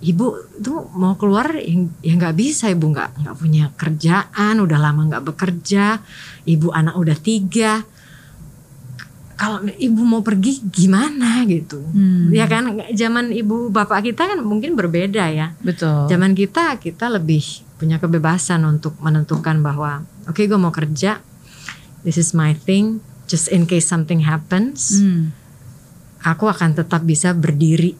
ibu 0.00 0.32
tuh 0.56 0.88
mau 0.92 1.12
keluar 1.14 1.52
yang 1.54 1.92
ya 2.00 2.16
nggak 2.16 2.32
bisa 2.34 2.68
ibu 2.68 2.88
nggak 2.88 3.20
nggak 3.20 3.36
punya 3.36 3.68
kerjaan 3.74 4.56
udah 4.56 4.78
lama 4.78 5.04
nggak 5.06 5.24
bekerja 5.26 6.00
ibu 6.44 6.72
anak 6.72 6.96
udah 6.96 7.16
tiga 7.16 7.84
kalau 9.36 9.60
ibu 9.70 10.00
mau 10.00 10.20
pergi 10.20 10.60
gimana 10.62 11.44
gitu 11.44 11.80
Hmm. 11.80 12.28
ya 12.28 12.44
kan 12.44 12.76
zaman 12.92 13.32
ibu 13.32 13.68
bapak 13.68 14.04
kita 14.06 14.24
kan 14.26 14.40
mungkin 14.40 14.72
berbeda 14.72 15.28
ya 15.28 15.56
Betul. 15.58 16.08
zaman 16.08 16.32
kita 16.32 16.76
kita 16.76 17.08
lebih 17.08 17.40
punya 17.76 17.96
kebebasan 17.96 18.60
untuk 18.64 18.96
menentukan 19.00 19.60
bahwa 19.60 20.04
oke 20.24 20.40
gue 20.40 20.56
mau 20.56 20.72
kerja 20.72 21.20
this 22.04 22.16
is 22.16 22.32
my 22.32 22.52
thing 22.52 23.00
just 23.24 23.48
in 23.48 23.64
case 23.64 23.84
something 23.84 24.20
happens 24.22 24.96
Hmm. 24.96 25.32
aku 26.20 26.44
akan 26.46 26.72
tetap 26.74 27.00
bisa 27.02 27.32
berdiri 27.32 27.96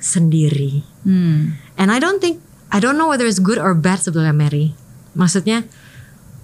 sendiri 0.00 0.84
Hmm. 1.08 1.56
And 1.80 1.88
I 1.88 1.96
don't 1.96 2.20
think 2.20 2.44
I 2.68 2.84
don't 2.84 3.00
know 3.00 3.08
whether 3.08 3.24
it's 3.24 3.40
good 3.40 3.56
or 3.56 3.72
bad 3.72 4.04
sebetulnya 4.04 4.36
Mary. 4.36 4.76
Maksudnya 5.16 5.64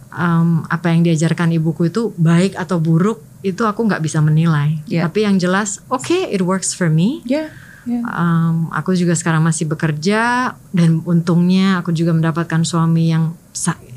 um, 0.08 0.64
apa 0.72 0.88
yang 0.88 1.04
diajarkan 1.04 1.52
ibuku 1.52 1.92
itu 1.92 2.16
baik 2.16 2.56
atau 2.56 2.80
buruk 2.80 3.20
itu 3.44 3.60
aku 3.68 3.84
nggak 3.84 4.00
bisa 4.00 4.24
menilai. 4.24 4.80
Yeah. 4.88 5.04
Tapi 5.04 5.28
yang 5.28 5.36
jelas, 5.36 5.84
oke, 5.92 6.16
it 6.16 6.40
works 6.40 6.72
for 6.72 6.88
me. 6.88 7.20
Ya. 7.28 7.52
ya. 7.84 8.00
Um, 8.08 8.72
aku 8.72 8.96
juga 8.96 9.12
sekarang 9.12 9.44
masih 9.44 9.68
bekerja 9.68 10.56
dan 10.72 11.04
untungnya 11.04 11.84
aku 11.84 11.92
juga 11.92 12.16
mendapatkan 12.16 12.64
suami 12.64 13.12
yang 13.12 13.36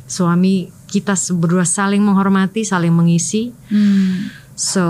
suami 0.03 0.67
kita 0.91 1.15
berdua 1.31 1.63
saling 1.63 2.03
menghormati, 2.03 2.67
saling 2.67 2.91
mengisi. 2.91 3.55
Hmm. 3.71 4.35
So, 4.59 4.83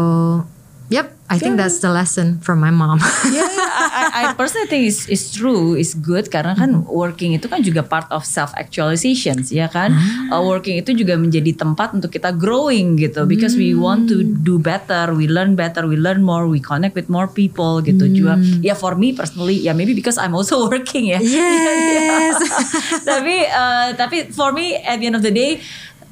yep, 0.90 1.18
I 1.28 1.36
think 1.36 1.60
that's 1.60 1.84
the 1.84 1.92
lesson 1.92 2.40
from 2.40 2.64
my 2.64 2.72
mom. 2.72 3.04
yeah, 3.36 3.44
yeah, 3.44 3.92
I, 3.92 4.32
I, 4.32 4.34
personally 4.34 4.72
think 4.72 4.88
it's, 4.88 5.04
it's 5.12 5.36
true, 5.36 5.76
it's 5.76 5.92
good 5.92 6.32
karena 6.32 6.56
kan 6.56 6.88
working 6.88 7.36
itu 7.36 7.52
kan 7.52 7.60
juga 7.60 7.84
part 7.84 8.08
of 8.16 8.24
self 8.24 8.56
actualization, 8.56 9.44
ya 9.52 9.68
kan? 9.68 9.92
Uh, 10.32 10.40
working 10.40 10.80
itu 10.80 10.96
juga 10.96 11.20
menjadi 11.20 11.52
tempat 11.52 11.92
untuk 11.92 12.16
kita 12.16 12.32
growing 12.32 12.96
gitu, 12.96 13.28
because 13.28 13.60
we 13.60 13.76
want 13.76 14.08
to 14.08 14.24
do 14.24 14.56
better, 14.56 15.12
we 15.12 15.28
learn 15.28 15.60
better, 15.60 15.84
we 15.84 16.00
learn 16.00 16.24
more, 16.24 16.48
we 16.48 16.64
connect 16.64 16.96
with 16.96 17.12
more 17.12 17.28
people 17.28 17.84
gitu. 17.84 18.08
Juga, 18.08 18.40
ya 18.64 18.72
for 18.72 18.96
me 18.96 19.12
personally, 19.12 19.60
ya 19.60 19.76
maybe 19.76 19.92
because 19.92 20.16
I'm 20.16 20.32
also 20.32 20.64
working 20.72 21.12
ya. 21.12 21.20
yes. 21.20 22.40
tapi 23.10 23.44
uh, 23.52 23.92
tapi 24.00 24.32
for 24.32 24.56
me 24.56 24.80
at 24.80 25.04
the 25.04 25.12
end 25.12 25.20
of 25.20 25.24
the 25.28 25.36
day 25.36 25.60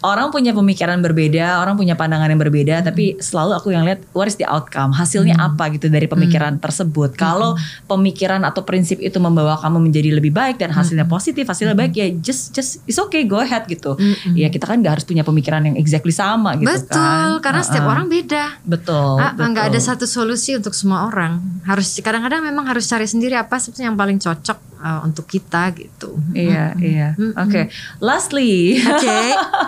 orang 0.02 0.34
punya 0.34 0.52
pemikiran 0.52 1.00
berbeda, 1.00 1.62
orang 1.64 1.80
punya 1.80 1.96
pandangan 1.96 2.28
yang 2.28 2.42
berbeda, 2.42 2.84
tapi 2.84 3.16
selalu 3.22 3.52
aku 3.56 3.72
yang 3.72 3.84
lihat 3.88 4.04
what 4.12 4.28
is 4.28 4.36
the 4.36 4.48
outcome, 4.48 4.92
hasilnya 4.92 5.38
apa 5.40 5.72
gitu 5.72 5.88
dari 5.88 6.10
pemikiran 6.10 6.60
tersebut. 6.60 7.16
Kalau 7.16 7.56
pemikiran 7.86 8.44
atau 8.44 8.66
prinsip 8.68 9.00
itu 9.00 9.18
membawa 9.22 9.56
kamu 9.62 9.88
menjadi 9.90 10.18
lebih 10.18 10.36
baik 10.36 10.60
dan 10.60 10.74
hasilnya 10.74 11.08
positif, 11.08 11.46
hasilnya 11.48 11.78
baik 11.78 11.94
ya 11.96 12.08
just 12.20 12.52
just 12.52 12.84
it's 12.90 13.00
okay 13.00 13.24
go 13.24 13.40
ahead 13.40 13.64
gitu. 13.70 13.96
Ya 14.36 14.52
kita 14.52 14.68
kan 14.68 14.82
nggak 14.82 15.00
harus 15.00 15.06
punya 15.08 15.24
pemikiran 15.24 15.64
yang 15.64 15.76
exactly 15.80 16.12
sama 16.12 16.58
gitu 16.60 16.68
Betul, 16.70 17.40
kan. 17.40 17.44
karena 17.44 17.62
setiap 17.64 17.86
Uh-uh. 17.86 17.94
orang 17.96 18.08
beda. 18.12 18.44
betul. 18.66 19.18
Ah, 19.22 19.32
betul. 19.34 19.48
nggak 19.54 19.66
ada 19.74 19.80
satu 19.80 20.06
solusi 20.10 20.58
untuk 20.58 20.74
semua 20.74 21.08
orang. 21.08 21.40
Harus 21.66 21.98
kadang-kadang 22.02 22.44
memang 22.46 22.66
harus 22.68 22.86
cari 22.90 23.06
sendiri 23.08 23.36
apa 23.38 23.58
sebetulnya 23.58 23.94
yang 23.94 24.00
paling 24.00 24.18
cocok 24.22 24.75
uh, 24.80 25.00
untuk 25.06 25.26
kita 25.26 25.72
gitu. 25.76 26.18
Iya, 26.36 26.76
iya. 26.80 27.10
Oke. 27.16 27.72
Lastly. 28.04 28.80
Oke. 28.80 29.20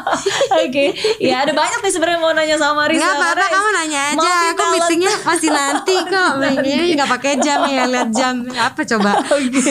Oke. 0.67 0.85
Ya 1.19 1.43
ada 1.43 1.53
banyak 1.55 1.79
nih 1.81 1.91
sebenarnya 1.91 2.19
mau 2.19 2.33
nanya 2.35 2.55
sama 2.59 2.85
Marisa. 2.85 3.03
Nggak 3.03 3.15
apa-apa 3.15 3.45
kamu 3.51 3.69
nanya 3.73 4.01
aja. 4.13 4.33
Aku 4.53 4.63
meetingnya 4.75 5.13
masih 5.23 5.49
nanti 5.51 5.95
kok. 6.07 6.31
Ini 6.67 6.93
nggak 6.97 7.11
pakai 7.11 7.33
jam 7.39 7.59
ya 7.67 7.83
lihat 7.87 8.09
jam. 8.13 8.45
Apa 8.51 8.81
coba? 8.83 9.21
Oke. 9.21 9.61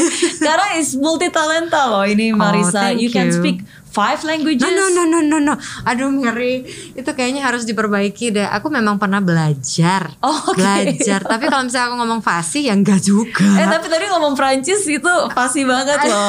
Karena 0.41 0.67
is 0.79 0.97
multi 0.97 1.29
talenta 1.31 1.89
loh 1.89 2.05
ini 2.07 2.33
Marisa. 2.33 2.91
thank 2.91 3.01
you 3.01 3.11
can 3.11 3.29
you. 3.29 3.37
speak 3.37 3.63
five 3.97 4.21
languages. 4.23 4.61
No 4.61 4.69
no 4.69 4.93
no 4.93 5.03
no 5.07 5.19
no 5.25 5.39
no. 5.41 5.55
Aduh 5.83 6.13
ngeri. 6.13 6.69
Itu 6.93 7.11
kayaknya 7.11 7.41
harus 7.43 7.65
diperbaiki 7.65 8.31
deh. 8.31 8.45
Aku 8.45 8.69
memang 8.69 9.01
pernah 9.01 9.19
belajar. 9.19 10.13
Oh, 10.21 10.53
oke. 10.53 10.61
Belajar. 10.61 11.25
Tapi 11.25 11.49
kalau 11.49 11.65
misalnya 11.65 11.89
aku 11.89 11.97
ngomong 11.97 12.21
fasih 12.21 12.69
ya 12.69 12.77
enggak 12.77 13.01
juga. 13.01 13.49
Eh 13.57 13.65
tapi 13.65 13.89
tadi 13.89 14.05
ngomong 14.07 14.37
Prancis 14.37 14.85
itu 14.85 15.13
pasti 15.33 15.65
banget 15.65 15.97
loh. 16.05 16.29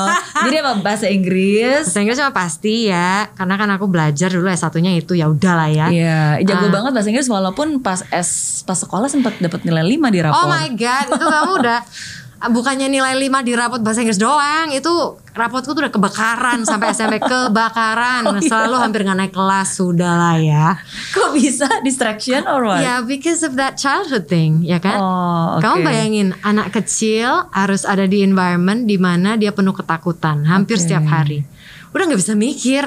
Jadi 0.46 0.56
apa 0.56 0.78
bahasa 0.78 1.10
Inggris? 1.10 1.84
Bahasa 1.84 1.98
Inggris 1.98 2.18
mah 2.18 2.30
pasti 2.30 2.86
ya. 2.86 3.26
Karena 3.34 3.58
kan 3.58 3.68
aku 3.68 3.90
belajar 3.90 4.30
dulu 4.30 4.46
S 4.46 4.60
satunya 4.60 4.92
itu 4.92 5.12
ya 5.12 5.26
udahlah 5.26 5.66
ya. 5.66 5.86
Iya, 5.90 6.20
jago 6.44 6.68
Ah. 6.68 6.70
banget 6.70 6.90
bahasa 6.92 7.08
Inggris 7.08 7.26
walaupun 7.26 7.80
pas 7.80 8.06
S 8.08 8.30
pas 8.62 8.76
sekolah 8.76 9.08
sempat 9.08 9.40
dapat 9.40 9.64
nilai 9.64 9.82
5 9.82 10.06
di 10.08 10.20
rapor. 10.20 10.36
Oh 10.36 10.46
my 10.46 10.68
god, 10.76 11.06
itu 11.10 11.26
kamu 11.26 11.52
udah 11.58 11.80
bukannya 12.48 12.88
nilai 12.88 13.20
5 13.20 13.44
di 13.44 13.52
rapot 13.52 13.84
bahasa 13.84 14.00
Inggris 14.00 14.16
doang, 14.16 14.72
itu 14.72 14.88
rapotku 15.36 15.76
tuh 15.76 15.84
udah 15.84 15.92
kebakaran 15.92 16.64
sampai 16.64 16.96
SMP 16.96 17.20
kebakaran. 17.20 18.24
Oh, 18.24 18.40
iya. 18.40 18.48
Selalu 18.48 18.76
hampir 18.80 19.04
nggak 19.04 19.18
naik 19.20 19.34
kelas, 19.36 19.76
sudah 19.76 20.12
lah 20.16 20.36
ya. 20.40 20.80
Kok 21.12 21.36
bisa 21.36 21.68
distraction 21.84 22.48
or 22.48 22.64
what? 22.64 22.80
Ya, 22.80 23.04
because 23.04 23.44
of 23.44 23.60
that 23.60 23.76
childhood 23.76 24.24
thing, 24.24 24.64
ya 24.64 24.80
kan? 24.80 24.96
Oh, 24.96 25.60
oke. 25.60 25.68
Kamu 25.68 25.84
bayangin 25.84 26.32
anak 26.40 26.72
kecil 26.72 27.44
harus 27.52 27.84
ada 27.84 28.08
di 28.08 28.24
environment 28.24 28.88
di 28.88 28.96
mana 28.96 29.36
dia 29.36 29.52
penuh 29.52 29.76
ketakutan 29.76 30.48
hampir 30.48 30.80
Oke. 30.80 30.88
setiap 30.88 31.04
hari. 31.04 31.44
Udah 31.92 32.08
nggak 32.08 32.20
bisa 32.24 32.32
mikir. 32.32 32.84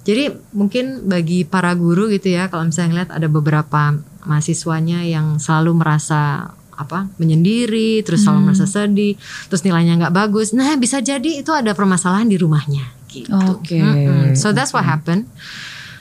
Jadi 0.00 0.32
mungkin 0.56 1.04
bagi 1.04 1.44
para 1.44 1.76
guru 1.76 2.08
gitu 2.08 2.32
ya, 2.32 2.48
kalau 2.48 2.64
misalnya 2.64 2.88
ngeliat 2.96 3.10
ada 3.12 3.28
beberapa 3.28 4.00
mahasiswanya 4.24 5.04
yang 5.04 5.36
selalu 5.36 5.76
merasa 5.76 6.56
apa 6.80 7.12
menyendiri, 7.16 8.00
terus 8.00 8.24
Hmm. 8.24 8.32
selalu 8.32 8.40
merasa 8.42 8.64
sedih, 8.64 9.14
terus 9.46 9.60
nilainya 9.60 10.00
nggak 10.00 10.14
bagus. 10.16 10.50
Nah 10.50 10.72
bisa 10.74 10.98
jadi 10.98 11.38
itu 11.38 11.52
ada 11.52 11.70
permasalahan 11.70 12.24
di 12.24 12.34
rumahnya. 12.34 12.88
Gitu. 13.06 13.28
Oke. 13.28 13.76
Mm-mm. 13.76 14.32
So 14.32 14.50
that's 14.50 14.70
what 14.70 14.82
happened. 14.82 15.28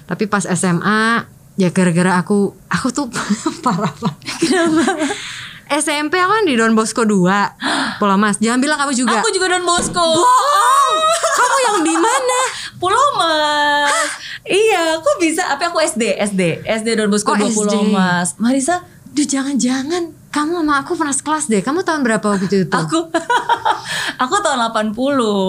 Tapi 0.06 0.26
pas 0.26 0.46
SMA 0.46 1.26
ya 1.56 1.70
gara-gara 1.70 2.16
aku 2.16 2.56
aku 2.66 2.88
tuh 2.90 3.06
parah 3.66 3.92
banget. 3.92 4.24
SMP 5.70 6.18
aku 6.18 6.32
kan 6.32 6.46
di 6.46 6.56
Don 6.56 6.74
Bosco 6.74 7.06
2 7.06 8.02
Pulau 8.02 8.18
Mas. 8.18 8.40
Jangan 8.40 8.58
bilang 8.58 8.80
kamu 8.80 8.94
juga. 8.96 9.22
Aku 9.22 9.30
juga 9.30 9.54
Don 9.54 9.62
Bosco. 9.64 10.02
Bohong. 10.18 10.96
Kamu 11.30 11.58
yang 11.62 11.78
di 11.84 11.94
mana? 11.94 12.40
Pulau 12.78 13.06
Mas. 13.16 14.10
Iya, 14.42 14.98
aku 14.98 15.22
bisa. 15.22 15.46
Apa 15.46 15.70
aku 15.70 15.78
SD, 15.78 16.18
SD, 16.18 16.42
SD 16.66 16.98
Don 16.98 17.14
Bosco 17.14 17.34
Oh, 17.34 17.38
2 17.38 17.54
Pulau. 17.54 17.86
Mas. 17.86 18.34
Marisa, 18.38 18.82
Duh 19.10 19.26
jangan-jangan 19.26 20.10
kamu 20.30 20.62
sama 20.62 20.74
aku 20.86 20.94
pernah 20.94 21.16
sekelas 21.16 21.50
deh. 21.50 21.62
Kamu 21.66 21.82
tahun 21.82 22.06
berapa 22.06 22.22
waktu 22.22 22.70
itu? 22.70 22.70
aku 22.70 23.10
aku 24.24 24.36
tahun 24.46 24.60
80 24.70 24.94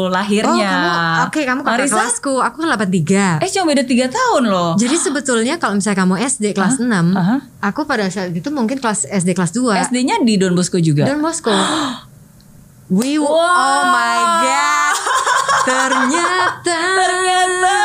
lahirnya. 0.08 0.48
Oh, 0.48 0.72
kamu 0.72 0.88
oke 1.28 1.40
kamu 1.44 1.60
kakak 1.60 1.76
Marisa, 1.76 1.94
kelasku. 2.00 2.32
Aku 2.40 2.56
kan 2.64 2.68
83. 2.80 3.44
eh 3.44 3.48
cuma 3.52 3.64
beda 3.68 3.84
3 3.84 4.08
tahun 4.08 4.42
loh. 4.48 4.70
Jadi 4.80 4.96
sebetulnya 4.96 5.60
kalau 5.60 5.76
misalnya 5.76 5.98
kamu 6.00 6.14
SD 6.24 6.44
kelas 6.56 6.80
6, 6.80 6.88
Aha. 6.88 7.36
aku 7.60 7.84
pada 7.84 8.08
saat 8.08 8.32
itu 8.32 8.48
mungkin 8.48 8.80
kelas 8.80 9.04
SD 9.04 9.36
kelas 9.36 9.52
2. 9.52 9.92
SD-nya 9.92 10.16
di 10.24 10.40
Don 10.40 10.56
Bosco 10.56 10.80
juga. 10.80 11.04
Don 11.04 11.20
Bosco. 11.20 11.52
We 12.90 13.22
Wow. 13.22 13.30
oh 13.30 13.82
my 13.86 14.18
god. 14.42 14.96
Ternyata. 15.62 16.78
Ternyata. 16.98 17.76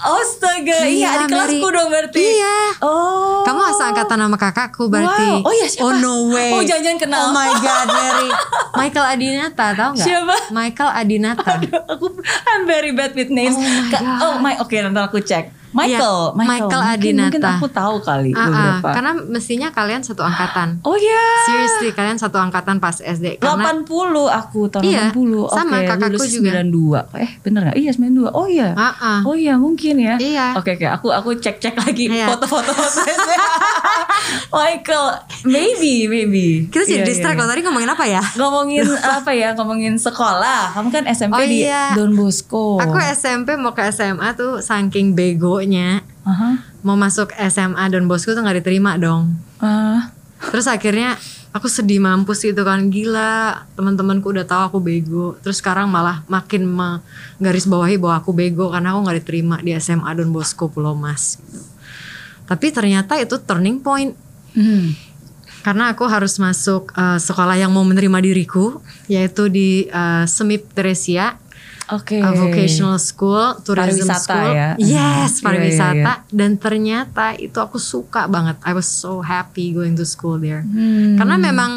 Astaga, 0.00 0.78
iya, 0.84 1.08
adik 1.18 1.28
kelasku 1.28 1.60
Mary. 1.60 1.76
dong 1.76 1.88
berarti. 1.88 2.22
Iya. 2.24 2.58
Oh. 2.80 3.44
Kamu 3.44 3.60
asal 3.66 3.92
angkatan 3.92 4.18
nama 4.18 4.36
kakakku 4.36 4.88
berarti. 4.88 5.28
Wow. 5.36 5.44
Oh 5.44 5.52
iya, 5.52 5.66
siapa? 5.68 5.84
Oh 5.84 5.92
no 5.94 6.32
way. 6.32 6.52
Oh, 6.52 6.62
jangan-jangan 6.62 6.98
kenal. 6.98 7.20
Oh 7.20 7.30
my 7.30 7.50
god, 7.54 7.86
Mary. 7.86 8.28
Michael 8.72 9.06
Adinata, 9.06 9.66
tahu 9.72 9.90
nggak? 9.92 10.06
Siapa? 10.08 10.36
Michael 10.50 10.90
Adinata. 10.90 11.52
aku 11.86 12.06
I'm 12.48 12.64
very 12.64 12.90
bad 12.90 13.12
with 13.12 13.28
names. 13.28 13.52
Oh 13.52 13.60
my 13.60 13.88
Ka- 13.88 14.00
God. 14.00 14.18
oh 14.22 14.34
my, 14.38 14.54
oke 14.56 14.72
nanti 14.72 15.00
aku 15.00 15.20
cek. 15.20 15.59
Michael, 15.70 16.18
Iya, 16.28 16.36
Michael 16.36 16.66
Mungkin- 16.82 16.92
Adinata. 16.92 17.26
Mungkin 17.30 17.44
aku 17.52 17.66
tahu 17.70 17.96
kali 18.00 18.30
ah, 18.32 18.42
beberapa. 18.42 18.88
karena 18.90 19.12
mestinya 19.24 19.68
kalian 19.70 20.00
satu 20.00 20.20
angkatan. 20.20 20.82
oh 20.82 20.94
ya. 20.94 21.24
Seriously, 21.44 21.90
kalian 21.90 22.16
satu 22.16 22.36
angkatan 22.36 22.76
pas 22.76 22.98
SD. 22.98 23.38
Karena 23.38 23.70
80 23.72 23.86
aku 24.26 24.66
tahun 24.66 24.82
Iya, 24.84 25.00
80. 25.08 25.46
sama, 25.48 25.76
Oke, 25.76 25.86
kakakku 25.86 26.10
lulus 26.16 26.30
juga. 26.32 26.50
92. 26.56 27.00
Eh, 27.16 27.30
bener 27.40 27.60
gak? 27.64 27.76
Iya, 27.76 27.90
92. 27.92 28.30
Oh 28.30 28.46
iya. 28.46 28.68
Ah, 28.74 28.94
ah. 28.94 29.20
Oh 29.22 29.32
iya, 29.32 29.54
mungkin 29.54 29.94
ya. 29.96 30.14
Iya. 30.16 30.46
Oke, 30.54 30.74
oke. 30.74 30.86
Aku 30.90 31.06
aku 31.08 31.28
cek-cek 31.36 31.74
lagi 31.76 32.06
Iya. 32.08 32.26
foto-foto 32.28 32.70
Michael, 34.52 35.06
maybe, 35.44 36.06
maybe. 36.06 36.66
kita 36.68 36.84
jadi 36.84 37.02
Iya, 37.02 37.06
distract 37.06 37.36
iya, 37.36 37.40
loh. 37.40 37.48
Tadi 37.48 37.60
ngomongin 37.62 37.88
apa 37.88 38.04
ya? 38.04 38.22
Ngomongin 38.34 38.86
apa 39.18 39.30
ya? 39.32 39.48
Ngomongin 39.54 39.94
sekolah. 39.96 40.74
Kamu 40.74 40.88
kan 40.90 41.04
SMP 41.06 41.32
Oh, 41.32 41.42
di 41.42 41.64
iya. 41.64 41.94
Don 41.94 42.12
Bosco. 42.12 42.78
Aku 42.78 42.96
SMP 42.98 43.54
mau 43.54 43.70
ke 43.70 43.86
SMA 43.88 44.34
tuh 44.34 44.58
saking 44.60 45.14
begonya 45.60 46.00
Aha. 46.24 46.56
mau 46.80 46.96
masuk 46.96 47.36
SMA 47.36 47.84
Don 47.92 48.08
Bosco 48.08 48.32
tuh 48.32 48.40
nggak 48.40 48.64
diterima 48.64 48.96
dong. 48.96 49.36
Ah. 49.60 50.08
Terus 50.40 50.64
akhirnya 50.64 51.20
aku 51.52 51.68
sedih 51.68 52.00
mampus 52.00 52.40
gitu 52.40 52.64
kan 52.64 52.88
gila 52.88 53.68
teman-temanku 53.76 54.32
udah 54.32 54.48
tahu 54.48 54.62
aku 54.72 54.78
bego. 54.80 55.36
Terus 55.44 55.60
sekarang 55.60 55.92
malah 55.92 56.24
makin 56.32 56.64
menggaris 56.64 57.68
bawahi 57.68 58.00
bahwa 58.00 58.24
aku 58.24 58.32
bego 58.32 58.72
karena 58.72 58.96
aku 58.96 59.04
nggak 59.04 59.18
diterima 59.20 59.56
di 59.60 59.76
SMA 59.76 60.08
Don 60.16 60.32
Bosco 60.32 60.72
Pulau 60.72 60.96
Mas. 60.96 61.36
Gitu. 61.36 61.60
Tapi 62.48 62.66
ternyata 62.72 63.20
itu 63.20 63.36
turning 63.44 63.84
point. 63.84 64.16
Hmm. 64.50 64.98
karena 65.62 65.94
aku 65.94 66.10
harus 66.10 66.42
masuk 66.42 66.90
uh, 66.98 67.22
sekolah 67.22 67.54
yang 67.54 67.70
mau 67.70 67.86
menerima 67.86 68.18
diriku 68.18 68.82
yaitu 69.06 69.46
di 69.46 69.86
uh, 69.86 70.26
Semip 70.26 70.66
Teresia 70.74 71.38
Uh, 71.90 72.34
vocational 72.40 72.96
school, 72.96 73.58
tourism 73.60 74.06
Pariwisata 74.06 74.22
school. 74.22 74.50
ya. 74.52 74.68
Yes, 74.76 75.32
Iya, 75.36 75.42
pariwisata. 75.42 75.94
iya, 75.96 76.14
Dan 76.28 76.54
ternyata 76.54 77.34
itu 77.34 77.56
aku 77.56 77.76
suka 77.76 78.26
banget. 78.26 78.62
I 78.62 78.70
was 78.70 78.86
so 78.86 79.18
happy 79.18 79.70
going 79.70 79.94
to 79.94 80.04
school 80.04 80.36
there. 80.36 80.62
Hmm. 80.62 81.18
Karena 81.18 81.34
memang 81.34 81.72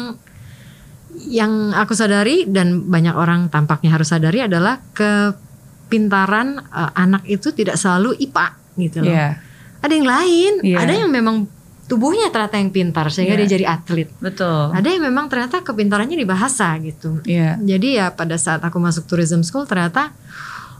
yang 1.24 1.70
aku 1.70 1.94
sadari 1.94 2.42
dan 2.44 2.86
banyak 2.86 3.14
orang 3.14 3.46
tampaknya 3.46 3.90
harus 3.90 4.10
sadari 4.10 4.42
adalah 4.42 4.82
kepintaran 4.94 6.58
uh, 6.64 6.90
anak 6.94 7.22
itu 7.24 7.50
tidak 7.50 7.74
selalu 7.74 8.18
IPA 8.20 8.46
gitu 8.76 8.98
loh. 9.02 9.10
Iya, 9.10 9.28
Ada 9.78 9.92
yang 9.92 10.08
lain, 10.08 10.52
Iya. 10.64 10.78
ada 10.80 10.92
yang 10.96 11.10
memang 11.10 11.36
tubuhnya 11.84 12.28
ternyata 12.28 12.56
yang 12.56 12.70
pintar 12.70 13.06
sehingga 13.08 13.34
Iya. 13.34 13.40
dia 13.44 13.48
jadi 13.54 13.64
atlet. 13.70 14.08
betul. 14.18 14.72
Ada 14.72 14.88
yang 14.88 15.04
memang 15.04 15.28
ternyata 15.28 15.60
kepintarannya 15.60 16.16
di 16.16 16.24
bahasa 16.24 16.72
gitu. 16.78 17.20
Iya. 17.22 17.56
Jadi 17.56 17.96
ya 17.96 18.08
pada 18.10 18.34
saat 18.34 18.60
aku 18.60 18.76
masuk 18.76 19.04
tourism 19.04 19.40
school 19.40 19.64
ternyata 19.64 20.12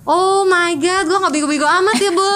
Oh 0.05 0.45
my 0.45 0.77
god, 0.77 1.09
gue 1.09 1.17
gak 1.17 1.33
bego-bego 1.33 1.65
amat 1.65 1.97
ya, 1.97 2.13
Bo. 2.13 2.29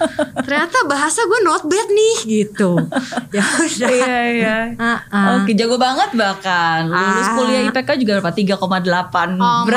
ternyata 0.46 0.86
bahasa 0.86 1.26
gue 1.26 1.42
not 1.42 1.66
bad 1.66 1.88
nih, 1.90 2.16
gitu. 2.22 2.78
ya 3.34 3.42
udah. 3.42 3.90
Iya, 3.90 4.18
iya. 4.30 4.56
Ah. 4.78 5.42
Oke, 5.42 5.50
jago 5.58 5.74
banget 5.74 6.14
bahkan. 6.14 6.86
Lulus 6.86 7.26
Ah. 7.26 7.34
kuliah 7.34 7.66
IPK 7.66 7.98
juga 7.98 8.22
berapa? 8.22 8.30
3,8. 8.30 9.42
Oh, 9.42 9.66
malu 9.66 9.74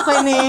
aku 0.00 0.10
ini. 0.24 0.42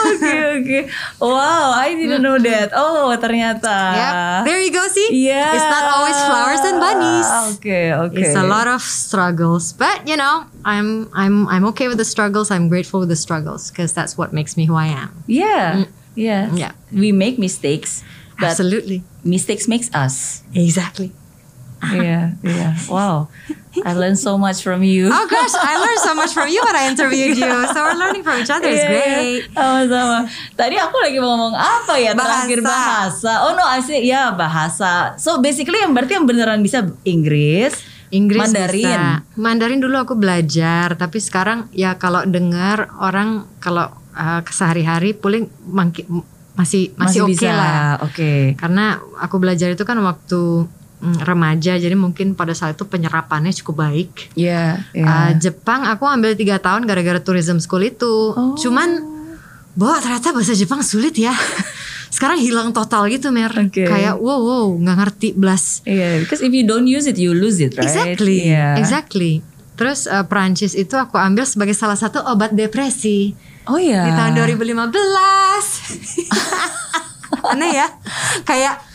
Oke, 0.00 0.36
oke. 0.56 0.78
Wow, 1.20 1.76
I 1.76 1.92
didn't 1.92 2.24
know 2.24 2.40
mm-hmm. 2.40 2.48
that. 2.48 2.72
Oh, 2.72 3.12
ternyata. 3.20 3.68
Yep, 3.68 4.14
there 4.48 4.60
you 4.64 4.72
go, 4.72 4.80
see? 4.88 5.28
Yeah. 5.28 5.52
It's 5.52 5.68
not 5.68 5.84
always 6.00 6.16
flowers 6.16 6.62
and 6.64 6.76
bunnies. 6.80 7.28
Oke, 7.52 7.78
oke. 8.00 8.16
It's 8.16 8.36
a 8.36 8.46
lot 8.46 8.66
of 8.66 8.80
struggles, 8.80 9.76
but 9.76 10.08
you 10.08 10.16
know, 10.16 10.48
I'm 10.64 11.12
I'm 11.12 11.44
I'm 11.48 11.64
okay 11.76 11.88
with 11.88 12.00
the 12.00 12.08
struggles. 12.08 12.50
I'm 12.50 12.72
grateful 12.72 13.00
with 13.04 13.12
the 13.12 13.20
struggles 13.20 13.68
because 13.68 13.92
that's 13.92 14.16
what 14.16 14.32
makes 14.32 14.56
me 14.56 14.64
who 14.64 14.74
I 14.74 14.88
am. 14.88 15.12
Yeah. 15.28 15.84
Mm. 15.84 15.88
Yeah. 16.14 16.44
Yeah. 16.54 16.72
We 16.92 17.12
make 17.12 17.38
mistakes, 17.38 18.02
but 18.40 18.56
Absolutely, 18.56 19.04
mistakes 19.24 19.68
makes 19.68 19.92
us. 19.94 20.42
exactly. 20.56 21.12
Yeah, 21.80 22.36
yeah. 22.44 22.76
Wow. 22.86 23.32
I 23.80 23.94
learned 23.94 24.18
so 24.18 24.36
much 24.36 24.60
from 24.60 24.82
you. 24.82 25.08
Oh 25.08 25.24
gosh, 25.24 25.54
I 25.56 25.78
learned 25.78 26.02
so 26.02 26.12
much 26.12 26.34
from 26.34 26.50
you 26.50 26.60
when 26.60 26.76
I 26.76 26.84
interviewed 26.86 27.38
you. 27.38 27.52
So 27.70 27.78
we're 27.80 27.96
learning 27.96 28.20
from 28.20 28.36
each 28.36 28.50
other. 28.50 28.68
It's 28.68 28.82
Iya, 28.82 28.90
iya. 28.90 29.00
great. 29.16 29.42
Sama-sama. 29.54 30.18
Tadi 30.52 30.76
aku 30.76 30.96
lagi 31.00 31.16
mau 31.16 31.32
ngomong 31.32 31.54
apa 31.54 31.94
ya? 31.96 32.12
Terakhir 32.12 32.60
Bahasa. 32.60 32.76
bahasa. 33.16 33.32
Oh 33.48 33.52
no, 33.54 33.64
I 33.64 33.80
see. 33.80 34.04
Ya 34.04 34.34
bahasa. 34.34 35.14
So 35.16 35.38
basically 35.38 35.80
yang 35.80 35.96
berarti 35.96 36.18
yang 36.18 36.26
beneran 36.26 36.60
bisa 36.60 36.84
Inggris, 37.06 37.78
Inggris 38.10 38.42
Mandarin. 38.42 38.84
bisa. 38.84 39.00
Mandarin 39.38 39.80
dulu 39.80 39.96
aku 39.96 40.14
belajar, 40.18 40.98
tapi 40.98 41.16
sekarang 41.16 41.70
ya 41.70 41.94
kalau 41.94 42.26
dengar 42.26 42.90
orang 42.98 43.46
kalau 43.56 43.86
uh, 44.12 44.42
sehari-hari 44.50 45.14
paling 45.14 45.46
mangki- 45.64 46.04
masih 46.58 46.92
masih, 46.98 47.24
oke 47.24 47.38
bisa. 47.38 47.54
lah. 47.54 48.02
Oke. 48.04 48.58
Karena 48.58 48.98
aku 49.16 49.38
belajar 49.38 49.70
itu 49.70 49.86
kan 49.86 49.96
waktu 50.02 50.66
remaja, 51.00 51.80
jadi 51.80 51.96
mungkin 51.96 52.36
pada 52.36 52.52
saat 52.52 52.76
itu 52.76 52.84
penyerapannya 52.84 53.56
cukup 53.56 53.88
baik. 53.88 54.36
Iya. 54.36 54.84
Uh, 54.92 55.32
Jepang 55.40 55.88
aku 55.88 56.04
ambil 56.04 56.36
tiga 56.36 56.60
tahun 56.60 56.84
gara-gara 56.84 57.16
tourism 57.18 57.56
school 57.56 57.80
itu. 57.80 58.36
Oh. 58.36 58.52
Cuman, 58.54 59.00
bahwa 59.72 59.96
ternyata 59.98 60.36
bahasa 60.36 60.52
Jepang 60.52 60.84
sulit 60.84 61.16
ya. 61.16 61.32
Sekarang 62.14 62.36
hilang 62.36 62.74
total 62.74 63.06
gitu 63.08 63.30
Mer. 63.30 63.48
Oke. 63.54 63.86
Kayak 63.86 64.18
wow 64.18 64.42
wow 64.42 64.66
nggak 64.76 64.96
ngerti 64.98 65.28
belas. 65.32 65.80
Iya, 65.86 66.20
because 66.20 66.42
if 66.42 66.52
you 66.52 66.66
don't 66.66 66.84
use 66.84 67.08
it, 67.08 67.16
you 67.16 67.32
lose 67.32 67.62
it, 67.62 67.72
right? 67.78 67.86
Exactly, 67.86 68.50
Iya. 68.50 68.76
exactly. 68.76 69.40
Terus 69.80 70.04
uh, 70.04 70.26
Perancis 70.28 70.76
itu 70.76 70.92
aku 70.92 71.16
ambil 71.16 71.48
sebagai 71.48 71.72
salah 71.72 71.96
satu 71.96 72.20
obat 72.28 72.52
depresi 72.52 73.32
Oh 73.64 73.80
iya. 73.80 74.04
di 74.04 74.12
tahun 74.12 74.36
2015. 74.36 74.92
Aneh 77.56 77.70
ya, 77.72 77.86
kayak 78.42 78.89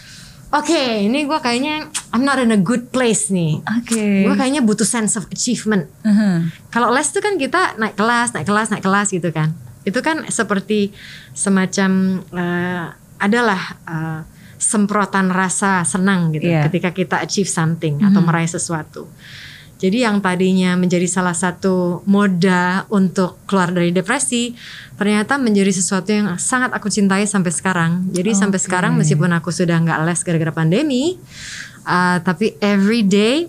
oke 0.56 0.84
ini 1.04 1.28
gue 1.28 1.40
kayaknya 1.40 1.88
I'm 2.16 2.24
not 2.24 2.40
in 2.40 2.56
a 2.56 2.60
good 2.60 2.96
place 2.96 3.28
nih. 3.28 3.60
Oke. 3.60 4.24
Gue 4.24 4.36
kayaknya 4.40 4.64
butuh 4.64 4.88
sense 4.88 5.20
of 5.20 5.28
achievement. 5.28 5.92
Uh-huh. 6.02 6.48
Kalau 6.72 6.96
les 6.96 7.04
itu 7.12 7.20
kan 7.20 7.36
kita 7.36 7.76
naik 7.76 8.00
kelas, 8.00 8.32
naik 8.32 8.48
kelas, 8.48 8.72
naik 8.72 8.84
kelas 8.88 9.12
gitu 9.12 9.30
kan. 9.36 9.52
Itu 9.84 10.00
kan 10.00 10.24
seperti 10.32 10.96
semacam 11.36 12.24
eh, 12.32 12.86
adalah 13.20 13.62
eh, 13.84 14.22
semprotan 14.56 15.28
rasa 15.30 15.84
senang 15.84 16.32
gitu 16.32 16.48
Iya. 16.48 16.72
ketika 16.72 16.96
kita 16.96 17.16
achieve 17.20 17.52
something 17.52 18.00
atau 18.02 18.24
meraih 18.24 18.48
sesuatu. 18.48 19.12
Jadi 19.86 20.02
yang 20.02 20.18
tadinya 20.18 20.74
menjadi 20.74 21.06
salah 21.06 21.38
satu 21.38 22.02
moda 22.10 22.90
untuk 22.90 23.38
keluar 23.46 23.70
dari 23.70 23.94
depresi, 23.94 24.58
ternyata 24.98 25.38
menjadi 25.38 25.70
sesuatu 25.70 26.10
yang 26.10 26.42
sangat 26.42 26.74
aku 26.74 26.90
cintai 26.90 27.30
sampai 27.30 27.54
sekarang. 27.54 28.10
Jadi 28.10 28.34
sampai 28.34 28.58
Oke. 28.58 28.66
sekarang 28.66 28.98
meskipun 28.98 29.30
aku 29.38 29.54
sudah 29.54 29.78
nggak 29.78 30.02
les 30.10 30.20
gara-gara 30.26 30.54
pandemi, 30.58 31.22
uh, 31.86 32.18
tapi 32.26 32.58
every 32.66 33.06
day 33.06 33.46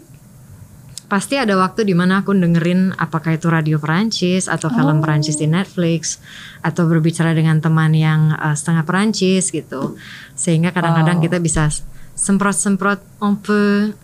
pasti 1.06 1.38
ada 1.38 1.54
waktu 1.54 1.86
di 1.86 1.94
mana 1.94 2.20
aku 2.20 2.34
dengerin 2.34 2.90
apakah 2.98 3.38
itu 3.38 3.46
radio 3.46 3.78
Perancis 3.78 4.50
atau 4.50 4.66
film 4.74 4.98
Perancis 4.98 5.38
di 5.38 5.46
Netflix 5.46 6.18
atau 6.66 6.90
berbicara 6.90 7.30
dengan 7.30 7.62
teman 7.62 7.94
yang 7.94 8.34
uh, 8.34 8.58
setengah 8.58 8.82
Perancis 8.82 9.54
gitu 9.54 9.94
sehingga 10.34 10.74
kadang-kadang 10.74 11.22
Wow. 11.22 11.24
kita 11.30 11.38
bisa 11.38 11.70
semprot-semprot 12.18 13.22
un 13.22 13.38
peu 13.38 13.94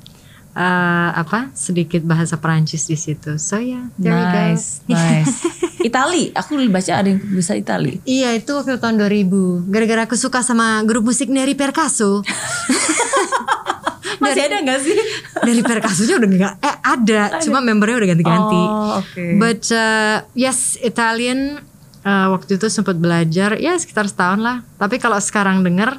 uh, 0.57 1.11
apa 1.16 1.53
sedikit 1.57 2.05
bahasa 2.05 2.36
Perancis 2.36 2.88
di 2.88 2.96
situ 2.96 3.36
so 3.40 3.57
ya 3.57 3.80
yeah, 3.80 3.84
there 4.00 4.16
you 4.16 4.28
go 4.28 4.40
Nice, 4.53 4.84
nice. 4.86 5.36
Itali, 5.88 6.30
aku 6.30 6.55
baca 6.70 6.92
ada 6.94 7.11
yang 7.11 7.18
bisa 7.34 7.59
Itali. 7.59 7.98
Iya 8.07 8.38
itu 8.38 8.55
waktu 8.55 8.78
tahun 8.78 9.03
2000 9.03 9.66
Gara-gara 9.66 10.07
aku 10.07 10.14
suka 10.14 10.44
sama 10.44 10.78
grup 10.86 11.11
musik 11.11 11.26
Neri 11.26 11.59
Perkaso 11.59 12.22
Masih 14.22 14.46
ada 14.46 14.62
nggak 14.62 14.78
sih? 14.78 14.94
Neri 15.46 15.62
Perkasonya 15.66 16.22
udah 16.22 16.28
gak 16.38 16.55
Eh 16.62 16.76
ada 16.86 17.42
Cuma 17.42 17.59
membernya 17.59 17.98
udah 17.98 18.09
ganti-ganti 18.14 18.62
Oh, 18.62 19.03
oke. 19.03 19.24
But 19.40 19.66
uh, 19.74 20.22
yes, 20.38 20.78
Italian 20.78 21.59
uh, 22.07 22.26
waktu 22.30 22.61
itu 22.61 22.70
sempat 22.70 22.94
belajar 22.98 23.59
ya 23.59 23.74
sekitar 23.74 24.07
setahun 24.07 24.38
lah. 24.38 24.62
Tapi 24.78 25.03
kalau 25.03 25.18
sekarang 25.18 25.66
denger 25.66 25.98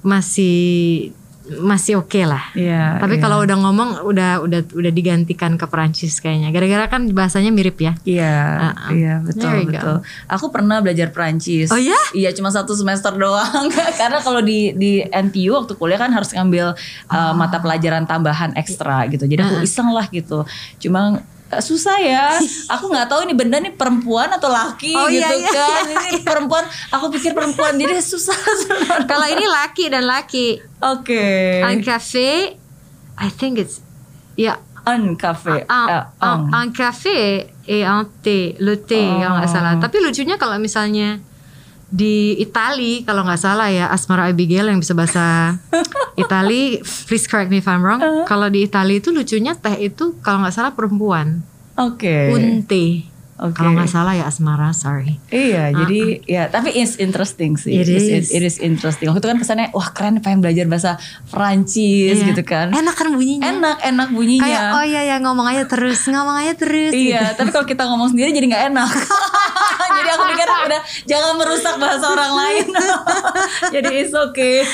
masih 0.00 1.10
masih 1.56 2.04
oke 2.04 2.20
lah. 2.28 2.52
Iya. 2.52 3.00
Tapi 3.00 3.16
iya. 3.16 3.22
kalau 3.24 3.40
udah 3.40 3.56
ngomong 3.56 3.88
udah 4.04 4.44
udah 4.44 4.60
udah 4.68 4.92
digantikan 4.92 5.56
ke 5.56 5.64
Perancis 5.64 6.20
kayaknya. 6.20 6.52
Gara-gara 6.52 6.84
kan 6.92 7.08
bahasanya 7.08 7.48
mirip 7.48 7.80
ya. 7.80 7.96
Iya, 8.04 8.36
Uh-uh. 8.60 8.90
iya 8.92 9.14
betul 9.24 9.64
betul. 9.64 9.96
Aku 10.28 10.52
pernah 10.52 10.84
belajar 10.84 11.08
Perancis. 11.08 11.72
Oh 11.72 11.80
ya? 11.80 11.96
Iya 12.12 12.36
cuma 12.36 12.52
satu 12.52 12.76
semester 12.76 13.16
doang. 13.16 13.72
Karena 14.00 14.20
kalau 14.20 14.44
di 14.44 14.76
di 14.76 15.00
NTU 15.00 15.56
waktu 15.56 15.72
kuliah 15.80 15.96
kan 15.96 16.12
harus 16.12 16.32
ngambil 16.36 16.76
uh, 17.08 17.16
Oh. 17.18 17.32
mata 17.36 17.58
pelajaran 17.60 18.06
tambahan 18.08 18.54
ekstra 18.56 19.04
gitu. 19.10 19.26
Jadi 19.26 19.40
aku 19.42 19.56
iseng 19.64 19.90
lah 19.92 20.06
gitu. 20.08 20.46
Cuma 20.80 21.20
susah 21.50 21.96
ya. 21.96 22.36
Aku 22.76 22.86
nggak 22.86 23.06
tahu 23.06 23.24
ini 23.24 23.32
benda 23.32 23.56
nih 23.56 23.72
perempuan 23.72 24.28
atau 24.28 24.48
laki 24.48 24.92
Oh, 24.92 25.08
gitu 25.08 25.24
iya, 25.24 25.32
iya, 25.32 25.48
kan. 25.48 25.82
Ini 26.06 26.20
perempuan. 26.20 26.62
Aku 26.90 27.08
pikir 27.08 27.32
perempuan 27.32 27.74
jadi 27.74 27.96
susah. 28.04 28.36
Kalau 29.04 29.26
ini 29.26 29.44
laki 29.44 29.88
dan 29.88 30.04
laki. 30.04 30.60
Oke. 30.78 31.24
Un 31.60 31.80
café, 31.80 32.54
I 33.16 33.28
think 33.30 33.58
it's 33.58 33.80
ya 34.34 34.60
Un 34.84 35.16
cafe. 35.16 35.64
un, 35.64 35.86
Eh, 35.86 36.02
un, 36.22 36.28
ong. 36.28 36.42
un 36.50 36.68
café 36.70 37.44
et 37.62 37.84
un 37.84 38.08
thé, 38.22 38.56
le 38.56 38.76
thé 38.78 39.04
kalau 39.18 39.36
nggak 39.36 39.48
Oh. 39.48 39.52
salah. 39.52 39.72
Tapi 39.76 40.00
lucunya 40.00 40.36
kalau 40.36 40.56
misalnya 40.56 41.20
di 41.88 42.36
Itali 42.36 43.00
kalau 43.02 43.24
nggak 43.24 43.40
salah 43.40 43.72
ya 43.72 43.88
Asmara 43.88 44.28
Abigail 44.28 44.68
yang 44.68 44.80
bisa 44.80 44.92
bahasa 44.92 45.56
Itali, 46.20 46.84
please 47.08 47.24
correct 47.24 47.48
me 47.48 47.64
if 47.64 47.68
I'm 47.68 47.80
wrong. 47.80 48.04
Uh-huh. 48.04 48.24
Kalau 48.28 48.52
di 48.52 48.68
Itali 48.68 49.00
itu 49.00 49.08
lucunya 49.08 49.56
teh 49.56 49.88
itu 49.88 50.20
kalau 50.20 50.44
nggak 50.44 50.54
salah 50.54 50.72
perempuan, 50.76 51.40
Oke. 51.80 52.34
unte. 52.34 53.17
Oke. 53.38 53.54
Kalau 53.54 53.70
nggak 53.70 53.86
salah 53.86 54.18
ya 54.18 54.26
Asmara, 54.26 54.74
sorry. 54.74 55.22
Iya, 55.30 55.70
jadi 55.70 56.02
ya 56.26 56.42
tapi 56.50 56.74
it's 56.74 56.98
interesting 56.98 57.54
sih. 57.54 57.78
It 57.78 57.86
is. 57.86 58.34
It, 58.34 58.42
is 58.42 58.58
interesting. 58.58 59.06
Waktu 59.06 59.22
itu 59.22 59.28
kan 59.30 59.38
kesannya 59.38 59.66
wah 59.70 59.94
keren 59.94 60.18
pengen 60.18 60.42
belajar 60.42 60.66
bahasa 60.66 60.98
Prancis 61.30 62.18
Iya. 62.18 62.34
gitu 62.34 62.42
kan. 62.42 62.74
Enak 62.74 62.98
kan 62.98 63.14
bunyinya? 63.14 63.46
Enak, 63.46 63.78
enak 63.78 64.08
bunyinya. 64.10 64.42
Kayak 64.42 64.62
oh 64.74 64.84
iya 64.84 65.02
ya 65.06 65.16
ngomong 65.22 65.46
aja 65.46 65.64
terus, 65.70 66.10
ngomong 66.10 66.36
aja 66.42 66.52
terus. 66.58 66.90
Iya, 66.90 67.30
gitu. 67.30 67.38
tapi 67.38 67.50
kalau 67.54 67.66
kita 67.66 67.82
ngomong 67.86 68.10
sendiri 68.10 68.34
jadi 68.34 68.46
nggak 68.50 68.64
enak. 68.74 68.90
jadi 70.02 70.08
aku 70.18 70.24
pikir 70.34 70.48
udah 70.48 70.80
jangan 71.06 71.32
merusak 71.38 71.74
bahasa 71.78 72.06
orang 72.10 72.32
lain. 72.34 72.66
jadi 73.74 73.90
it's 74.02 74.14
okay. 74.14 74.66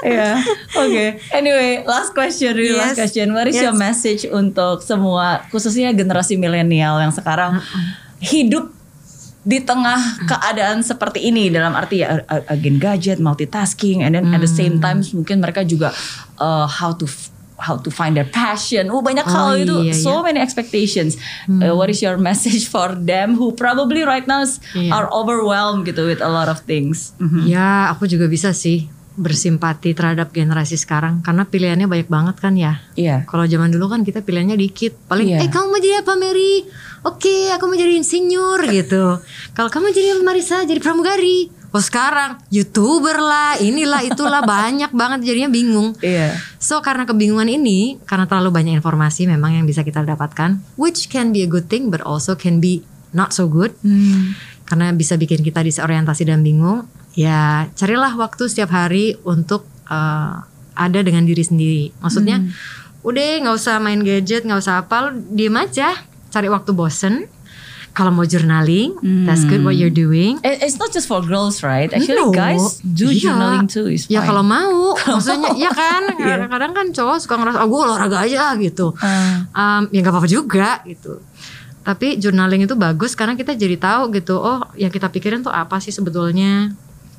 Iya, 0.00 0.40
oke. 0.80 1.06
Anyway, 1.36 1.84
last 1.84 2.16
question, 2.16 2.56
really 2.56 2.72
last 2.72 2.96
Yes, 2.96 3.04
question. 3.04 3.36
What 3.36 3.52
is 3.52 3.60
your 3.60 3.76
yes. 3.76 3.84
message 3.84 4.22
untuk 4.24 4.80
semua, 4.80 5.44
khususnya 5.52 5.92
generasi 5.92 6.40
milenial 6.40 6.96
yang 6.98 7.09
sekarang 7.10 7.60
hidup 8.18 8.70
di 9.40 9.56
tengah 9.56 9.96
keadaan 10.28 10.84
seperti 10.84 11.24
ini 11.24 11.48
dalam 11.48 11.72
arti 11.72 12.04
ya 12.04 12.20
again 12.46 12.76
gadget, 12.76 13.16
multitasking, 13.16 14.04
and 14.04 14.12
then 14.12 14.28
at 14.28 14.40
the 14.40 14.50
same 14.50 14.76
time 14.78 15.00
mungkin 15.16 15.40
mereka 15.40 15.64
juga 15.64 15.96
uh, 16.36 16.68
how 16.68 16.92
to 16.92 17.08
how 17.56 17.76
to 17.76 17.88
find 17.88 18.16
their 18.16 18.28
passion. 18.28 18.88
Oh 18.88 19.00
banyak 19.00 19.24
Oh, 19.24 19.32
hal 19.32 19.48
itu, 19.60 19.76
iya, 19.84 19.92
so 19.92 20.20
many 20.20 20.40
expectations. 20.40 21.16
Uh, 21.44 21.72
what 21.72 21.88
is 21.88 22.00
your 22.00 22.16
message 22.16 22.64
for 22.64 22.92
them 22.92 23.36
who 23.36 23.52
probably 23.52 24.00
right 24.00 24.24
now 24.24 24.44
Iya. 24.76 24.92
are 24.92 25.08
overwhelmed 25.08 25.84
gitu 25.84 26.04
with 26.04 26.20
a 26.20 26.28
lot 26.28 26.48
of 26.48 26.64
things? 26.64 27.16
Mhm. 27.16 27.48
Ya, 27.48 27.88
aku 27.92 28.08
juga 28.08 28.28
bisa 28.28 28.52
sih 28.52 28.88
bersimpati 29.18 29.90
terhadap 29.92 30.30
generasi 30.30 30.78
sekarang 30.78 31.18
karena 31.20 31.42
pilihannya 31.42 31.90
banyak 31.90 32.08
banget 32.08 32.36
kan 32.38 32.54
ya. 32.54 32.78
Iya. 32.94 33.26
Kalau 33.26 33.44
zaman 33.44 33.70
dulu 33.70 33.90
kan 33.90 34.06
kita 34.06 34.22
pilihannya 34.22 34.54
dikit. 34.54 34.94
Paling, 35.10 35.34
Iya. 35.34 35.38
eh 35.42 35.50
kamu 35.50 35.66
mau 35.66 35.80
jadi 35.82 35.96
apa 36.02 36.12
Mary? 36.14 36.64
Oke, 37.02 37.50
aku 37.50 37.64
mau 37.66 37.76
jadi 37.76 37.96
insinyur 37.96 38.60
gitu. 38.70 39.18
Kalau 39.56 39.68
kamu 39.72 39.90
jadi 39.90 40.20
Marisa? 40.20 40.62
Jadi 40.62 40.78
pramugari. 40.78 41.50
Oh 41.70 41.78
sekarang 41.78 42.42
youtuber 42.50 43.14
lah, 43.14 43.54
inilah 43.62 44.02
itulah 44.02 44.42
banyak 44.58 44.90
banget 44.90 45.22
jadinya 45.22 45.50
bingung. 45.54 45.94
Iya. 46.02 46.34
So 46.58 46.82
karena 46.82 47.06
kebingungan 47.06 47.46
ini, 47.46 48.02
karena 48.10 48.26
terlalu 48.26 48.50
banyak 48.50 48.74
informasi 48.82 49.30
memang 49.30 49.54
yang 49.54 49.64
bisa 49.70 49.86
kita 49.86 50.02
dapatkan, 50.02 50.58
which 50.74 51.06
can 51.06 51.30
be 51.30 51.46
a 51.46 51.48
good 51.50 51.70
thing 51.70 51.86
but 51.86 52.02
also 52.02 52.34
can 52.34 52.58
be 52.58 52.82
not 53.14 53.30
so 53.30 53.46
good. 53.46 53.70
Hmm. 53.86 54.34
Karena 54.66 54.90
bisa 54.94 55.14
bikin 55.14 55.42
kita 55.42 55.62
disorientasi 55.62 56.26
dan 56.26 56.42
bingung. 56.42 56.86
Ya 57.12 57.66
carilah 57.72 58.14
waktu 58.14 58.46
setiap 58.46 58.70
hari 58.70 59.18
untuk 59.22 59.66
eh, 59.84 60.34
ada 60.72 60.98
dengan 61.00 61.22
diri 61.22 61.42
sendiri. 61.42 61.84
Maksudnya, 61.98 62.40
udah 63.00 63.28
nggak 63.42 63.54
usah 63.54 63.76
main 63.78 64.00
gadget, 64.00 64.42
nggak 64.42 64.58
usah 64.58 64.80
apa, 64.80 65.10
lu 65.10 65.20
diem 65.28 65.52
aja, 65.52 65.92
cari 66.28 66.46
waktu 66.46 66.70
bosen. 66.70 67.26
Kalau 67.90 68.14
mau 68.14 68.22
journaling, 68.22 68.94
that's 69.26 69.42
good 69.42 69.60
what 69.60 69.74
you're 69.74 69.90
doing. 69.90 70.38
It- 70.40 70.62
It's 70.62 70.78
not 70.78 70.88
just 70.88 71.04
for 71.04 71.18
girls, 71.20 71.60
right? 71.60 71.90
Actually, 71.90 72.22
No. 72.22 72.30
guys 72.30 72.78
do 72.80 73.10
Iya. 73.10 73.34
journaling 73.34 73.66
too. 73.66 73.90
Is 73.90 74.06
Ya 74.06 74.22
kalau 74.22 74.46
mau, 74.46 74.94
maksudnya 75.10 75.50
ya 75.58 75.68
kan. 75.68 76.06
Kadang-kadang 76.16 76.70
kan 76.70 76.86
cowok 76.94 77.16
suka 77.18 77.34
ngerasa, 77.34 77.58
oh 77.58 77.68
gue 77.68 77.80
olahraga 77.82 78.22
aja 78.22 78.54
gitu. 78.56 78.94
Ah. 78.96 79.42
Um, 79.50 79.90
ya 79.90 80.00
nggak 80.00 80.14
apa-apa 80.14 80.30
juga 80.30 80.80
gitu. 80.86 81.18
Tapi 81.82 82.14
journaling 82.16 82.62
itu 82.62 82.78
bagus 82.78 83.12
karena 83.12 83.34
kita 83.34 83.52
jadi 83.52 83.74
tahu 83.74 84.14
gitu. 84.14 84.38
Oh, 84.38 84.62
yang 84.76 84.88
kita 84.88 85.10
pikirin 85.10 85.42
tuh 85.42 85.50
apa 85.50 85.82
sih 85.82 85.90
sebetulnya? 85.90 86.70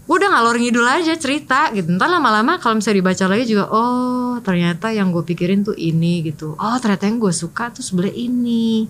Udah 0.09 0.27
ngalor 0.33 0.57
ngidul 0.57 0.83
aja 0.83 1.13
cerita 1.15 1.69
gitu. 1.71 1.87
Ntar 1.93 2.09
lama-lama 2.09 2.57
kalau 2.57 2.77
misalnya 2.77 2.99
dibaca 3.05 3.25
lagi 3.29 3.45
juga, 3.47 3.69
oh 3.71 4.41
ternyata 4.41 4.89
yang 4.91 5.13
gue 5.13 5.23
pikirin 5.23 5.61
tuh 5.61 5.77
ini 5.77 6.25
gitu. 6.25 6.57
Oh 6.57 6.77
ternyata 6.81 7.05
yang 7.07 7.21
gue 7.21 7.31
suka 7.31 7.69
tuh 7.71 7.85
sebelah 7.85 8.11
ini. 8.11 8.89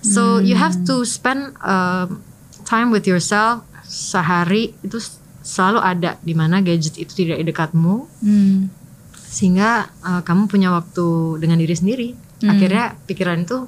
So 0.00 0.38
you 0.38 0.56
have 0.56 0.74
to 0.88 1.04
spend 1.04 1.54
um, 1.60 2.22
time 2.64 2.88
with 2.90 3.04
yourself 3.06 3.62
sehari 3.88 4.76
itu 4.84 5.00
selalu 5.44 5.80
ada 5.80 6.20
di 6.20 6.36
mana 6.36 6.60
gadget 6.60 7.00
itu 7.00 7.24
tidak 7.24 7.40
di 7.40 7.44
dekatmu 7.48 8.04
Hmm. 8.20 8.68
sehingga 9.16 9.88
uh, 10.04 10.20
kamu 10.20 10.44
punya 10.48 10.68
waktu 10.72 11.38
dengan 11.40 11.56
diri 11.56 11.74
sendiri. 11.76 12.08
Akhirnya 12.44 12.94
pikiran 13.08 13.42
itu 13.42 13.66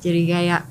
jadi 0.00 0.22
kayak 0.26 0.62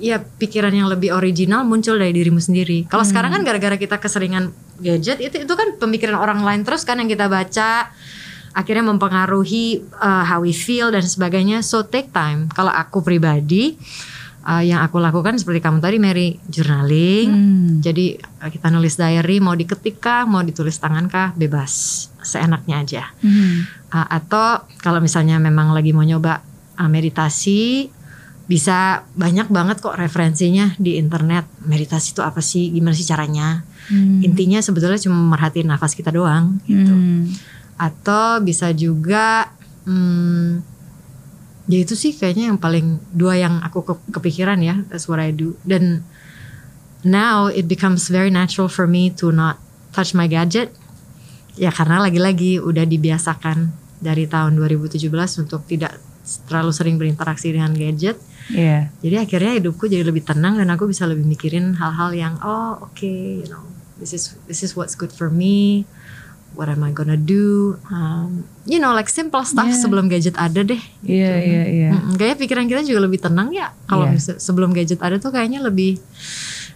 ya 0.00 0.18
pikiran 0.18 0.72
yang 0.72 0.88
lebih 0.88 1.12
original 1.12 1.62
muncul 1.62 2.00
dari 2.00 2.16
dirimu 2.16 2.40
sendiri. 2.40 2.88
Kalau 2.88 3.04
sekarang 3.04 3.36
kan 3.36 3.44
gara-gara 3.44 3.76
kita 3.76 4.00
keseringan 4.00 4.50
gadget 4.80 5.20
itu 5.20 5.44
itu 5.44 5.52
kan 5.52 5.76
pemikiran 5.76 6.16
orang 6.16 6.40
lain 6.40 6.64
terus 6.64 6.88
kan 6.88 6.96
yang 6.96 7.06
kita 7.06 7.28
baca 7.28 7.92
akhirnya 8.56 8.82
mempengaruhi 8.88 9.84
uh, 10.00 10.24
how 10.26 10.42
we 10.42 10.56
feel 10.56 10.88
dan 10.90 11.04
sebagainya. 11.04 11.60
So 11.60 11.84
take 11.86 12.10
time. 12.10 12.48
Kalau 12.50 12.72
aku 12.72 13.04
pribadi 13.04 13.78
uh, 14.44 14.62
yang 14.64 14.80
aku 14.82 14.98
lakukan 14.98 15.36
seperti 15.36 15.60
kamu 15.60 15.78
tadi 15.78 15.96
Mary 16.00 16.28
journaling. 16.48 17.28
Hmm. 17.30 17.70
Jadi 17.84 18.16
uh, 18.18 18.50
kita 18.50 18.72
nulis 18.72 18.96
diary 18.96 19.38
mau 19.38 19.54
diketik 19.54 20.00
kah, 20.00 20.24
mau 20.24 20.40
ditulis 20.40 20.76
tangan 20.80 21.06
kah, 21.06 21.36
bebas 21.36 22.08
seenaknya 22.24 22.82
aja. 22.82 23.02
Hmm. 23.20 23.68
Uh, 23.92 24.06
atau 24.08 24.64
kalau 24.80 24.98
misalnya 25.02 25.36
memang 25.38 25.76
lagi 25.76 25.92
mau 25.92 26.04
nyoba 26.04 26.40
uh, 26.80 26.90
meditasi, 26.90 27.92
bisa 28.50 29.06
banyak 29.14 29.46
banget 29.46 29.78
kok 29.78 29.94
referensinya 29.94 30.74
di 30.74 30.98
internet. 30.98 31.46
Meditasi 31.62 32.18
itu 32.18 32.22
apa 32.26 32.42
sih? 32.42 32.74
Gimana 32.74 32.98
sih 32.98 33.06
caranya? 33.06 33.62
Hmm. 33.86 34.26
Intinya 34.26 34.58
sebetulnya 34.58 34.98
cuma 34.98 35.38
merhatiin 35.38 35.70
nafas 35.70 35.94
kita 35.94 36.10
doang 36.10 36.58
gitu. 36.66 36.90
Hmm. 36.90 37.30
Atau 37.78 38.42
bisa 38.42 38.74
juga 38.74 39.54
hmm, 39.86 40.66
ya 41.70 41.78
itu 41.78 41.94
sih 41.94 42.10
kayaknya 42.10 42.50
yang 42.50 42.58
paling 42.58 42.98
dua 43.14 43.38
yang 43.38 43.62
aku 43.62 43.86
ke- 43.86 44.18
kepikiran 44.18 44.58
ya. 44.58 44.82
That's 44.90 45.06
what 45.06 45.22
I 45.22 45.30
do. 45.30 45.54
Dan 45.62 46.02
now 47.06 47.46
it 47.46 47.70
becomes 47.70 48.10
very 48.10 48.34
natural 48.34 48.66
for 48.66 48.90
me 48.90 49.14
to 49.22 49.30
not 49.30 49.62
touch 49.94 50.10
my 50.10 50.26
gadget. 50.26 50.74
Ya 51.54 51.70
karena 51.70 52.02
lagi-lagi 52.02 52.58
udah 52.58 52.82
dibiasakan 52.82 53.70
dari 54.02 54.26
tahun 54.26 54.58
2017 54.58 55.06
untuk 55.38 55.62
tidak 55.70 56.02
terlalu 56.50 56.74
sering 56.74 56.98
berinteraksi 56.98 57.54
dengan 57.54 57.70
gadget. 57.78 58.18
Iya. 58.50 58.90
Jadi 58.98 59.16
akhirnya 59.16 59.52
hidupku 59.56 59.86
jadi 59.86 60.02
lebih 60.02 60.22
tenang 60.22 60.56
dan 60.56 60.68
aku 60.68 60.86
bisa 60.86 61.04
lebih 61.04 61.22
mikirin 61.22 61.74
hal-hal 61.74 62.10
yang 62.12 62.34
oh 62.40 62.82
oke 62.82 63.02
you 63.02 63.46
know 63.46 63.62
this 63.96 64.10
is 64.10 64.34
this 64.44 64.60
is 64.60 64.74
what's 64.74 64.92
good 64.92 65.10
for 65.10 65.28
me. 65.28 65.86
What 66.50 66.66
am 66.66 66.82
I 66.82 66.90
gonna 66.90 67.14
do? 67.14 67.78
Um, 67.86 68.42
you 68.64 68.76
know 68.76 68.90
like 68.90 69.06
simple 69.06 69.44
stuff 69.44 69.64
Yeah. 69.64 69.78
sebelum 69.78 70.10
gadget 70.10 70.34
ada 70.34 70.60
deh. 70.60 70.82
Iya, 71.00 71.32
iya, 71.38 71.62
iya. 71.64 71.90
Mm-mm, 71.92 72.18
kayaknya 72.18 72.36
pikiran 72.38 72.66
kita 72.66 72.82
juga 72.84 73.06
lebih 73.06 73.22
tenang 73.22 73.54
ya 73.54 73.70
kalau 73.84 74.04
Iya. 74.04 74.12
mis- 74.12 74.40
sebelum 74.40 74.74
gadget 74.74 74.98
ada 74.98 75.14
tuh 75.16 75.30
kayaknya 75.30 75.62
lebih 75.62 76.02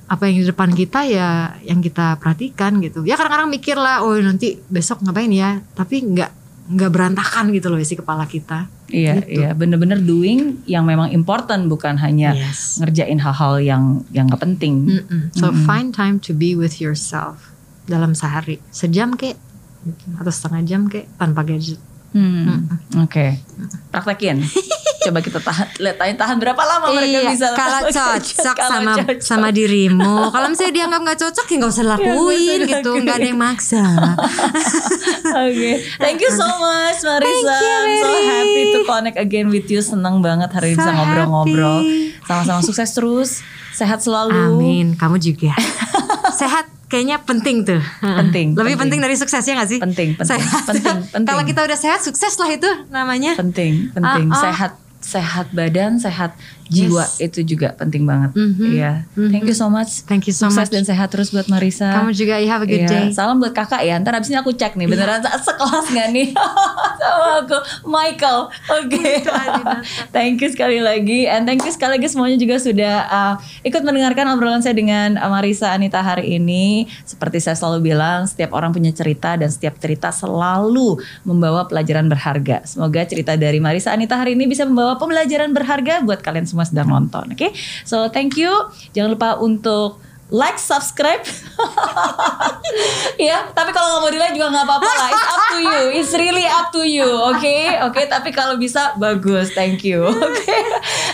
apa 0.04 0.28
yang 0.28 0.36
di 0.36 0.46
depan 0.46 0.70
kita 0.70 1.00
ya 1.04 1.28
yang 1.60 1.80
kita 1.80 2.16
perhatikan 2.16 2.78
gitu. 2.78 3.02
Ya 3.02 3.16
kadang-kadang 3.16 3.50
mikir 3.50 3.74
lah, 3.74 4.04
oh 4.04 4.14
nanti 4.14 4.62
besok 4.68 5.00
ngapain 5.00 5.32
ya? 5.32 5.58
Tapi 5.72 6.06
nggak 6.06 6.30
nggak 6.70 6.90
berantakan 6.90 7.50
gitu 7.50 7.66
loh 7.66 7.76
isi 7.76 7.92
kepala 7.92 8.24
kita. 8.24 8.70
Iya, 8.84 9.24
Gitu. 9.24 9.40
iya, 9.40 9.50
bener-bener 9.52 9.96
doing 9.96 10.60
yang 10.64 10.84
memang 10.84 11.08
important 11.08 11.66
bukan 11.66 11.96
hanya 11.96 12.36
Yes. 12.36 12.76
ngerjain 12.78 13.16
hal-hal 13.16 13.56
yang 13.58 13.84
yang 14.10 14.28
nggak 14.28 14.42
penting. 14.42 14.84
Mm-mm. 14.86 15.32
So 15.32 15.48
find 15.64 15.90
time 15.90 16.20
to 16.20 16.36
be 16.36 16.52
with 16.52 16.78
yourself 16.78 17.54
dalam 17.84 18.12
sehari, 18.12 18.60
sejam 18.68 19.16
kek 19.16 19.40
atau 20.16 20.32
setengah 20.32 20.62
jam 20.64 20.82
kek 20.86 21.08
tanpa 21.16 21.44
gadget. 21.44 21.80
Hmm, 22.14 22.70
Oke, 23.02 23.42
praktekin. 23.90 24.38
Coba 25.04 25.18
kita 25.18 25.36
tahan, 25.36 25.66
lihat 25.76 25.98
tahan, 25.98 26.14
tahan 26.14 26.36
berapa 26.38 26.56
lama 26.56 26.88
mereka 26.88 27.20
Iya, 27.20 27.28
bisa. 27.28 27.52
kalau 27.52 27.80
cocok 27.84 28.56
sama 28.56 28.92
cocok. 28.96 29.18
sama 29.20 29.48
dirimu. 29.50 30.30
Kalau 30.30 30.48
misalnya 30.48 30.72
dianggap 30.72 31.00
nggak 31.04 31.18
cocok 31.20 31.44
ya 31.44 31.54
nggak 31.58 31.72
usah 31.74 31.84
lakuin 31.84 32.58
usah 32.62 32.70
gitu, 32.70 32.90
nggak 33.02 33.16
ada 33.18 33.26
yang 33.26 33.36
maksa. 33.36 33.84
Oke, 35.44 35.72
thank 35.98 36.18
you 36.18 36.30
so 36.30 36.46
much 36.56 36.98
Marisa. 37.02 37.20
Thank 37.20 37.60
you, 37.60 37.74
I'm 37.74 37.94
so 37.98 38.10
happy 38.24 38.62
to 38.64 38.80
connect 38.84 39.18
again 39.18 39.46
with 39.48 39.66
you. 39.66 39.80
Senang 39.80 40.22
banget 40.22 40.48
hari 40.48 40.72
ini 40.72 40.78
So 40.78 40.80
bisa 40.80 40.90
ngobrol-ngobrol. 40.94 41.78
Sama-sama 42.24 42.60
sukses 42.62 42.88
terus, 42.88 43.30
sehat 43.72 44.00
selalu. 44.00 44.32
Amin, 44.32 44.86
kamu 44.94 45.18
juga. 45.18 45.52
Sehat 46.40 46.66
kayaknya 46.94 47.18
penting 47.26 47.66
tuh. 47.66 47.82
Penting, 47.98 48.54
Lebih 48.54 48.78
penting. 48.78 48.78
penting, 48.78 49.00
dari 49.02 49.16
suksesnya 49.18 49.58
gak 49.58 49.70
sih? 49.74 49.82
Penting, 49.82 50.14
penting, 50.14 50.38
Sehat. 50.38 50.62
penting, 50.70 50.98
penting. 51.18 51.26
Kalau 51.26 51.42
kita 51.42 51.60
udah 51.66 51.74
sehat, 51.74 52.06
sukses 52.06 52.38
lah 52.38 52.54
itu 52.54 52.70
namanya. 52.94 53.34
Penting, 53.34 53.90
penting. 53.90 54.30
Ah, 54.30 54.38
ah. 54.38 54.42
Sehat, 54.46 54.72
sehat 55.02 55.46
badan, 55.50 55.98
sehat 55.98 56.38
jiwa 56.66 57.04
Yes. 57.04 57.20
itu 57.22 57.44
juga 57.46 57.72
penting 57.72 58.02
banget. 58.02 58.32
Mhm, 58.32 58.64
Iya. 58.70 58.92
Thank 59.14 59.44
you 59.44 59.54
so 59.54 59.66
much. 59.66 60.02
Thank 60.02 60.24
you 60.24 60.32
so 60.32 60.46
Sukses 60.46 60.66
much. 60.66 60.72
dan 60.72 60.82
sehat 60.82 61.08
terus 61.08 61.28
buat 61.28 61.44
Marisa. 61.46 61.92
Kamu 61.92 62.10
juga, 62.10 62.36
you 62.36 62.46
have 62.46 62.60
a 62.60 62.68
good 62.68 62.82
Iya, 62.82 62.88
day. 62.88 63.04
Salam 63.10 63.36
buat 63.36 63.50
kakak 63.50 63.80
ya. 63.80 63.96
Ntar 63.96 64.14
abis 64.14 64.28
ini 64.28 64.38
aku 64.38 64.52
cek 64.52 64.74
nih 64.74 64.86
beneran 64.86 65.20
se- 65.20 65.32
sekelas 65.46 65.86
gak 65.86 66.08
nih 66.10 66.28
sama 67.00 67.26
aku 67.40 67.58
Michael. 67.84 68.38
Oke. 68.72 69.22
thank 70.14 70.38
you 70.38 70.48
sekali 70.48 70.78
lagi 70.78 71.26
and 71.26 71.44
thank 71.44 71.60
you 71.60 71.70
sekali 71.70 71.98
lagi 71.98 72.08
semuanya 72.08 72.36
juga 72.36 72.56
sudah 72.56 72.94
uh, 73.04 73.34
ikut 73.60 73.82
mendengarkan 73.82 74.30
obrolan 74.30 74.60
saya 74.60 74.72
dengan 74.72 75.16
uh, 75.16 75.28
Marisa 75.28 75.70
Anita 75.70 75.98
hari 75.98 76.38
ini. 76.38 76.86
Seperti 77.02 77.40
saya 77.40 77.54
selalu 77.54 77.90
bilang, 77.90 78.24
setiap 78.24 78.52
orang 78.52 78.70
punya 78.70 78.90
cerita 78.90 79.34
dan 79.34 79.48
setiap 79.48 79.76
cerita 79.76 80.08
selalu 80.08 80.96
membawa 81.22 81.66
pelajaran 81.66 82.06
berharga. 82.06 82.62
Semoga 82.64 83.02
cerita 83.04 83.34
dari 83.34 83.58
Marisa 83.58 83.90
Anita 83.90 84.14
hari 84.14 84.32
ini 84.32 84.46
bisa 84.46 84.62
membawa 84.62 84.94
pembelajaran 84.94 85.50
berharga 85.50 85.98
buat 86.00 86.22
kalian 86.22 86.46
semua 86.46 86.53
sedang 86.62 86.94
nonton. 86.94 87.34
Oke, 87.34 87.50
so 87.82 88.06
thank 88.14 88.38
you. 88.38 88.54
Jangan 88.94 89.18
lupa 89.18 89.30
untuk 89.42 89.98
like, 90.34 90.56
subscribe. 90.56 91.20
ya, 93.28 93.46
tapi 93.52 93.70
kalau 93.70 93.86
nggak 93.94 94.02
mau 94.02 94.10
di 94.10 94.18
like 94.18 94.34
juga 94.34 94.48
nggak 94.50 94.66
apa-apa 94.66 94.90
lah. 94.90 95.08
It's 95.12 95.26
up 95.28 95.42
to 95.44 95.58
you. 95.60 95.82
It's 96.00 96.12
really 96.16 96.46
up 96.48 96.66
to 96.72 96.82
you. 96.82 97.06
Oke, 97.06 97.56
oke. 97.84 98.00
Tapi 98.08 98.30
kalau 98.32 98.56
bisa 98.56 98.96
bagus. 98.96 99.52
Thank 99.52 99.84
you. 99.84 100.02
Oke, 100.08 100.58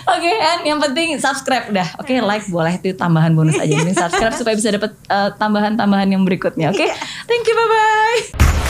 oke. 0.08 0.32
And 0.32 0.60
yang 0.64 0.78
penting 0.80 1.18
subscribe 1.18 1.68
dah. 1.74 1.88
Oke, 2.00 2.22
like 2.22 2.46
boleh 2.48 2.78
itu 2.78 2.96
tambahan 2.96 3.36
bonus 3.36 3.58
aja. 3.58 3.74
Ini 3.74 3.92
subscribe 3.92 4.34
supaya 4.36 4.54
bisa 4.56 4.70
dapat 4.72 4.96
uh, 5.10 5.34
tambahan-tambahan 5.36 6.08
yang 6.08 6.22
berikutnya. 6.22 6.70
Oke, 6.70 6.88
thank 7.28 7.44
you. 7.44 7.54
Bye 7.54 7.68
bye. 7.68 8.69